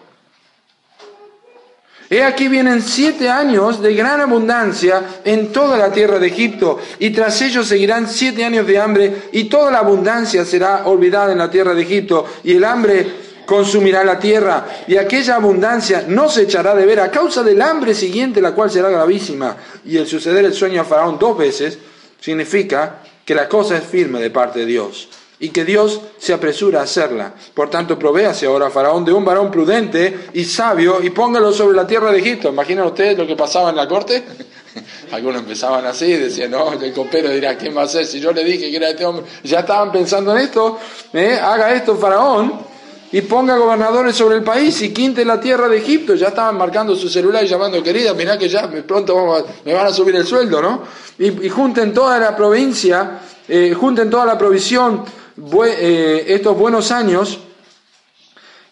He 2.10 2.22
aquí 2.22 2.48
vienen 2.48 2.80
siete 2.80 3.28
años 3.28 3.82
de 3.82 3.94
gran 3.94 4.20
abundancia 4.20 5.20
en 5.24 5.52
toda 5.52 5.76
la 5.76 5.92
tierra 5.92 6.18
de 6.18 6.28
Egipto, 6.28 6.78
y 6.98 7.10
tras 7.10 7.40
ellos 7.42 7.66
seguirán 7.66 8.08
siete 8.08 8.44
años 8.44 8.66
de 8.66 8.78
hambre, 8.78 9.22
y 9.32 9.44
toda 9.44 9.70
la 9.70 9.80
abundancia 9.80 10.44
será 10.46 10.86
olvidada 10.86 11.32
en 11.32 11.38
la 11.38 11.50
tierra 11.50 11.74
de 11.74 11.82
Egipto, 11.82 12.24
y 12.44 12.52
el 12.52 12.64
hambre 12.64 13.06
consumirá 13.44 14.04
la 14.04 14.18
tierra, 14.18 14.66
y 14.86 14.96
aquella 14.96 15.36
abundancia 15.36 16.04
no 16.08 16.30
se 16.30 16.42
echará 16.42 16.74
de 16.74 16.86
ver 16.86 17.00
a 17.00 17.10
causa 17.10 17.42
del 17.42 17.60
hambre 17.60 17.94
siguiente, 17.94 18.40
la 18.40 18.52
cual 18.52 18.70
será 18.70 18.88
gravísima. 18.88 19.56
Y 19.84 19.98
el 19.98 20.06
suceder 20.06 20.46
el 20.46 20.54
sueño 20.54 20.80
a 20.80 20.84
Faraón 20.84 21.18
dos 21.18 21.36
veces 21.36 21.78
significa 22.20 23.00
que 23.24 23.34
la 23.34 23.48
cosa 23.48 23.76
es 23.76 23.84
firme 23.84 24.18
de 24.18 24.30
parte 24.30 24.60
de 24.60 24.66
Dios 24.66 25.08
y 25.40 25.50
que 25.50 25.64
Dios 25.64 26.00
se 26.18 26.32
apresura 26.32 26.80
a 26.80 26.82
hacerla. 26.84 27.32
Por 27.54 27.70
tanto, 27.70 27.98
provéase 27.98 28.46
ahora 28.46 28.70
Faraón 28.70 29.04
de 29.04 29.12
un 29.12 29.24
varón 29.24 29.50
prudente 29.50 30.28
y 30.32 30.44
sabio 30.44 31.02
y 31.02 31.10
póngalo 31.10 31.52
sobre 31.52 31.76
la 31.76 31.86
tierra 31.86 32.10
de 32.10 32.18
Egipto. 32.18 32.48
¿Imaginan 32.48 32.86
ustedes 32.86 33.16
lo 33.16 33.26
que 33.26 33.36
pasaba 33.36 33.70
en 33.70 33.76
la 33.76 33.86
corte? 33.86 34.24
Algunos 35.12 35.42
empezaban 35.42 35.86
así, 35.86 36.12
decían, 36.12 36.50
no, 36.50 36.72
el 36.72 36.92
copero 36.92 37.30
dirá, 37.30 37.56
¿qué 37.56 37.70
va 37.70 37.82
a 37.82 37.84
hacer? 37.84 38.04
Si 38.04 38.20
yo 38.20 38.32
le 38.32 38.44
dije 38.44 38.70
que 38.70 38.76
era 38.76 38.90
este 38.90 39.04
hombre, 39.04 39.24
ya 39.44 39.60
estaban 39.60 39.92
pensando 39.92 40.36
en 40.36 40.42
esto, 40.42 40.78
¿eh? 41.12 41.38
haga 41.40 41.72
esto 41.72 41.96
Faraón 41.96 42.66
y 43.10 43.22
ponga 43.22 43.56
gobernadores 43.56 44.14
sobre 44.14 44.36
el 44.36 44.42
país 44.42 44.82
y 44.82 44.92
quinte 44.92 45.24
la 45.24 45.40
tierra 45.40 45.68
de 45.68 45.78
Egipto. 45.78 46.14
Ya 46.14 46.28
estaban 46.28 46.56
marcando 46.58 46.94
su 46.94 47.08
celular 47.08 47.44
y 47.44 47.46
llamando, 47.46 47.82
querida, 47.82 48.12
mirá 48.12 48.36
que 48.36 48.48
ya 48.48 48.68
pronto 48.86 49.44
me 49.64 49.72
van 49.72 49.86
a 49.86 49.92
subir 49.92 50.16
el 50.16 50.26
sueldo, 50.26 50.60
¿no? 50.60 50.82
Y, 51.18 51.48
junten 51.48 51.92
toda 51.94 52.18
la 52.18 52.36
provincia, 52.36 53.20
eh, 53.48 53.74
junten 53.74 54.10
toda 54.10 54.26
la 54.26 54.36
provisión 54.36 55.04
estos 55.46 56.56
buenos 56.56 56.90
años 56.90 57.38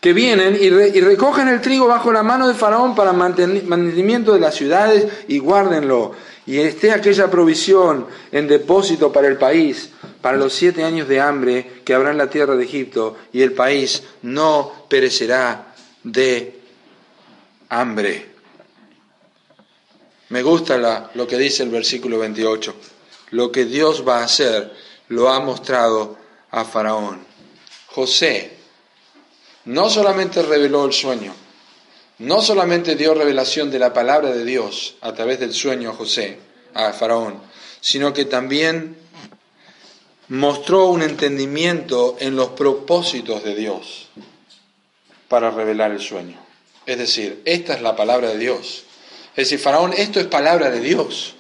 que 0.01 0.13
vienen 0.13 0.57
y, 0.61 0.71
recogen 1.01 1.49
el 1.49 1.61
trigo 1.61 1.87
bajo 1.87 2.13
la 2.13 2.23
mano 2.23 2.47
de 2.47 2.55
Faraón 2.55 2.95
para 2.95 3.13
mantenimiento 3.13 4.33
de 4.35 4.41
las 4.41 4.55
ciudades 4.55 5.07
y 5.29 5.39
guárdenlo. 5.39 6.13
Y 6.47 6.59
esté 6.59 6.93
aquella 6.93 7.29
provisión 7.29 8.07
en 8.31 8.47
depósito 8.47 9.13
para 9.13 9.27
el 9.27 9.37
país, 9.37 9.91
para 10.21 10.37
los 10.37 10.53
siete 10.53 10.85
años 10.85 11.09
de 11.09 11.21
hambre 11.21 11.81
que 11.85 11.93
habrá 11.93 12.13
en 12.13 12.19
la 12.19 12.31
tierra 12.31 12.55
de 12.55 12.63
Egipto, 12.63 13.17
y 13.33 13.43
el 13.43 13.53
país 13.53 14.05
no 14.23 14.87
perecerá 14.89 15.75
de 16.05 16.61
hambre. 17.69 18.27
Me 20.29 20.43
gusta 20.43 21.11
lo 21.15 21.27
que 21.27 21.37
dice 21.37 21.65
el 21.65 21.71
versículo 21.71 22.21
28. 22.21 22.75
Lo 23.31 23.51
que 23.51 23.65
Dios 23.65 24.05
va 24.07 24.21
a 24.21 24.25
hacer 24.25 24.73
lo 25.09 25.31
ha 25.31 25.41
mostrado 25.41 26.17
a 26.57 26.65
Faraón. 26.65 27.21
José 27.89 28.51
no 29.67 29.91
solamente 29.91 30.43
reveló 30.43 30.87
el 30.87 30.93
sueño, 30.95 31.35
no 32.19 32.41
solamente 32.41 32.97
dio 32.97 33.13
revelación 33.13 33.71
de 33.71 33.79
la 33.79 33.93
palabra 33.93 34.33
de 34.33 34.43
Dios 34.43 34.97
a 35.03 35.13
través 35.13 35.39
del 35.39 35.53
sueño 35.53 35.91
a 35.91 35.95
José, 35.95 36.39
a 36.73 36.95
Faraón, 36.95 37.43
sino 37.83 38.15
que 38.15 38.25
también 38.25 38.97
mostró 40.29 40.87
un 40.87 41.03
entendimiento 41.03 42.17
en 42.21 42.37
los 42.37 42.49
propósitos 42.51 43.45
de 43.45 43.55
Dios 43.55 44.09
para 45.29 45.51
revelar 45.51 45.91
el 45.91 46.01
sueño. 46.01 46.39
Es 46.87 46.97
decir, 46.97 47.43
esta 47.45 47.75
es 47.75 47.83
la 47.83 47.95
palabra 47.97 48.31
de 48.31 48.39
Dios. 48.39 48.85
Es 49.37 49.51
decir, 49.51 49.59
Faraón, 49.59 49.93
esto 49.95 50.21
es 50.21 50.27
palabra 50.27 50.71
de 50.71 50.81
Dios. 50.81 51.35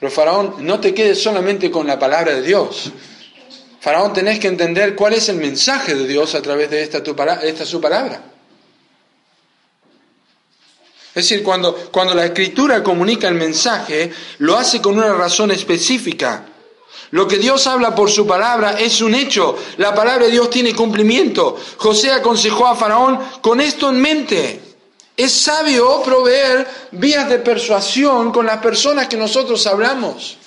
Pero 0.00 0.10
Faraón, 0.10 0.54
no 0.60 0.80
te 0.80 0.94
quedes 0.94 1.22
solamente 1.22 1.70
con 1.70 1.86
la 1.86 1.98
palabra 1.98 2.34
de 2.34 2.42
Dios, 2.42 2.92
Faraón, 3.82 4.12
tenés 4.12 4.38
que 4.38 4.46
entender 4.46 4.94
cuál 4.94 5.14
es 5.14 5.28
el 5.28 5.38
mensaje 5.38 5.96
de 5.96 6.06
Dios 6.06 6.36
a 6.36 6.40
través 6.40 6.70
de 6.70 6.84
esta, 6.84 7.02
tu, 7.02 7.16
esta 7.42 7.66
su 7.66 7.80
palabra. 7.80 8.22
Es 11.08 11.28
decir, 11.28 11.42
cuando, 11.42 11.74
cuando 11.90 12.14
la 12.14 12.26
escritura 12.26 12.80
comunica 12.80 13.26
el 13.26 13.34
mensaje, 13.34 14.12
lo 14.38 14.56
hace 14.56 14.80
con 14.80 14.96
una 14.96 15.12
razón 15.14 15.50
específica. 15.50 16.46
Lo 17.10 17.26
que 17.26 17.38
Dios 17.38 17.66
habla 17.66 17.92
por 17.92 18.08
su 18.08 18.24
palabra 18.24 18.78
es 18.78 19.00
un 19.00 19.16
hecho. 19.16 19.58
La 19.78 19.92
palabra 19.92 20.26
de 20.26 20.30
Dios 20.30 20.48
tiene 20.48 20.76
cumplimiento. 20.76 21.58
José 21.76 22.12
aconsejó 22.12 22.68
a 22.68 22.76
Faraón 22.76 23.18
con 23.40 23.60
esto 23.60 23.90
en 23.90 24.00
mente. 24.00 24.60
Es 25.16 25.32
sabio 25.32 26.02
proveer 26.04 26.68
vías 26.92 27.28
de 27.28 27.40
persuasión 27.40 28.30
con 28.30 28.46
las 28.46 28.58
personas 28.58 29.08
que 29.08 29.16
nosotros 29.16 29.66
hablamos. 29.66 30.38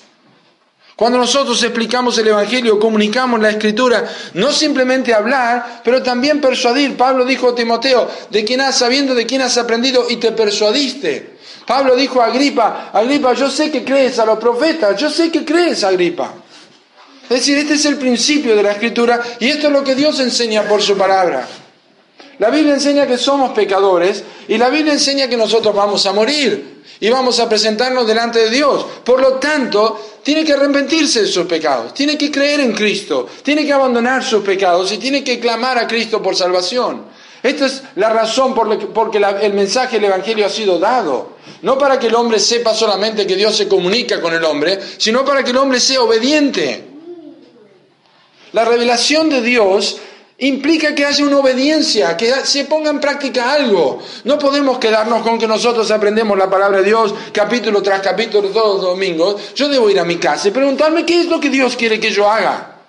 Cuando 0.95 1.17
nosotros 1.17 1.61
explicamos 1.61 2.17
el 2.17 2.29
Evangelio, 2.29 2.79
comunicamos 2.79 3.41
la 3.41 3.49
Escritura, 3.49 4.09
no 4.33 4.51
simplemente 4.53 5.13
hablar, 5.13 5.81
pero 5.83 6.01
también 6.01 6.39
persuadir. 6.39 6.95
Pablo 6.95 7.25
dijo 7.25 7.49
a 7.49 7.55
Timoteo, 7.55 8.09
de 8.29 8.45
quién 8.45 8.61
has 8.61 8.77
sabiendo, 8.77 9.13
de 9.13 9.25
quién 9.25 9.41
has 9.41 9.57
aprendido 9.57 10.05
y 10.09 10.15
te 10.15 10.31
persuadiste. 10.31 11.35
Pablo 11.67 11.97
dijo 11.97 12.21
a 12.21 12.27
Agripa, 12.27 12.91
Agripa, 12.93 13.33
yo 13.33 13.49
sé 13.49 13.69
que 13.71 13.83
crees 13.83 14.19
a 14.19 14.25
los 14.25 14.39
profetas, 14.39 14.95
yo 14.97 15.09
sé 15.09 15.29
que 15.29 15.43
crees, 15.43 15.83
Agripa. 15.83 16.33
Es 17.23 17.29
decir, 17.29 17.57
este 17.57 17.73
es 17.73 17.85
el 17.85 17.97
principio 17.97 18.55
de 18.55 18.63
la 18.63 18.71
Escritura 18.71 19.21
y 19.39 19.49
esto 19.49 19.67
es 19.67 19.73
lo 19.73 19.83
que 19.83 19.95
Dios 19.95 20.19
enseña 20.21 20.63
por 20.63 20.81
su 20.81 20.95
palabra. 20.95 21.45
La 22.39 22.49
Biblia 22.49 22.73
enseña 22.73 23.07
que 23.07 23.17
somos 23.17 23.51
pecadores 23.51 24.23
y 24.47 24.57
la 24.57 24.69
Biblia 24.69 24.93
enseña 24.93 25.27
que 25.27 25.37
nosotros 25.37 25.73
vamos 25.73 26.05
a 26.05 26.13
morir 26.13 26.83
y 26.99 27.09
vamos 27.09 27.39
a 27.39 27.47
presentarnos 27.47 28.05
delante 28.05 28.39
de 28.39 28.49
Dios. 28.49 28.85
Por 29.03 29.21
lo 29.21 29.33
tanto, 29.35 29.99
tiene 30.23 30.43
que 30.43 30.53
arrepentirse 30.53 31.21
de 31.21 31.27
sus 31.27 31.45
pecados, 31.45 31.93
tiene 31.93 32.17
que 32.17 32.31
creer 32.31 32.59
en 32.59 32.73
Cristo, 32.73 33.27
tiene 33.43 33.65
que 33.65 33.73
abandonar 33.73 34.23
sus 34.23 34.43
pecados 34.43 34.91
y 34.91 34.97
tiene 34.97 35.23
que 35.23 35.39
clamar 35.39 35.77
a 35.77 35.87
Cristo 35.87 36.21
por 36.21 36.35
salvación. 36.35 37.05
Esta 37.41 37.67
es 37.67 37.83
la 37.95 38.09
razón 38.09 38.55
por 38.55 38.67
la 38.67 38.79
que 38.79 38.87
porque 38.87 39.19
el 39.19 39.53
mensaje 39.53 39.97
del 39.97 40.05
Evangelio 40.05 40.45
ha 40.45 40.49
sido 40.49 40.79
dado. 40.79 41.35
No 41.61 41.77
para 41.77 41.99
que 41.99 42.07
el 42.07 42.15
hombre 42.15 42.39
sepa 42.39 42.73
solamente 42.73 43.27
que 43.27 43.35
Dios 43.35 43.55
se 43.55 43.67
comunica 43.67 44.19
con 44.19 44.33
el 44.33 44.43
hombre, 44.43 44.79
sino 44.97 45.23
para 45.23 45.43
que 45.43 45.51
el 45.51 45.57
hombre 45.57 45.79
sea 45.79 46.01
obediente. 46.01 46.83
La 48.51 48.65
revelación 48.65 49.29
de 49.29 49.41
Dios 49.41 49.97
Implica 50.37 50.93
que 50.93 51.05
haya 51.05 51.23
una 51.23 51.39
obediencia, 51.39 52.17
que 52.17 52.29
se 52.43 52.65
ponga 52.65 52.89
en 52.89 52.99
práctica 52.99 53.53
algo. 53.53 53.99
No 54.25 54.37
podemos 54.37 54.79
quedarnos 54.79 55.21
con 55.21 55.39
que 55.39 55.47
nosotros 55.47 55.89
aprendemos 55.91 56.37
la 56.37 56.49
palabra 56.49 56.79
de 56.79 56.83
Dios 56.83 57.13
capítulo 57.31 57.81
tras 57.81 58.01
capítulo 58.01 58.49
todos 58.49 58.75
los 58.75 58.81
domingos. 58.83 59.53
Yo 59.55 59.69
debo 59.69 59.89
ir 59.89 59.97
a 59.97 60.03
mi 60.03 60.17
casa 60.17 60.49
y 60.49 60.51
preguntarme 60.51 61.05
qué 61.05 61.21
es 61.21 61.27
lo 61.27 61.39
que 61.39 61.49
Dios 61.49 61.77
quiere 61.77 62.01
que 62.01 62.11
yo 62.11 62.29
haga. 62.29 62.81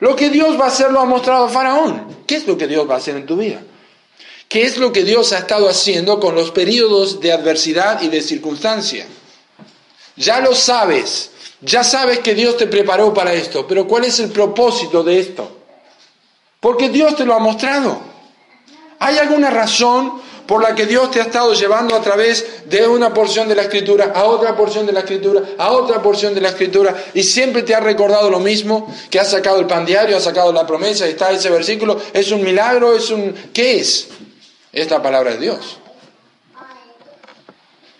Lo 0.00 0.16
que 0.16 0.30
Dios 0.30 0.58
va 0.58 0.64
a 0.64 0.68
hacer 0.68 0.90
lo 0.90 0.98
ha 0.98 1.04
mostrado 1.04 1.48
Faraón. 1.48 2.24
¿Qué 2.26 2.34
es 2.34 2.46
lo 2.48 2.58
que 2.58 2.66
Dios 2.66 2.90
va 2.90 2.94
a 2.94 2.98
hacer 2.98 3.14
en 3.14 3.24
tu 3.24 3.36
vida? 3.36 3.62
¿Qué 4.48 4.64
es 4.64 4.78
lo 4.78 4.92
que 4.92 5.04
Dios 5.04 5.32
ha 5.32 5.38
estado 5.38 5.68
haciendo 5.68 6.18
con 6.18 6.34
los 6.34 6.50
periodos 6.50 7.20
de 7.20 7.32
adversidad 7.32 8.02
y 8.02 8.08
de 8.08 8.20
circunstancia? 8.20 9.06
Ya 10.16 10.40
lo 10.40 10.56
sabes, 10.56 11.30
ya 11.60 11.84
sabes 11.84 12.18
que 12.18 12.34
Dios 12.34 12.56
te 12.56 12.66
preparó 12.66 13.14
para 13.14 13.32
esto, 13.32 13.64
pero 13.66 13.86
¿cuál 13.86 14.04
es 14.04 14.18
el 14.18 14.30
propósito 14.30 15.04
de 15.04 15.20
esto? 15.20 15.61
Porque 16.62 16.90
Dios 16.90 17.16
te 17.16 17.24
lo 17.24 17.34
ha 17.34 17.40
mostrado. 17.40 17.98
¿Hay 19.00 19.18
alguna 19.18 19.50
razón 19.50 20.22
por 20.46 20.62
la 20.62 20.76
que 20.76 20.86
Dios 20.86 21.10
te 21.10 21.20
ha 21.20 21.24
estado 21.24 21.54
llevando 21.54 21.96
a 21.96 22.00
través 22.00 22.68
de 22.68 22.86
una 22.86 23.12
porción 23.12 23.48
de 23.48 23.56
la 23.56 23.62
escritura 23.62 24.12
a 24.14 24.26
otra 24.26 24.56
porción 24.56 24.86
de 24.86 24.92
la 24.92 25.00
escritura, 25.00 25.42
a 25.58 25.72
otra 25.72 26.00
porción 26.00 26.36
de 26.36 26.40
la 26.40 26.50
escritura, 26.50 26.94
y 27.14 27.24
siempre 27.24 27.64
te 27.64 27.74
ha 27.74 27.80
recordado 27.80 28.30
lo 28.30 28.38
mismo, 28.38 28.94
que 29.10 29.18
has 29.18 29.32
sacado 29.32 29.58
el 29.58 29.66
pan 29.66 29.84
diario, 29.84 30.16
has 30.16 30.22
sacado 30.22 30.52
la 30.52 30.64
promesa, 30.64 31.08
y 31.08 31.10
está 31.10 31.32
ese 31.32 31.50
versículo, 31.50 32.00
es 32.12 32.30
un 32.30 32.44
milagro, 32.44 32.94
es 32.94 33.10
un... 33.10 33.34
¿Qué 33.52 33.80
es? 33.80 34.06
Es 34.72 34.88
la 34.88 35.02
palabra 35.02 35.32
de 35.32 35.38
Dios. 35.38 35.78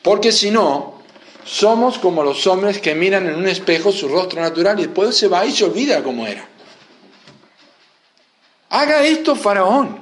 Porque 0.02 0.30
si 0.30 0.52
no, 0.52 1.02
somos 1.44 1.98
como 1.98 2.22
los 2.22 2.46
hombres 2.46 2.80
que 2.80 2.94
miran 2.94 3.26
en 3.26 3.34
un 3.34 3.48
espejo 3.48 3.90
su 3.90 4.06
rostro 4.06 4.40
natural 4.40 4.78
y 4.78 4.84
después 4.84 5.16
se 5.16 5.26
va 5.26 5.44
y 5.44 5.50
se 5.50 5.64
olvida 5.64 6.00
cómo 6.04 6.28
era. 6.28 6.48
Haga 8.72 9.04
esto, 9.04 9.36
Faraón. 9.36 10.00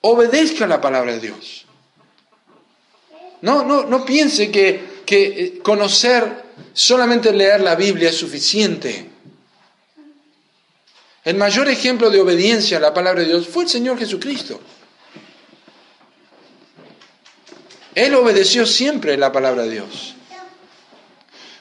Obedezca 0.00 0.66
la 0.66 0.80
palabra 0.80 1.12
de 1.12 1.20
Dios. 1.20 1.64
No, 3.40 3.64
no, 3.64 3.84
no 3.84 4.04
piense 4.04 4.50
que, 4.50 5.02
que 5.06 5.26
eh, 5.26 5.58
conocer, 5.60 6.42
solamente 6.72 7.32
leer 7.32 7.60
la 7.60 7.76
Biblia 7.76 8.08
es 8.08 8.16
suficiente. 8.16 9.10
El 11.24 11.36
mayor 11.36 11.68
ejemplo 11.68 12.10
de 12.10 12.20
obediencia 12.20 12.78
a 12.78 12.80
la 12.80 12.92
palabra 12.92 13.20
de 13.20 13.28
Dios 13.28 13.46
fue 13.46 13.62
el 13.62 13.68
Señor 13.68 13.96
Jesucristo. 13.96 14.60
Él 17.94 18.12
obedeció 18.16 18.66
siempre 18.66 19.16
la 19.16 19.30
palabra 19.30 19.62
de 19.62 19.70
Dios. 19.70 20.16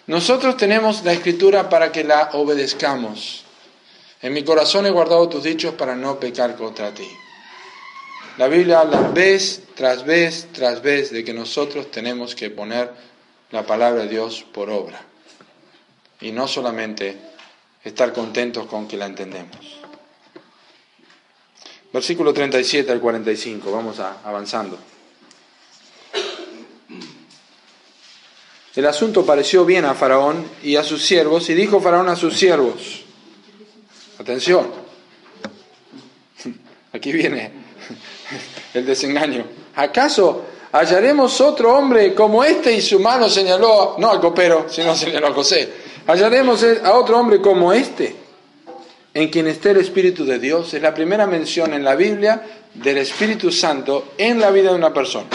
Nosotros 0.07 0.57
tenemos 0.57 1.03
la 1.03 1.13
escritura 1.13 1.69
para 1.69 1.91
que 1.91 2.03
la 2.03 2.31
obedezcamos. 2.33 3.43
En 4.21 4.33
mi 4.33 4.43
corazón 4.43 4.85
he 4.85 4.91
guardado 4.91 5.29
tus 5.29 5.43
dichos 5.43 5.75
para 5.75 5.95
no 5.95 6.19
pecar 6.19 6.55
contra 6.55 6.93
ti. 6.93 7.09
La 8.37 8.47
Biblia 8.47 8.81
habla 8.81 9.01
vez 9.09 9.63
tras 9.75 10.05
vez 10.05 10.47
tras 10.51 10.81
vez 10.81 11.11
de 11.11 11.23
que 11.23 11.33
nosotros 11.33 11.91
tenemos 11.91 12.35
que 12.35 12.49
poner 12.49 12.91
la 13.51 13.65
palabra 13.65 14.03
de 14.03 14.09
Dios 14.09 14.45
por 14.51 14.69
obra. 14.69 15.01
Y 16.21 16.31
no 16.31 16.47
solamente 16.47 17.17
estar 17.83 18.13
contentos 18.13 18.65
con 18.67 18.87
que 18.87 18.97
la 18.97 19.05
entendemos. 19.05 19.77
Versículo 21.93 22.33
37 22.33 22.91
al 22.91 22.99
45, 22.99 23.71
vamos 23.71 23.99
a, 23.99 24.17
avanzando. 24.23 24.77
El 28.75 28.85
asunto 28.85 29.25
pareció 29.25 29.65
bien 29.65 29.85
a 29.85 29.95
Faraón 29.95 30.45
y 30.61 30.75
a 30.75 30.83
sus 30.83 31.03
siervos, 31.03 31.49
y 31.49 31.55
dijo 31.55 31.81
Faraón 31.81 32.09
a 32.09 32.15
sus 32.15 32.37
siervos, 32.37 33.06
Atención. 34.19 34.67
Aquí 36.93 37.11
viene 37.11 37.51
el 38.73 38.85
desengaño. 38.85 39.45
¿Acaso 39.75 40.45
hallaremos 40.71 41.39
otro 41.41 41.75
hombre 41.75 42.13
como 42.13 42.43
este? 42.43 42.73
Y 42.73 42.81
su 42.81 42.99
mano 42.99 43.29
señaló, 43.29 43.95
no 43.99 44.09
al 44.09 44.19
copero, 44.19 44.65
sino 44.69 44.95
señaló 44.95 45.27
a 45.27 45.33
José. 45.33 45.69
Hallaremos 46.07 46.63
a 46.83 46.93
otro 46.93 47.19
hombre 47.19 47.41
como 47.41 47.73
este, 47.73 48.15
en 49.13 49.29
quien 49.29 49.47
esté 49.47 49.71
el 49.71 49.77
Espíritu 49.77 50.25
de 50.25 50.39
Dios. 50.39 50.73
Es 50.73 50.81
la 50.81 50.93
primera 50.93 51.27
mención 51.27 51.73
en 51.73 51.83
la 51.83 51.95
Biblia 51.95 52.41
del 52.73 52.97
Espíritu 52.97 53.51
Santo 53.51 54.13
en 54.17 54.39
la 54.39 54.49
vida 54.51 54.69
de 54.69 54.75
una 54.75 54.93
persona. 54.93 55.27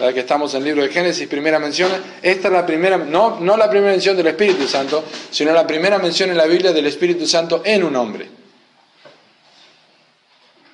La 0.00 0.12
que 0.12 0.20
estamos 0.20 0.52
en 0.54 0.58
el 0.58 0.64
libro 0.64 0.82
de 0.82 0.88
Génesis, 0.88 1.28
primera 1.28 1.58
mención, 1.58 1.90
esta 2.20 2.48
es 2.48 2.54
la 2.54 2.66
primera, 2.66 2.98
no, 2.98 3.38
no 3.40 3.56
la 3.56 3.70
primera 3.70 3.92
mención 3.92 4.16
del 4.16 4.26
Espíritu 4.26 4.66
Santo, 4.66 5.04
sino 5.30 5.52
la 5.52 5.66
primera 5.66 5.98
mención 5.98 6.30
en 6.30 6.36
la 6.36 6.46
Biblia 6.46 6.72
del 6.72 6.86
Espíritu 6.86 7.26
Santo 7.26 7.62
en 7.64 7.84
un 7.84 7.94
hombre. 7.94 8.28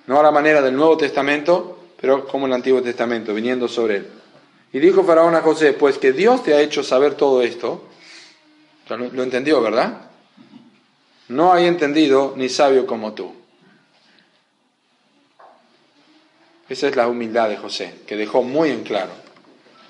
No 0.06 0.18
a 0.18 0.22
la 0.22 0.30
manera 0.30 0.62
del 0.62 0.74
Nuevo 0.74 0.96
Testamento, 0.96 1.78
pero 2.00 2.26
como 2.26 2.46
el 2.46 2.52
Antiguo 2.52 2.82
Testamento, 2.82 3.34
viniendo 3.34 3.68
sobre 3.68 3.96
él. 3.96 4.08
Y 4.72 4.78
dijo 4.78 5.04
Faraón 5.04 5.34
a 5.34 5.42
José, 5.42 5.74
pues 5.74 5.98
que 5.98 6.12
Dios 6.12 6.42
te 6.42 6.54
ha 6.54 6.60
hecho 6.60 6.82
saber 6.82 7.14
todo 7.14 7.42
esto, 7.42 7.84
lo 8.88 9.22
entendió, 9.22 9.60
¿verdad? 9.60 10.10
No 11.28 11.52
hay 11.52 11.66
entendido 11.66 12.34
ni 12.36 12.48
sabio 12.48 12.86
como 12.86 13.12
tú. 13.12 13.39
Esa 16.70 16.86
es 16.86 16.94
la 16.94 17.08
humildad 17.08 17.48
de 17.48 17.56
José, 17.56 17.92
que 18.06 18.14
dejó 18.14 18.44
muy 18.44 18.70
en 18.70 18.84
claro, 18.84 19.10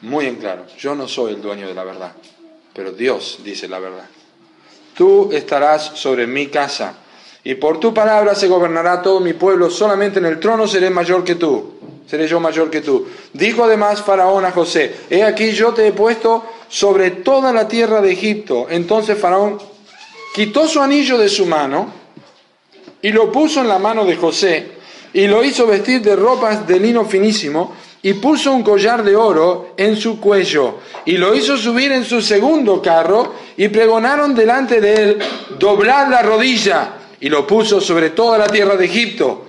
muy 0.01 0.25
en 0.25 0.37
claro, 0.37 0.65
yo 0.79 0.95
no 0.95 1.07
soy 1.09 1.35
el 1.35 1.43
dueño 1.43 1.69
de 1.69 1.75
la 1.75 1.85
verdad, 1.85 2.13
pero 2.73 2.91
Dios 2.93 3.41
dice 3.45 3.69
la 3.69 3.79
verdad. 3.79 4.07
Tú 4.95 5.29
estarás 5.31 5.93
sobre 5.97 6.27
mi 6.27 6.47
casa, 6.47 6.95
y 7.45 7.57
por 7.57 7.79
tu 7.81 7.93
palabra 7.93 8.35
se 8.35 8.49
gobernará 8.49 9.03
todo 9.03 9.21
mi 9.21 9.35
pueblo, 9.35 9.69
solamente 9.69 10.21
en 10.21 10.25
el 10.25 10.41
trono 10.41 10.67
seré 10.67 10.89
mayor 10.89 11.23
que 11.23 11.35
tú, 11.35 11.75
seré 12.07 12.27
yo 12.27 12.41
mayor 12.41 12.71
que 12.71 12.81
tú. 12.81 13.07
Dijo 13.35 13.65
además 13.65 14.01
Faraón 14.01 14.47
a 14.47 14.51
José, 14.51 14.95
he 15.11 15.23
aquí 15.23 15.53
yo 15.53 15.75
te 15.75 15.87
he 15.87 15.93
puesto 15.93 16.47
sobre 16.71 17.11
toda 17.11 17.53
la 17.53 17.69
tierra 17.69 18.01
de 18.01 18.13
Egipto. 18.13 18.69
Entonces 18.71 19.19
Faraón 19.19 19.59
quitó 20.35 20.67
su 20.67 20.81
anillo 20.81 21.19
de 21.19 21.29
su 21.29 21.45
mano 21.45 21.93
y 23.03 23.11
lo 23.11 23.31
puso 23.31 23.61
en 23.61 23.69
la 23.69 23.79
mano 23.79 24.07
de 24.07 24.17
José 24.17 24.80
y 25.13 25.27
lo 25.27 25.43
hizo 25.43 25.67
vestir 25.67 26.01
de 26.03 26.17
ropas 26.17 26.67
de 26.67 26.79
lino 26.79 27.05
finísimo 27.05 27.75
y 28.03 28.15
puso 28.15 28.53
un 28.53 28.63
collar 28.63 29.03
de 29.03 29.15
oro 29.15 29.75
en 29.77 29.97
su 29.97 30.19
cuello 30.21 30.79
y 31.05 31.13
lo 31.13 31.35
hizo 31.35 31.57
subir 31.57 31.93
en 31.93 32.05
su 32.05 32.23
segundo 32.23 32.81
carro 32.81 33.35
y 33.57 33.69
pregonaron 33.69 34.35
delante 34.35 34.81
de 34.81 34.95
él, 34.95 35.19
doblad 35.59 36.09
la 36.09 36.23
rodilla 36.23 36.95
y 37.21 37.29
lo 37.29 37.47
puso 37.47 37.81
sobre 37.81 38.11
toda 38.11 38.39
la 38.39 38.47
tierra 38.47 38.77
de 38.77 38.87
Egipto. 38.87 39.47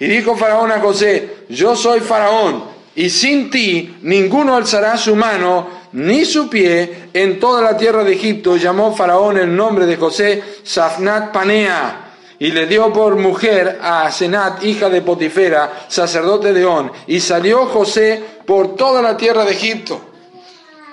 Y 0.00 0.06
dijo 0.06 0.36
Faraón 0.36 0.72
a 0.72 0.80
José, 0.80 1.44
yo 1.48 1.76
soy 1.76 2.00
Faraón 2.00 2.64
y 2.96 3.08
sin 3.08 3.50
ti 3.50 3.98
ninguno 4.02 4.56
alzará 4.56 4.96
su 4.96 5.14
mano 5.14 5.82
ni 5.92 6.24
su 6.24 6.48
pie 6.48 7.08
en 7.12 7.38
toda 7.38 7.62
la 7.62 7.76
tierra 7.76 8.02
de 8.02 8.14
Egipto. 8.14 8.56
Llamó 8.56 8.96
Faraón 8.96 9.38
el 9.38 9.54
nombre 9.54 9.86
de 9.86 9.96
José 9.96 10.42
Safnat 10.64 11.30
Panea 11.32 12.11
y 12.42 12.50
le 12.50 12.66
dio 12.66 12.92
por 12.92 13.14
mujer 13.14 13.78
a 13.80 14.10
Senat, 14.10 14.64
hija 14.64 14.88
de 14.88 15.00
Potifera, 15.00 15.86
sacerdote 15.86 16.52
de 16.52 16.64
On, 16.64 16.90
y 17.06 17.20
salió 17.20 17.66
José 17.66 18.20
por 18.44 18.74
toda 18.74 19.00
la 19.00 19.16
tierra 19.16 19.44
de 19.44 19.52
Egipto. 19.52 20.00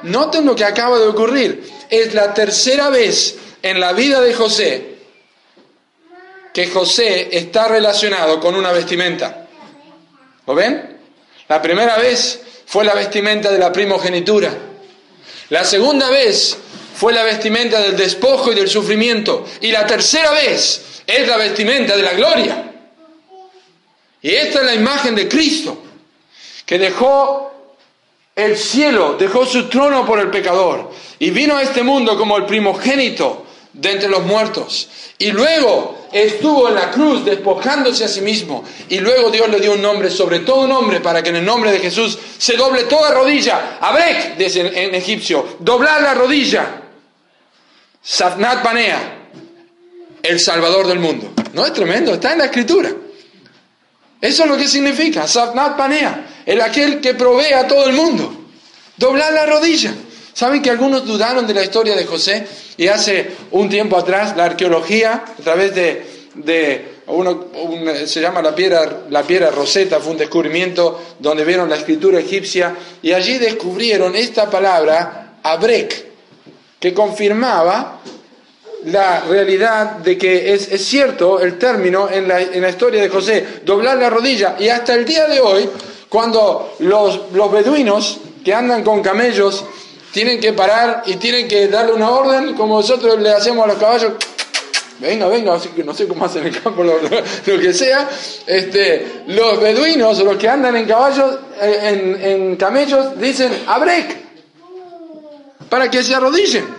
Noten 0.04 0.45
lo 0.45 0.56
que 0.56 0.64
acaba 0.64 1.00
de 1.00 1.08
ocurrir. 1.08 1.68
Es 1.89 2.14
la 2.14 2.36
tercera 2.36 2.91
vez 2.91 3.36
en 3.64 3.80
la 3.80 3.93
vida 3.93 4.22
de 4.22 4.32
José 4.36 4.95
que 6.54 6.68
José 6.68 7.30
está 7.32 7.68
relacionado 7.68 8.39
con 8.39 8.54
una 8.54 8.72
vestimenta. 8.72 9.47
¿Lo 10.45 10.54
ven? 10.54 11.00
La 11.47 11.60
primera 11.64 11.97
vez 11.97 12.41
fue 12.68 12.86
la 12.86 12.93
vestimenta 12.93 13.52
de 13.52 13.58
la 13.58 13.74
primogenitura. 13.74 14.54
La 15.50 15.66
segunda 15.66 16.12
vez 16.12 16.56
fue 16.93 17.12
la 17.12 17.24
vestimenta 17.24 17.82
del 17.82 17.97
despojo 17.97 18.52
y 18.52 18.56
del 18.56 18.70
sufrimiento. 18.70 19.47
Y 19.62 19.72
la 19.72 19.88
tercera 19.88 20.30
vez 20.30 20.84
es 21.10 21.28
la 21.28 21.38
vestimenta 21.38 21.97
de 21.97 22.03
la 22.03 22.14
gloria. 22.14 22.72
Y 24.22 24.30
esta 24.30 24.60
es 24.60 24.66
la 24.66 24.76
imagen 24.76 25.16
de 25.16 25.28
Cristo, 25.28 25.82
que 26.66 26.78
dejó 26.78 27.49
el 28.36 28.57
cielo, 28.57 29.16
dejó 29.18 29.45
su 29.45 29.68
trono 29.70 30.05
por 30.05 30.20
el 30.20 30.30
pecador 30.30 30.91
y 31.20 31.32
vino 31.32 31.57
a 31.57 31.64
este 31.64 31.84
mundo 31.84 32.18
como 32.18 32.38
el 32.38 32.45
primogénito 32.45 33.45
de 33.74 33.91
entre 33.91 34.10
los 34.10 34.26
muertos. 34.26 34.89
Y 35.18 35.32
luego 35.32 36.07
estuvo 36.12 36.70
en 36.70 36.76
la 36.76 36.91
cruz 36.91 37.26
despojándose 37.26 38.05
a 38.05 38.07
sí 38.07 38.22
mismo. 38.22 38.64
Y 38.88 38.99
luego 38.99 39.30
Dios 39.30 39.49
le 39.49 39.60
dio 39.60 39.74
un 39.74 39.82
nombre 39.82 40.10
sobre 40.10 40.39
todo 40.39 40.68
nombre 40.68 40.99
para 41.01 41.22
que 41.22 41.30
en 41.30 41.38
el 41.38 41.45
nombre 41.45 41.72
de 41.72 41.80
Jesús 41.80 42.18
se 42.38 42.55
doble 42.55 42.86
toda 42.86 43.12
rodilla. 43.12 43.78
Abrek, 43.82 44.38
dice 44.38 44.62
en, 44.62 44.95
egipcio, 44.95 45.57
doblar 45.60 46.01
la 46.01 46.14
rodilla. 46.14 46.82
Safnat 48.01 48.64
Panea, 48.64 49.19
el 50.24 50.40
Salvador 50.40 50.88
del 50.88 51.00
mundo. 51.00 51.32
¿No 51.54 51.66
es 51.66 51.74
tremendo? 51.74 52.14
Está 52.14 52.34
en 52.34 52.40
la 52.40 52.46
escritura. 52.46 52.92
Eso 54.22 54.44
es 54.44 54.50
lo 54.50 54.58
que 54.58 54.68
significa. 54.68 55.28
Safnat 55.28 55.78
Panea, 55.78 56.28
el 56.46 56.62
aquel 56.62 57.00
que 57.00 57.14
provee 57.14 57.54
a 57.54 57.68
todo 57.68 57.88
el 57.88 57.94
mundo. 57.94 58.34
Doblar 58.98 59.34
la 59.34 59.46
rodilla. 59.46 59.94
¿Saben 60.34 60.62
que 60.62 60.70
algunos 60.70 61.06
dudaron 61.06 61.48
de 61.48 61.54
la 61.54 61.64
historia 61.64 61.96
de 61.96 62.06
José? 62.06 62.48
Y 62.78 62.88
hace 62.88 63.32
un 63.52 63.70
tiempo 63.70 63.98
atrás 63.98 64.36
la 64.36 64.46
arqueología, 64.46 65.24
a 65.38 65.44
través 65.44 65.74
de, 65.76 66.06
de 66.36 67.00
se 68.06 68.22
llama 68.22 68.42
la 68.42 68.54
piedra, 68.54 69.04
la 69.10 69.24
piedra 69.24 69.50
Rosetta, 69.50 70.00
fue 70.00 70.12
un 70.12 70.18
descubrimiento 70.18 71.02
donde 71.18 71.44
vieron 71.44 71.70
la 71.70 71.76
escritura 71.76 72.20
egipcia 72.20 72.76
y 73.02 73.14
allí 73.14 73.40
descubrieron 73.40 74.16
esta 74.16 74.50
palabra, 74.50 75.40
abrek, 75.42 76.06
que 76.80 76.94
confirmaba 76.94 78.00
la 78.86 79.22
realidad 79.22 79.98
de 79.98 80.18
que 80.18 80.54
es, 80.54 80.72
es 80.72 80.86
cierto 80.86 81.40
el 81.40 81.58
término 81.58 82.10
en 82.10 82.28
la, 82.28 82.42
en 82.42 82.62
la, 82.62 82.70
historia 82.70 83.02
de 83.02 83.10
José, 83.10 83.46
doblar 83.66 83.98
la 83.98 84.10
rodilla. 84.10 84.56
Y 84.60 84.70
hasta 84.70 84.94
el 84.94 85.06
día 85.06 85.28
de 85.28 85.40
hoy, 85.40 85.70
cuando 86.08 86.76
los, 86.80 87.32
los 87.34 87.52
beduinos 87.52 88.20
que 88.44 88.54
andan 88.54 88.84
con 88.84 89.02
camellos 89.02 89.66
tienen 90.12 90.40
que 90.40 90.54
parar 90.54 91.04
y 91.06 91.16
tienen 91.16 91.48
que 91.48 91.68
darle 91.68 91.94
una 91.94 92.10
orden, 92.10 92.56
como 92.56 92.78
nosotros 92.78 93.20
le 93.20 93.32
hacemos 93.32 93.66
a 93.66 93.68
los 93.68 93.78
caballos, 93.78 94.14
venga, 95.00 95.28
venga, 95.28 95.60
no 95.86 95.94
sé 95.94 96.08
cómo 96.08 96.26
hacen 96.26 96.48
en 96.48 96.56
el 96.56 96.62
campo, 96.62 96.84
lo, 96.84 97.00
que 97.60 97.74
sea, 97.74 98.10
este, 98.48 99.24
los 99.28 99.60
beduinos 99.60 100.20
los 100.20 100.38
que 100.38 100.50
andan 100.50 100.76
en 100.78 100.86
caballos, 100.86 101.38
eh, 101.62 101.80
en, 101.84 102.26
en 102.26 102.56
camellos, 102.56 103.20
dicen, 103.20 103.52
abrek, 103.68 104.18
para 105.70 105.92
que 105.92 106.02
se 106.02 106.16
arrodillen. 106.16 106.79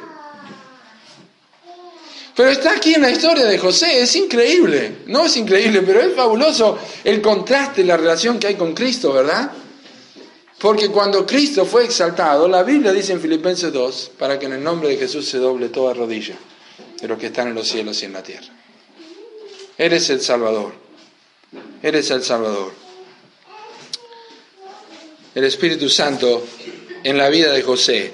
Pero 2.37 2.49
está 2.49 2.77
aquí 2.77 2.95
en 2.95 3.03
la 3.03 3.11
historia 3.11 3.45
de 3.45 3.59
José, 3.59 4.01
es 4.01 4.15
increíble, 4.17 4.99
no 5.07 5.25
es 5.25 5.37
increíble, 5.37 5.83
pero 5.83 6.01
es 6.01 6.15
fabuloso 6.15 6.79
el 7.05 7.21
contraste, 7.21 7.85
la 7.85 7.97
relación 7.97 8.39
que 8.39 8.47
hay 8.47 8.55
con 8.55 8.73
Cristo, 8.73 9.13
¿verdad? 9.13 9.51
Porque 10.59 10.89
cuando 10.89 11.27
Cristo 11.27 11.65
fue 11.65 11.85
exaltado, 11.85 12.47
la 12.47 12.63
Biblia 12.63 12.93
dice 12.93 13.13
en 13.13 13.21
Filipenses 13.21 13.73
2, 13.73 14.13
para 14.19 14.39
que 14.39 14.47
en 14.47 14.53
el 14.53 14.63
nombre 14.63 14.91
de 14.91 14.97
Jesús 14.97 15.27
se 15.27 15.39
doble 15.39 15.71
toda 15.71 15.95
rodilla 15.95 16.37
de 17.01 17.09
los 17.09 17.19
que 17.19 17.27
están 17.27 17.49
en 17.49 17.55
los 17.55 17.67
cielos 17.67 18.01
y 18.03 18.07
en 18.07 18.13
la 18.13 18.23
tierra. 18.23 18.49
Eres 19.77 20.11
el 20.11 20.21
Salvador, 20.21 20.75
eres 21.83 22.11
el 22.11 22.23
Salvador. 22.23 22.73
El 25.35 25.45
Espíritu 25.45 25.89
Santo 25.89 26.45
en 27.03 27.17
la 27.17 27.29
vida 27.29 27.53
de 27.53 27.63
José. 27.63 28.13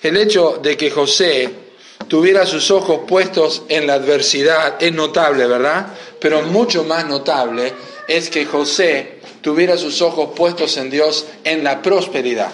El 0.00 0.16
hecho 0.16 0.60
de 0.62 0.76
que 0.76 0.90
José 0.90 1.65
tuviera 2.08 2.46
sus 2.46 2.70
ojos 2.70 3.00
puestos 3.06 3.62
en 3.68 3.86
la 3.86 3.94
adversidad 3.94 4.76
es 4.80 4.92
notable, 4.92 5.46
¿verdad? 5.46 5.86
Pero 6.20 6.42
mucho 6.42 6.84
más 6.84 7.06
notable 7.06 7.72
es 8.08 8.30
que 8.30 8.46
José 8.46 9.20
tuviera 9.40 9.76
sus 9.76 10.02
ojos 10.02 10.30
puestos 10.34 10.76
en 10.76 10.90
Dios 10.90 11.26
en 11.44 11.62
la 11.64 11.82
prosperidad. 11.82 12.52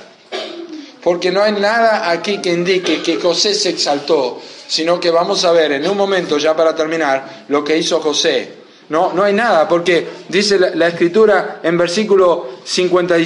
Porque 1.02 1.30
no 1.30 1.42
hay 1.42 1.52
nada 1.52 2.10
aquí 2.10 2.38
que 2.38 2.52
indique 2.52 3.02
que 3.02 3.16
José 3.16 3.54
se 3.54 3.70
exaltó, 3.70 4.40
sino 4.68 5.00
que 5.00 5.10
vamos 5.10 5.44
a 5.44 5.52
ver 5.52 5.72
en 5.72 5.88
un 5.88 5.96
momento, 5.96 6.38
ya 6.38 6.54
para 6.54 6.74
terminar, 6.74 7.46
lo 7.48 7.64
que 7.64 7.76
hizo 7.76 8.00
José. 8.00 8.62
No, 8.88 9.12
no 9.12 9.22
hay 9.22 9.32
nada, 9.32 9.68
porque 9.68 10.06
dice 10.28 10.58
la, 10.58 10.88
escritura 10.88 11.60
en 11.62 11.78
versículo 11.78 12.58
50, 12.64 13.16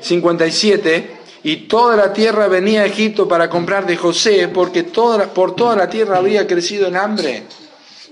57, 0.00 0.96
eh, 0.96 1.10
y 1.42 1.68
toda 1.68 1.96
la 1.96 2.12
tierra 2.12 2.48
venía 2.48 2.82
a 2.82 2.86
Egipto 2.86 3.26
para 3.26 3.48
comprar 3.48 3.86
de 3.86 3.96
José, 3.96 4.48
porque 4.48 4.82
toda, 4.82 5.32
por 5.32 5.54
toda 5.54 5.76
la 5.76 5.88
tierra 5.88 6.18
había 6.18 6.46
crecido 6.46 6.88
en 6.88 6.96
hambre. 6.96 7.44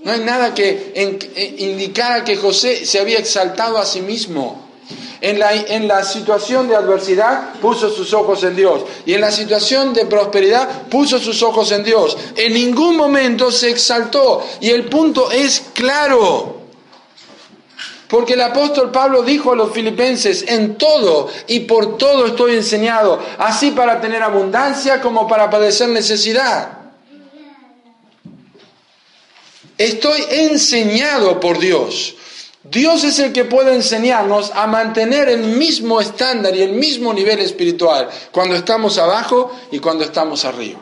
No 0.03 0.11
hay 0.11 0.21
nada 0.21 0.53
que 0.53 0.91
eh, 0.95 1.55
indicara 1.59 2.23
que 2.23 2.37
José 2.37 2.85
se 2.85 2.99
había 2.99 3.19
exaltado 3.19 3.77
a 3.77 3.85
sí 3.85 4.01
mismo. 4.01 4.67
En 5.21 5.37
la, 5.37 5.53
en 5.53 5.87
la 5.87 6.03
situación 6.03 6.69
de 6.69 6.75
adversidad 6.77 7.53
puso 7.61 7.89
sus 7.89 8.13
ojos 8.13 8.41
en 8.43 8.55
Dios. 8.55 8.85
Y 9.05 9.13
en 9.13 9.21
la 9.21 9.31
situación 9.31 9.93
de 9.93 10.05
prosperidad 10.05 10.83
puso 10.83 11.19
sus 11.19 11.43
ojos 11.43 11.71
en 11.73 11.83
Dios. 11.83 12.17
En 12.37 12.53
ningún 12.53 12.95
momento 12.95 13.51
se 13.51 13.69
exaltó. 13.69 14.43
Y 14.61 14.69
el 14.69 14.85
punto 14.85 15.29
es 15.29 15.61
claro. 15.73 16.58
Porque 18.09 18.33
el 18.33 18.41
apóstol 18.41 18.91
Pablo 18.91 19.21
dijo 19.21 19.51
a 19.51 19.55
los 19.55 19.71
filipenses, 19.71 20.43
en 20.47 20.77
todo 20.77 21.29
y 21.47 21.61
por 21.61 21.95
todo 21.97 22.25
estoy 22.25 22.55
enseñado, 22.55 23.19
así 23.37 23.69
para 23.69 24.01
tener 24.01 24.23
abundancia 24.23 24.99
como 24.99 25.27
para 25.27 25.49
padecer 25.49 25.89
necesidad. 25.89 26.79
Estoy 29.77 30.23
enseñado 30.31 31.39
por 31.39 31.59
Dios. 31.59 32.15
Dios 32.63 33.03
es 33.03 33.19
el 33.19 33.31
que 33.31 33.45
puede 33.45 33.75
enseñarnos 33.75 34.51
a 34.55 34.65
mantener 34.65 35.29
el 35.29 35.41
mismo 35.41 36.01
estándar 36.01 36.55
y 36.55 36.63
el 36.63 36.73
mismo 36.73 37.13
nivel 37.13 37.39
espiritual 37.39 38.09
cuando 38.31 38.55
estamos 38.55 38.97
abajo 38.97 39.51
y 39.71 39.77
cuando 39.77 40.03
estamos 40.03 40.45
arriba. 40.45 40.79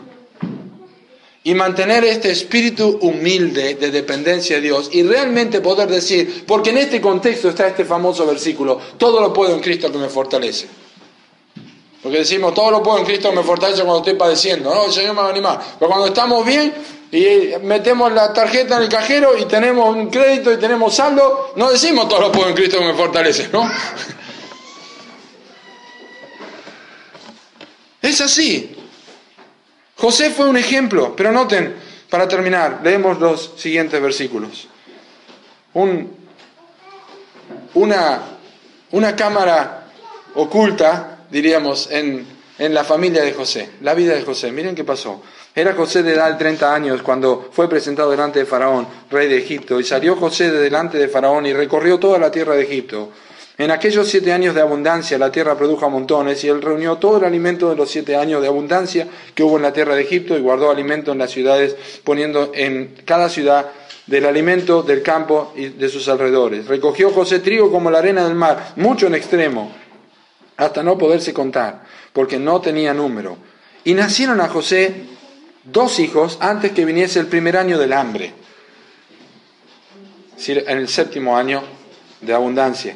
Y 1.47 1.55
mantener 1.55 2.03
este 2.03 2.29
espíritu 2.29 2.99
humilde 2.99 3.75
de 3.75 3.89
dependencia 3.89 4.57
de 4.57 4.63
Dios 4.63 4.89
y 4.91 5.03
realmente 5.03 5.61
poder 5.61 5.87
decir, 5.87 6.43
porque 6.45 6.71
en 6.71 6.79
este 6.79 6.99
contexto 6.99 7.47
está 7.47 7.67
este 7.67 7.85
famoso 7.85 8.25
versículo, 8.25 8.77
todo 8.97 9.21
lo 9.21 9.31
puedo 9.31 9.53
en 9.55 9.61
Cristo 9.61 9.89
que 9.89 9.97
me 9.97 10.09
fortalece. 10.09 10.67
Porque 12.03 12.17
decimos, 12.17 12.53
todo 12.53 12.69
lo 12.69 12.83
puedo 12.83 12.97
en 12.97 13.05
Cristo 13.05 13.29
que 13.29 13.37
me 13.37 13.43
fortalece 13.43 13.83
cuando 13.83 13.99
estoy 13.99 14.15
padeciendo, 14.15 14.75
¿no? 14.75 14.87
El 14.87 14.91
Señor 14.91 15.15
me 15.15 15.21
va 15.21 15.27
a 15.27 15.31
animar. 15.31 15.57
Pero 15.79 15.89
cuando 15.89 16.07
estamos 16.07 16.45
bien, 16.45 16.73
y 17.13 17.53
metemos 17.63 18.11
la 18.11 18.33
tarjeta 18.33 18.75
en 18.75 18.83
el 18.83 18.89
cajero 18.89 19.37
y 19.37 19.45
tenemos 19.45 19.95
un 19.95 20.09
crédito 20.09 20.51
y 20.51 20.57
tenemos 20.57 20.95
saldo, 20.95 21.53
no 21.55 21.71
decimos 21.71 22.09
todo 22.09 22.19
lo 22.19 22.29
puedo 22.29 22.49
en 22.49 22.55
Cristo 22.55 22.77
que 22.77 22.87
me 22.87 22.93
fortalece, 22.93 23.47
¿no? 23.53 23.71
Es 28.01 28.19
así. 28.19 28.76
José 29.97 30.29
fue 30.29 30.47
un 30.47 30.57
ejemplo, 30.57 31.15
pero 31.15 31.31
noten, 31.31 31.75
para 32.09 32.27
terminar, 32.27 32.81
leemos 32.83 33.19
los 33.19 33.53
siguientes 33.57 34.01
versículos. 34.01 34.67
Un, 35.73 36.11
una, 37.73 38.21
una 38.91 39.15
cámara 39.15 39.87
oculta, 40.35 41.19
diríamos, 41.29 41.89
en, 41.91 42.25
en 42.59 42.73
la 42.73 42.83
familia 42.83 43.23
de 43.23 43.33
José, 43.33 43.71
la 43.81 43.93
vida 43.93 44.13
de 44.13 44.21
José. 44.21 44.51
Miren 44.51 44.75
qué 44.75 44.83
pasó. 44.83 45.21
Era 45.53 45.73
José 45.73 46.03
de 46.03 46.13
edad 46.13 46.31
de 46.31 46.37
30 46.37 46.73
años 46.73 47.01
cuando 47.01 47.49
fue 47.51 47.67
presentado 47.67 48.11
delante 48.11 48.39
de 48.39 48.45
Faraón, 48.45 48.87
rey 49.09 49.27
de 49.27 49.39
Egipto, 49.39 49.79
y 49.79 49.83
salió 49.83 50.15
José 50.15 50.51
de 50.51 50.59
delante 50.59 50.99
de 50.99 51.07
Faraón 51.07 51.47
y 51.47 51.53
recorrió 51.53 51.97
toda 51.97 52.19
la 52.19 52.29
tierra 52.29 52.53
de 52.55 52.63
Egipto. 52.63 53.09
En 53.59 53.71
aquellos 53.71 54.07
siete 54.07 54.31
años 54.33 54.53
de 54.53 54.61
abundancia 54.61 55.17
la 55.17 55.31
tierra 55.31 55.57
produjo 55.57 55.89
montones 55.89 56.43
y 56.43 56.47
él 56.47 56.61
reunió 56.61 56.97
todo 56.97 57.17
el 57.17 57.23
alimento 57.23 57.69
de 57.71 57.75
los 57.75 57.89
siete 57.89 58.15
años 58.15 58.39
de 58.41 58.47
abundancia 58.47 59.07
que 59.33 59.41
hubo 59.41 59.57
en 59.57 59.63
la 59.63 59.73
tierra 59.73 59.95
de 59.95 60.03
Egipto 60.03 60.37
y 60.37 60.41
guardó 60.41 60.69
alimento 60.69 61.11
en 61.11 61.17
las 61.17 61.31
ciudades, 61.31 61.75
poniendo 62.03 62.51
en 62.53 62.95
cada 63.03 63.29
ciudad 63.29 63.71
del 64.05 64.25
alimento 64.25 64.83
del 64.83 65.01
campo 65.01 65.53
y 65.55 65.69
de 65.69 65.89
sus 65.89 66.07
alrededores. 66.07 66.67
Recogió 66.67 67.09
José 67.09 67.39
trigo 67.39 67.71
como 67.71 67.89
la 67.89 67.97
arena 67.97 68.25
del 68.25 68.35
mar, 68.35 68.73
mucho 68.75 69.07
en 69.07 69.15
extremo, 69.15 69.71
hasta 70.55 70.83
no 70.83 70.95
poderse 70.97 71.33
contar, 71.33 71.83
porque 72.13 72.37
no 72.37 72.61
tenía 72.61 72.93
número. 72.93 73.37
Y 73.83 73.95
nacieron 73.95 74.39
a 74.39 74.49
José 74.49 74.93
dos 75.63 75.99
hijos 75.99 76.37
antes 76.41 76.73
que 76.73 76.85
viniese 76.85 77.19
el 77.19 77.27
primer 77.27 77.57
año 77.57 77.79
del 77.79 77.93
hambre. 77.93 78.33
en 80.47 80.77
el 80.77 80.87
séptimo 80.87 81.35
año 81.35 81.63
de 82.21 82.33
abundancia. 82.33 82.95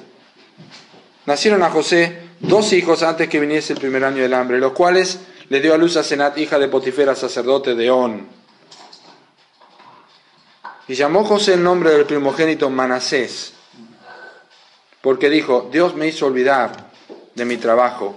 Nacieron 1.26 1.63
a 1.63 1.69
José 1.69 2.30
dos 2.39 2.74
hijos 2.74 3.03
antes 3.03 3.30
que 3.30 3.39
viniese 3.39 3.74
el 3.74 3.80
primer 3.80 4.03
año 4.03 4.22
del 4.22 4.34
hambre, 4.34 4.59
los 4.59 4.74
cuales 4.74 5.19
le 5.49 5.61
dio 5.61 5.74
a 5.74 5.78
luz 5.78 5.97
a 5.97 6.03
Senat, 6.03 6.38
hija 6.38 6.57
de 6.57 6.67
Potifera, 6.67 7.15
sacerdote 7.15 7.76
de 7.76 7.91
On. 7.91 8.28
Y 10.88 10.95
llamó 10.95 11.24
José 11.24 11.53
el 11.53 11.63
nombre 11.63 11.91
del 11.91 12.05
primogénito 12.05 12.69
Manasés, 12.69 13.53
porque 15.01 15.30
dijo, 15.30 15.69
Dios 15.72 15.95
me 15.95 16.07
hizo 16.07 16.26
olvidar 16.26 16.91
de 17.36 17.45
mi 17.45 17.57
trabajo 17.57 18.15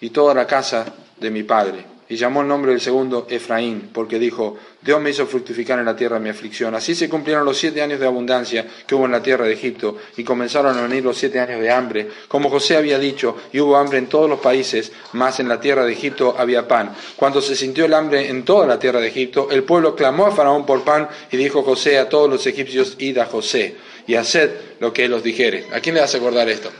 y 0.00 0.10
toda 0.10 0.34
la 0.34 0.46
casa 0.46 0.86
de 1.18 1.30
mi 1.30 1.44
padre 1.44 1.94
y 2.08 2.16
llamó 2.16 2.42
el 2.42 2.48
nombre 2.48 2.72
del 2.72 2.80
segundo 2.80 3.26
Efraín, 3.28 3.90
porque 3.92 4.18
dijo, 4.18 4.56
Dios 4.84 5.00
me 5.00 5.10
hizo 5.10 5.26
fructificar 5.26 5.78
en 5.78 5.86
la 5.86 5.96
tierra 5.96 6.18
mi 6.18 6.28
aflicción. 6.28 6.74
Así 6.74 6.94
se 6.94 7.08
cumplieron 7.08 7.46
los 7.46 7.56
siete 7.56 7.80
años 7.80 7.98
de 7.98 8.06
abundancia 8.06 8.66
que 8.86 8.94
hubo 8.94 9.06
en 9.06 9.12
la 9.12 9.22
tierra 9.22 9.46
de 9.46 9.54
Egipto, 9.54 9.96
y 10.18 10.24
comenzaron 10.24 10.76
a 10.76 10.82
venir 10.82 11.02
los 11.02 11.16
siete 11.16 11.40
años 11.40 11.60
de 11.60 11.70
hambre, 11.70 12.08
como 12.28 12.50
José 12.50 12.76
había 12.76 12.98
dicho, 12.98 13.34
y 13.50 13.60
hubo 13.60 13.78
hambre 13.78 13.96
en 13.96 14.08
todos 14.08 14.28
los 14.28 14.40
países, 14.40 14.92
mas 15.12 15.40
en 15.40 15.48
la 15.48 15.58
tierra 15.58 15.86
de 15.86 15.92
Egipto 15.92 16.34
había 16.38 16.68
pan. 16.68 16.94
Cuando 17.16 17.40
se 17.40 17.56
sintió 17.56 17.86
el 17.86 17.94
hambre 17.94 18.28
en 18.28 18.44
toda 18.44 18.66
la 18.66 18.78
tierra 18.78 19.00
de 19.00 19.08
Egipto, 19.08 19.48
el 19.50 19.62
pueblo 19.62 19.96
clamó 19.96 20.26
a 20.26 20.32
Faraón 20.32 20.66
por 20.66 20.84
pan, 20.84 21.08
y 21.30 21.38
dijo 21.38 21.62
José 21.62 21.98
a 21.98 22.10
todos 22.10 22.28
los 22.28 22.46
egipcios, 22.46 22.96
id 22.98 23.16
a 23.16 23.24
José, 23.24 23.76
y 24.06 24.16
haced 24.16 24.50
lo 24.80 24.92
que 24.92 25.06
él 25.06 25.14
os 25.14 25.22
dijere. 25.22 25.64
¿A 25.72 25.80
quién 25.80 25.94
le 25.94 26.02
hace 26.02 26.18
acordar 26.18 26.46
esto? 26.50 26.70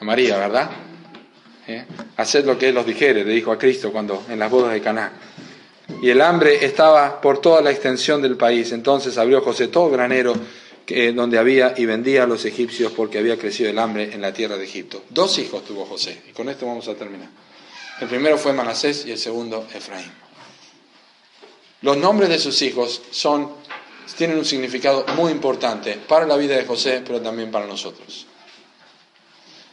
A 0.00 0.04
María, 0.04 0.38
¿verdad? 0.38 0.70
¿eh? 1.66 1.84
haced 2.16 2.44
lo 2.44 2.58
que 2.58 2.68
él 2.68 2.76
os 2.76 2.86
dijere, 2.86 3.24
le 3.24 3.32
dijo 3.32 3.52
a 3.52 3.58
Cristo 3.58 3.90
cuando 3.90 4.24
en 4.28 4.38
las 4.38 4.50
bodas 4.50 4.72
de 4.72 4.80
Caná. 4.80 5.12
Y 6.04 6.10
el 6.10 6.20
hambre 6.20 6.66
estaba 6.66 7.18
por 7.22 7.40
toda 7.40 7.62
la 7.62 7.70
extensión 7.70 8.20
del 8.20 8.36
país. 8.36 8.72
Entonces 8.72 9.16
abrió 9.16 9.40
José 9.40 9.68
todo 9.68 9.88
granero 9.88 10.34
que, 10.84 11.12
donde 11.12 11.38
había 11.38 11.72
y 11.78 11.86
vendía 11.86 12.24
a 12.24 12.26
los 12.26 12.44
egipcios 12.44 12.92
porque 12.92 13.16
había 13.16 13.38
crecido 13.38 13.70
el 13.70 13.78
hambre 13.78 14.12
en 14.12 14.20
la 14.20 14.30
tierra 14.30 14.58
de 14.58 14.64
Egipto. 14.64 15.02
Dos 15.08 15.38
hijos 15.38 15.64
tuvo 15.64 15.86
José. 15.86 16.20
Y 16.28 16.32
con 16.32 16.50
esto 16.50 16.66
vamos 16.66 16.88
a 16.88 16.94
terminar. 16.94 17.30
El 18.02 18.08
primero 18.08 18.36
fue 18.36 18.52
Manasés 18.52 19.06
y 19.06 19.12
el 19.12 19.18
segundo 19.18 19.66
Efraín. 19.72 20.12
Los 21.80 21.96
nombres 21.96 22.28
de 22.28 22.38
sus 22.38 22.60
hijos 22.60 23.00
son, 23.10 23.52
tienen 24.18 24.36
un 24.36 24.44
significado 24.44 25.06
muy 25.16 25.32
importante 25.32 25.98
para 26.06 26.26
la 26.26 26.36
vida 26.36 26.54
de 26.54 26.66
José, 26.66 27.00
pero 27.02 27.22
también 27.22 27.50
para 27.50 27.66
nosotros. 27.66 28.26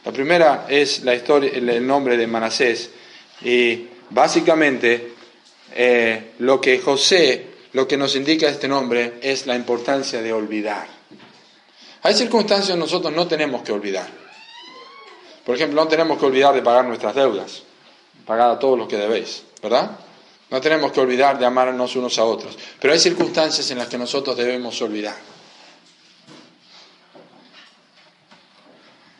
La 0.02 0.12
primera 0.12 0.64
es 0.66 1.02
la 1.04 1.14
historia, 1.14 1.50
el 1.52 1.86
nombre 1.86 2.16
de 2.16 2.26
Manasés 2.26 2.88
y 3.44 3.88
básicamente 4.08 5.11
eh, 5.74 6.32
lo 6.38 6.60
que 6.60 6.78
José, 6.78 7.46
lo 7.72 7.86
que 7.86 7.96
nos 7.96 8.14
indica 8.16 8.48
este 8.48 8.68
nombre 8.68 9.14
es 9.22 9.46
la 9.46 9.54
importancia 9.54 10.20
de 10.22 10.32
olvidar. 10.32 10.86
Hay 12.02 12.14
circunstancias 12.14 12.70
que 12.70 12.76
nosotros 12.76 13.12
no 13.12 13.26
tenemos 13.26 13.62
que 13.62 13.72
olvidar. 13.72 14.08
Por 15.44 15.56
ejemplo, 15.56 15.82
no 15.82 15.88
tenemos 15.88 16.18
que 16.18 16.26
olvidar 16.26 16.54
de 16.54 16.62
pagar 16.62 16.84
nuestras 16.84 17.14
deudas, 17.14 17.62
pagar 18.26 18.50
a 18.50 18.58
todos 18.58 18.78
los 18.78 18.88
que 18.88 18.96
debéis, 18.96 19.42
¿verdad? 19.62 19.98
No 20.50 20.60
tenemos 20.60 20.92
que 20.92 21.00
olvidar 21.00 21.38
de 21.38 21.46
amarnos 21.46 21.96
unos 21.96 22.18
a 22.18 22.24
otros. 22.24 22.58
Pero 22.78 22.92
hay 22.92 23.00
circunstancias 23.00 23.70
en 23.70 23.78
las 23.78 23.88
que 23.88 23.98
nosotros 23.98 24.36
debemos 24.36 24.80
olvidar. 24.82 25.16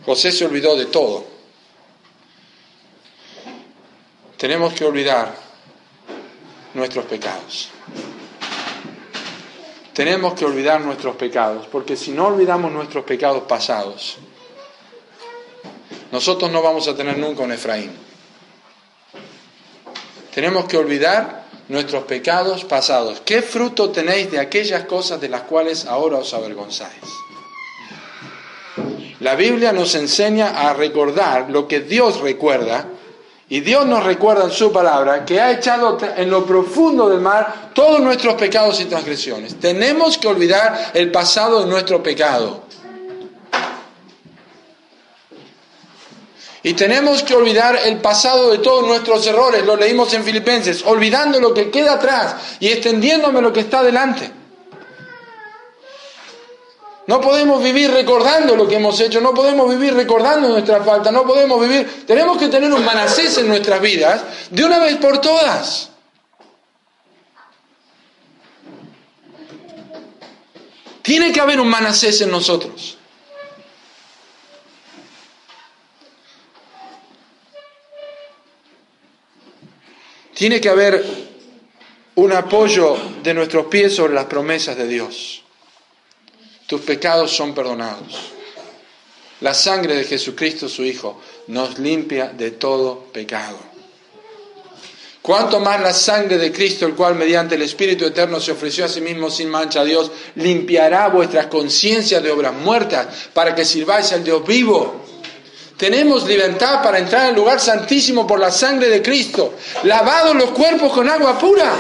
José 0.04 0.32
se 0.32 0.44
olvidó 0.44 0.76
de 0.76 0.86
todo. 0.86 1.24
Tenemos 4.36 4.74
que 4.74 4.84
olvidar 4.84 5.34
nuestros 6.74 7.04
pecados. 7.06 7.70
Tenemos 9.92 10.34
que 10.34 10.44
olvidar 10.46 10.80
nuestros 10.80 11.16
pecados, 11.16 11.66
porque 11.70 11.96
si 11.96 12.12
no 12.12 12.28
olvidamos 12.28 12.72
nuestros 12.72 13.04
pecados 13.04 13.42
pasados, 13.42 14.16
nosotros 16.10 16.50
no 16.50 16.62
vamos 16.62 16.88
a 16.88 16.96
tener 16.96 17.18
nunca 17.18 17.42
un 17.42 17.52
Efraín. 17.52 17.92
Tenemos 20.34 20.64
que 20.64 20.78
olvidar 20.78 21.44
nuestros 21.68 22.04
pecados 22.04 22.64
pasados. 22.64 23.20
¿Qué 23.20 23.42
fruto 23.42 23.90
tenéis 23.90 24.30
de 24.30 24.40
aquellas 24.40 24.84
cosas 24.84 25.20
de 25.20 25.28
las 25.28 25.42
cuales 25.42 25.84
ahora 25.84 26.18
os 26.18 26.32
avergonzáis? 26.32 27.02
La 29.20 29.34
Biblia 29.34 29.72
nos 29.72 29.94
enseña 29.94 30.68
a 30.68 30.74
recordar 30.74 31.50
lo 31.50 31.68
que 31.68 31.80
Dios 31.80 32.20
recuerda 32.20 32.88
y 33.52 33.60
Dios 33.60 33.84
nos 33.84 34.02
recuerda 34.02 34.44
en 34.44 34.50
su 34.50 34.72
palabra 34.72 35.26
que 35.26 35.38
ha 35.38 35.50
echado 35.50 35.98
en 36.16 36.30
lo 36.30 36.46
profundo 36.46 37.10
del 37.10 37.20
mar 37.20 37.70
todos 37.74 38.00
nuestros 38.00 38.32
pecados 38.36 38.80
y 38.80 38.86
transgresiones. 38.86 39.60
Tenemos 39.60 40.16
que 40.16 40.26
olvidar 40.26 40.92
el 40.94 41.10
pasado 41.10 41.60
de 41.60 41.66
nuestro 41.66 42.02
pecado. 42.02 42.62
Y 46.62 46.72
tenemos 46.72 47.22
que 47.22 47.34
olvidar 47.34 47.78
el 47.84 47.98
pasado 47.98 48.52
de 48.52 48.56
todos 48.56 48.86
nuestros 48.86 49.26
errores, 49.26 49.66
lo 49.66 49.76
leímos 49.76 50.14
en 50.14 50.24
Filipenses, 50.24 50.82
olvidando 50.86 51.38
lo 51.38 51.52
que 51.52 51.70
queda 51.70 51.96
atrás 51.96 52.56
y 52.58 52.68
extendiéndome 52.68 53.42
lo 53.42 53.52
que 53.52 53.60
está 53.60 53.82
delante. 53.82 54.30
No 57.12 57.20
podemos 57.20 57.62
vivir 57.62 57.90
recordando 57.90 58.56
lo 58.56 58.66
que 58.66 58.76
hemos 58.76 58.98
hecho, 58.98 59.20
no 59.20 59.34
podemos 59.34 59.68
vivir 59.68 59.92
recordando 59.92 60.48
nuestra 60.48 60.82
falta, 60.82 61.12
no 61.12 61.26
podemos 61.26 61.60
vivir... 61.60 62.06
Tenemos 62.06 62.38
que 62.38 62.48
tener 62.48 62.72
un 62.72 62.82
manacés 62.82 63.36
en 63.36 63.48
nuestras 63.48 63.82
vidas 63.82 64.24
de 64.48 64.64
una 64.64 64.78
vez 64.78 64.96
por 64.96 65.20
todas. 65.20 65.90
Tiene 71.02 71.32
que 71.32 71.40
haber 71.42 71.60
un 71.60 71.68
manacés 71.68 72.18
en 72.22 72.30
nosotros. 72.30 72.96
Tiene 80.32 80.62
que 80.62 80.70
haber 80.70 81.04
un 82.14 82.32
apoyo 82.32 82.96
de 83.22 83.34
nuestros 83.34 83.66
pies 83.66 83.96
sobre 83.96 84.14
las 84.14 84.24
promesas 84.24 84.78
de 84.78 84.88
Dios 84.88 85.41
tus 86.72 86.80
pecados 86.80 87.30
son 87.30 87.54
perdonados. 87.54 88.32
La 89.42 89.52
sangre 89.52 89.94
de 89.94 90.04
Jesucristo, 90.04 90.70
su 90.70 90.82
Hijo, 90.82 91.20
nos 91.48 91.78
limpia 91.78 92.28
de 92.28 92.52
todo 92.52 93.08
pecado. 93.12 93.58
Cuanto 95.20 95.60
más 95.60 95.82
la 95.82 95.92
sangre 95.92 96.38
de 96.38 96.50
Cristo, 96.50 96.86
el 96.86 96.94
cual 96.94 97.14
mediante 97.14 97.56
el 97.56 97.62
Espíritu 97.62 98.06
Eterno 98.06 98.40
se 98.40 98.52
ofreció 98.52 98.86
a 98.86 98.88
sí 98.88 99.02
mismo 99.02 99.28
sin 99.28 99.50
mancha 99.50 99.82
a 99.82 99.84
Dios, 99.84 100.10
limpiará 100.36 101.08
vuestras 101.08 101.48
conciencias 101.48 102.22
de 102.22 102.30
obras 102.30 102.54
muertas 102.54 103.06
para 103.34 103.54
que 103.54 103.66
sirváis 103.66 104.10
al 104.12 104.24
Dios 104.24 104.42
vivo. 104.46 105.04
Tenemos 105.76 106.26
libertad 106.26 106.82
para 106.82 107.00
entrar 107.00 107.26
al 107.26 107.34
lugar 107.34 107.60
santísimo 107.60 108.26
por 108.26 108.40
la 108.40 108.50
sangre 108.50 108.88
de 108.88 109.02
Cristo, 109.02 109.56
lavados 109.82 110.34
los 110.36 110.52
cuerpos 110.52 110.90
con 110.90 111.06
agua 111.06 111.38
pura. 111.38 111.70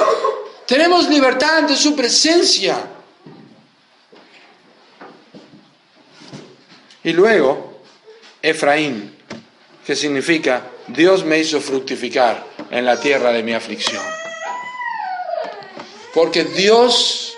Tenemos 0.66 1.08
libertad 1.08 1.60
ante 1.60 1.76
su 1.76 1.96
presencia. 1.96 2.91
Y 7.04 7.12
luego, 7.12 7.80
Efraín, 8.40 9.16
que 9.84 9.96
significa 9.96 10.62
Dios 10.88 11.24
me 11.24 11.38
hizo 11.38 11.60
fructificar 11.60 12.44
en 12.70 12.84
la 12.84 12.98
tierra 12.98 13.32
de 13.32 13.42
mi 13.42 13.52
aflicción. 13.52 14.02
Porque 16.14 16.44
Dios 16.44 17.36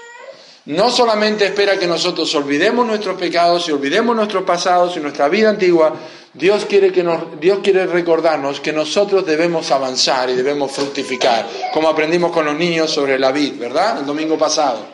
no 0.67 0.91
solamente 0.91 1.45
espera 1.45 1.79
que 1.79 1.87
nosotros 1.87 2.35
olvidemos 2.35 2.87
nuestros 2.87 3.19
pecados 3.19 3.69
y 3.69 3.73
olvidemos 3.73 4.17
nuestros 4.17 4.45
pasados 4.45 4.97
y 4.97 5.01
nuestra 5.01 5.29
vida 5.29 5.51
antigua, 5.51 5.95
Dios 6.33 6.65
quiere, 6.65 6.91
que 6.91 7.07
Dios 7.41 7.61
quiere 7.63 7.87
recordarnos 7.87 8.61
que 8.61 8.73
nosotros 8.73 9.25
debemos 9.25 9.71
avanzar 9.71 10.31
y 10.31 10.35
debemos 10.35 10.73
fructificar, 10.73 11.47
como 11.73 11.89
aprendimos 11.89 12.33
con 12.33 12.47
los 12.47 12.57
niños 12.57 12.91
sobre 12.91 13.19
la 13.19 13.31
vid, 13.31 13.59
¿verdad? 13.59 14.01
El 14.01 14.07
domingo 14.07 14.37
pasado. 14.37 14.85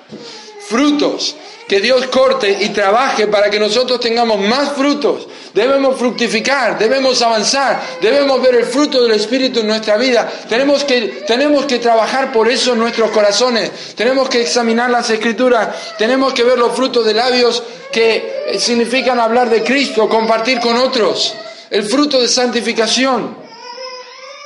Frutos 0.71 1.35
que 1.67 1.81
Dios 1.81 2.07
corte 2.07 2.59
y 2.61 2.69
trabaje 2.69 3.27
para 3.27 3.51
que 3.51 3.59
nosotros 3.59 3.99
tengamos 3.99 4.39
más 4.39 4.73
frutos. 4.73 5.27
Debemos 5.53 5.99
fructificar, 5.99 6.79
debemos 6.79 7.21
avanzar, 7.23 7.81
debemos 8.01 8.41
ver 8.41 8.55
el 8.55 8.65
fruto 8.67 9.03
del 9.03 9.11
Espíritu 9.11 9.59
en 9.59 9.67
nuestra 9.67 9.97
vida. 9.97 10.31
Tenemos 10.49 10.85
que, 10.85 11.25
tenemos 11.27 11.65
que 11.67 11.81
trabajar 11.81 12.33
por 12.33 12.49
eso 12.49 12.75
en 12.75 12.79
nuestros 12.79 13.11
corazones. 13.11 13.97
Tenemos 13.97 14.29
que 14.29 14.43
examinar 14.43 14.91
las 14.91 15.11
escrituras. 15.11 15.97
Tenemos 15.99 16.33
que 16.35 16.45
ver 16.45 16.57
los 16.57 16.73
frutos 16.73 17.05
de 17.05 17.15
labios 17.15 17.65
que 17.91 18.57
significan 18.57 19.19
hablar 19.19 19.51
de 19.51 19.65
Cristo, 19.65 20.09
compartir 20.09 20.61
con 20.61 20.77
otros. 20.77 21.35
El 21.69 21.83
fruto 21.83 22.21
de 22.21 22.29
santificación. 22.29 23.37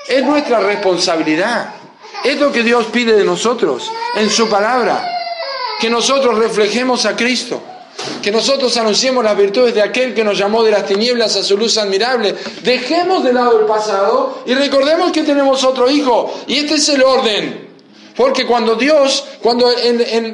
Es 0.09 0.23
nuestra 0.25 0.61
responsabilidad. 0.61 1.75
Es 2.25 2.41
lo 2.41 2.51
que 2.51 2.63
Dios 2.63 2.87
pide 2.93 3.15
de 3.15 3.25
nosotros 3.25 3.91
en 4.17 4.31
su 4.31 4.49
palabra 4.49 5.11
que 5.85 5.91
nosotros 5.91 6.39
reflejemos 6.39 7.05
a 7.05 7.15
Cristo, 7.15 7.61
que 8.23 8.31
nosotros 8.31 8.75
anunciemos 8.79 9.23
las 9.23 9.37
virtudes 9.37 9.75
de 9.75 9.83
aquel 9.83 10.15
que 10.15 10.25
nos 10.25 10.39
llamó 10.39 10.63
de 10.65 10.71
las 10.71 10.87
tinieblas 10.87 11.37
a 11.37 11.43
su 11.43 11.59
luz 11.59 11.77
admirable. 11.77 12.35
Dejemos 12.63 13.23
de 13.23 13.35
lado 13.35 13.61
el 13.61 13.67
pasado 13.67 14.45
y 14.47 14.55
recordemos 14.55 15.13
que 15.13 15.25
tenemos 15.25 15.63
otro 15.63 15.91
hijo. 15.91 16.33
Y 16.47 16.61
este 16.61 16.77
es 16.77 16.89
el 16.89 17.03
orden. 17.03 17.69
Porque 18.17 18.47
cuando 18.47 18.77
Dios, 18.77 19.27
cuando, 19.43 19.71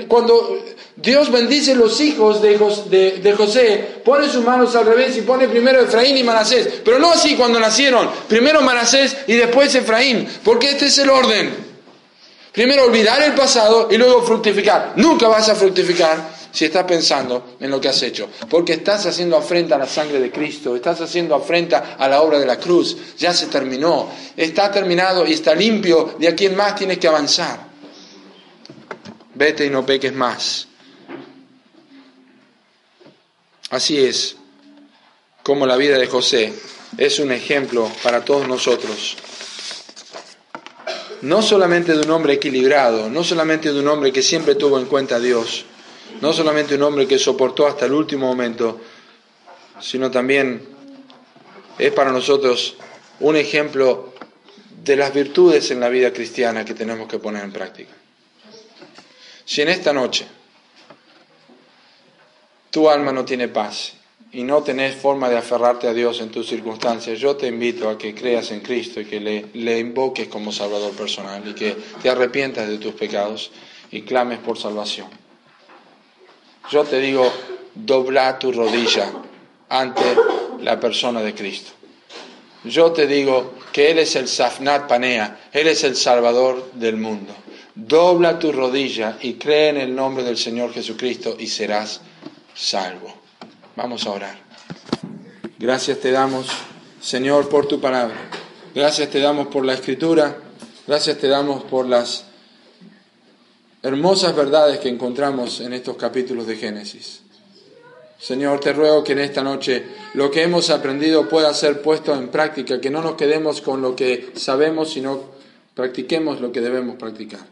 cuando 0.06 0.56
Dios 0.94 1.32
bendice 1.32 1.74
los 1.74 2.00
hijos 2.00 2.40
de, 2.40 3.34
José, 3.36 4.02
pone 4.04 4.28
sus 4.28 4.44
manos 4.44 4.76
al 4.76 4.86
revés 4.86 5.16
y 5.16 5.22
pone 5.22 5.48
primero 5.48 5.80
Efraín 5.80 6.16
y 6.16 6.22
Manasés, 6.22 6.80
pero 6.84 7.00
no 7.00 7.10
así 7.10 7.34
cuando 7.34 7.58
nacieron, 7.58 8.08
primero 8.28 8.60
Manasés 8.60 9.16
y 9.26 9.34
después 9.34 9.74
Efraín, 9.74 10.28
porque 10.44 10.70
este 10.70 10.86
es 10.86 10.98
el 10.98 11.10
orden. 11.10 11.69
Primero 12.52 12.84
olvidar 12.84 13.22
el 13.22 13.32
pasado 13.34 13.88
y 13.90 13.96
luego 13.96 14.22
fructificar. 14.22 14.94
Nunca 14.96 15.28
vas 15.28 15.48
a 15.48 15.54
fructificar 15.54 16.40
si 16.52 16.64
estás 16.64 16.84
pensando 16.84 17.56
en 17.60 17.70
lo 17.70 17.80
que 17.80 17.88
has 17.88 18.02
hecho, 18.02 18.28
porque 18.48 18.72
estás 18.74 19.06
haciendo 19.06 19.36
afrenta 19.36 19.76
a 19.76 19.78
la 19.78 19.86
sangre 19.86 20.18
de 20.18 20.32
Cristo, 20.32 20.74
estás 20.74 21.00
haciendo 21.00 21.34
afrenta 21.34 21.96
a 21.96 22.08
la 22.08 22.22
obra 22.22 22.38
de 22.38 22.46
la 22.46 22.58
cruz, 22.58 22.96
ya 23.16 23.32
se 23.32 23.46
terminó, 23.46 24.10
está 24.36 24.70
terminado 24.70 25.26
y 25.26 25.34
está 25.34 25.54
limpio, 25.54 26.16
de 26.18 26.28
aquí 26.28 26.46
en 26.46 26.56
más 26.56 26.74
tienes 26.74 26.98
que 26.98 27.06
avanzar. 27.06 27.70
Vete 29.34 29.64
y 29.64 29.70
no 29.70 29.86
peques 29.86 30.12
más. 30.12 30.66
Así 33.70 33.98
es 33.98 34.36
como 35.44 35.66
la 35.66 35.76
vida 35.76 35.96
de 35.96 36.08
José 36.08 36.52
es 36.98 37.20
un 37.20 37.30
ejemplo 37.30 37.90
para 38.02 38.24
todos 38.24 38.48
nosotros. 38.48 39.16
No 41.22 41.42
solamente 41.42 41.92
de 41.92 42.00
un 42.00 42.10
hombre 42.10 42.34
equilibrado, 42.34 43.10
no 43.10 43.22
solamente 43.22 43.72
de 43.72 43.80
un 43.80 43.88
hombre 43.88 44.12
que 44.12 44.22
siempre 44.22 44.54
tuvo 44.54 44.78
en 44.78 44.86
cuenta 44.86 45.16
a 45.16 45.20
Dios, 45.20 45.66
no 46.20 46.32
solamente 46.32 46.74
un 46.76 46.82
hombre 46.82 47.06
que 47.06 47.18
soportó 47.18 47.66
hasta 47.66 47.86
el 47.86 47.92
último 47.92 48.26
momento, 48.26 48.80
sino 49.80 50.10
también 50.10 50.62
es 51.78 51.92
para 51.92 52.10
nosotros 52.10 52.76
un 53.20 53.36
ejemplo 53.36 54.14
de 54.82 54.96
las 54.96 55.12
virtudes 55.12 55.70
en 55.70 55.80
la 55.80 55.88
vida 55.88 56.12
cristiana 56.12 56.64
que 56.64 56.74
tenemos 56.74 57.06
que 57.06 57.18
poner 57.18 57.44
en 57.44 57.52
práctica. 57.52 57.92
Si 59.44 59.60
en 59.62 59.68
esta 59.68 59.92
noche 59.92 60.26
tu 62.70 62.88
alma 62.88 63.12
no 63.12 63.24
tiene 63.24 63.48
paz 63.48 63.92
y 64.32 64.44
no 64.44 64.62
tenés 64.62 64.94
forma 64.94 65.28
de 65.28 65.36
aferrarte 65.36 65.88
a 65.88 65.92
Dios 65.92 66.20
en 66.20 66.30
tus 66.30 66.48
circunstancias, 66.48 67.18
yo 67.18 67.36
te 67.36 67.48
invito 67.48 67.88
a 67.88 67.98
que 67.98 68.14
creas 68.14 68.50
en 68.52 68.60
Cristo 68.60 69.00
y 69.00 69.06
que 69.06 69.18
le, 69.18 69.46
le 69.54 69.78
invoques 69.78 70.28
como 70.28 70.52
Salvador 70.52 70.92
personal 70.92 71.42
y 71.48 71.54
que 71.54 71.76
te 72.00 72.10
arrepientas 72.10 72.68
de 72.68 72.78
tus 72.78 72.94
pecados 72.94 73.50
y 73.90 74.02
clames 74.02 74.38
por 74.38 74.56
salvación. 74.56 75.08
Yo 76.70 76.84
te 76.84 77.00
digo, 77.00 77.30
dobla 77.74 78.38
tu 78.38 78.52
rodilla 78.52 79.10
ante 79.68 80.16
la 80.60 80.78
persona 80.78 81.22
de 81.22 81.34
Cristo. 81.34 81.72
Yo 82.64 82.92
te 82.92 83.06
digo 83.06 83.54
que 83.72 83.90
Él 83.90 83.98
es 83.98 84.14
el 84.16 84.28
Safnat 84.28 84.86
Panea, 84.86 85.48
Él 85.52 85.66
es 85.66 85.82
el 85.82 85.96
Salvador 85.96 86.70
del 86.74 86.96
mundo. 86.96 87.34
Dobla 87.74 88.38
tu 88.38 88.52
rodilla 88.52 89.18
y 89.22 89.34
cree 89.34 89.70
en 89.70 89.78
el 89.78 89.94
nombre 89.94 90.22
del 90.22 90.36
Señor 90.36 90.72
Jesucristo 90.72 91.36
y 91.38 91.46
serás 91.46 92.02
salvo. 92.54 93.19
Vamos 93.82 94.06
a 94.06 94.10
orar. 94.10 94.36
Gracias 95.58 96.00
te 96.00 96.10
damos, 96.10 96.48
Señor, 97.00 97.48
por 97.48 97.66
tu 97.66 97.80
palabra. 97.80 98.14
Gracias 98.74 99.08
te 99.08 99.20
damos 99.20 99.46
por 99.46 99.64
la 99.64 99.72
escritura. 99.72 100.36
Gracias 100.86 101.16
te 101.16 101.28
damos 101.28 101.62
por 101.64 101.86
las 101.86 102.26
hermosas 103.82 104.36
verdades 104.36 104.80
que 104.80 104.90
encontramos 104.90 105.62
en 105.62 105.72
estos 105.72 105.96
capítulos 105.96 106.46
de 106.46 106.56
Génesis. 106.56 107.22
Señor, 108.18 108.60
te 108.60 108.74
ruego 108.74 109.02
que 109.02 109.12
en 109.12 109.20
esta 109.20 109.42
noche 109.42 109.82
lo 110.12 110.30
que 110.30 110.42
hemos 110.42 110.68
aprendido 110.68 111.26
pueda 111.26 111.54
ser 111.54 111.80
puesto 111.80 112.14
en 112.14 112.28
práctica, 112.28 112.82
que 112.82 112.90
no 112.90 113.00
nos 113.00 113.14
quedemos 113.14 113.62
con 113.62 113.80
lo 113.80 113.96
que 113.96 114.32
sabemos, 114.36 114.92
sino 114.92 115.22
practiquemos 115.72 116.42
lo 116.42 116.52
que 116.52 116.60
debemos 116.60 116.96
practicar. 116.96 117.46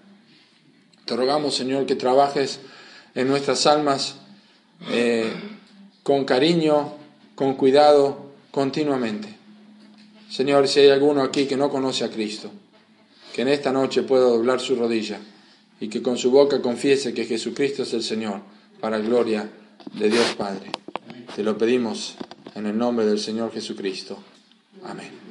Te 1.07 1.17
rogamos, 1.17 1.55
Señor, 1.55 1.87
que 1.87 1.97
trabajes 1.97 2.61
en 3.15 3.29
nuestras 3.29 3.67
almas 3.67 4.17
eh, 4.91 5.33
con 6.09 6.25
cariño, 6.25 6.95
con 7.35 7.53
cuidado, 7.53 8.33
continuamente. 8.51 9.29
Señor, 10.31 10.67
si 10.67 10.81
hay 10.81 10.89
alguno 10.89 11.23
aquí 11.23 11.45
que 11.45 11.59
no 11.59 11.69
conoce 11.69 12.03
a 12.03 12.11
Cristo, 12.11 12.51
que 13.35 13.43
en 13.43 13.49
esta 13.49 13.73
noche 13.73 14.05
pueda 14.05 14.25
doblar 14.25 14.59
su 14.59 14.75
rodilla 14.75 15.21
y 15.79 15.89
que 15.89 16.01
con 16.01 16.17
su 16.17 16.31
boca 16.31 16.63
confiese 16.63 17.13
que 17.13 17.27
Jesucristo 17.27 17.83
es 17.83 17.93
el 17.93 18.03
Señor, 18.03 18.41
para 18.81 19.01
gloria 19.01 19.51
de 19.93 20.09
Dios 20.09 20.35
Padre. 20.35 20.73
Te 21.37 21.43
lo 21.43 21.59
pedimos 21.59 22.17
en 22.55 22.65
el 22.65 22.79
nombre 22.79 23.05
del 23.05 23.19
Señor 23.19 23.53
Jesucristo. 23.53 24.17
Amén. 24.85 25.28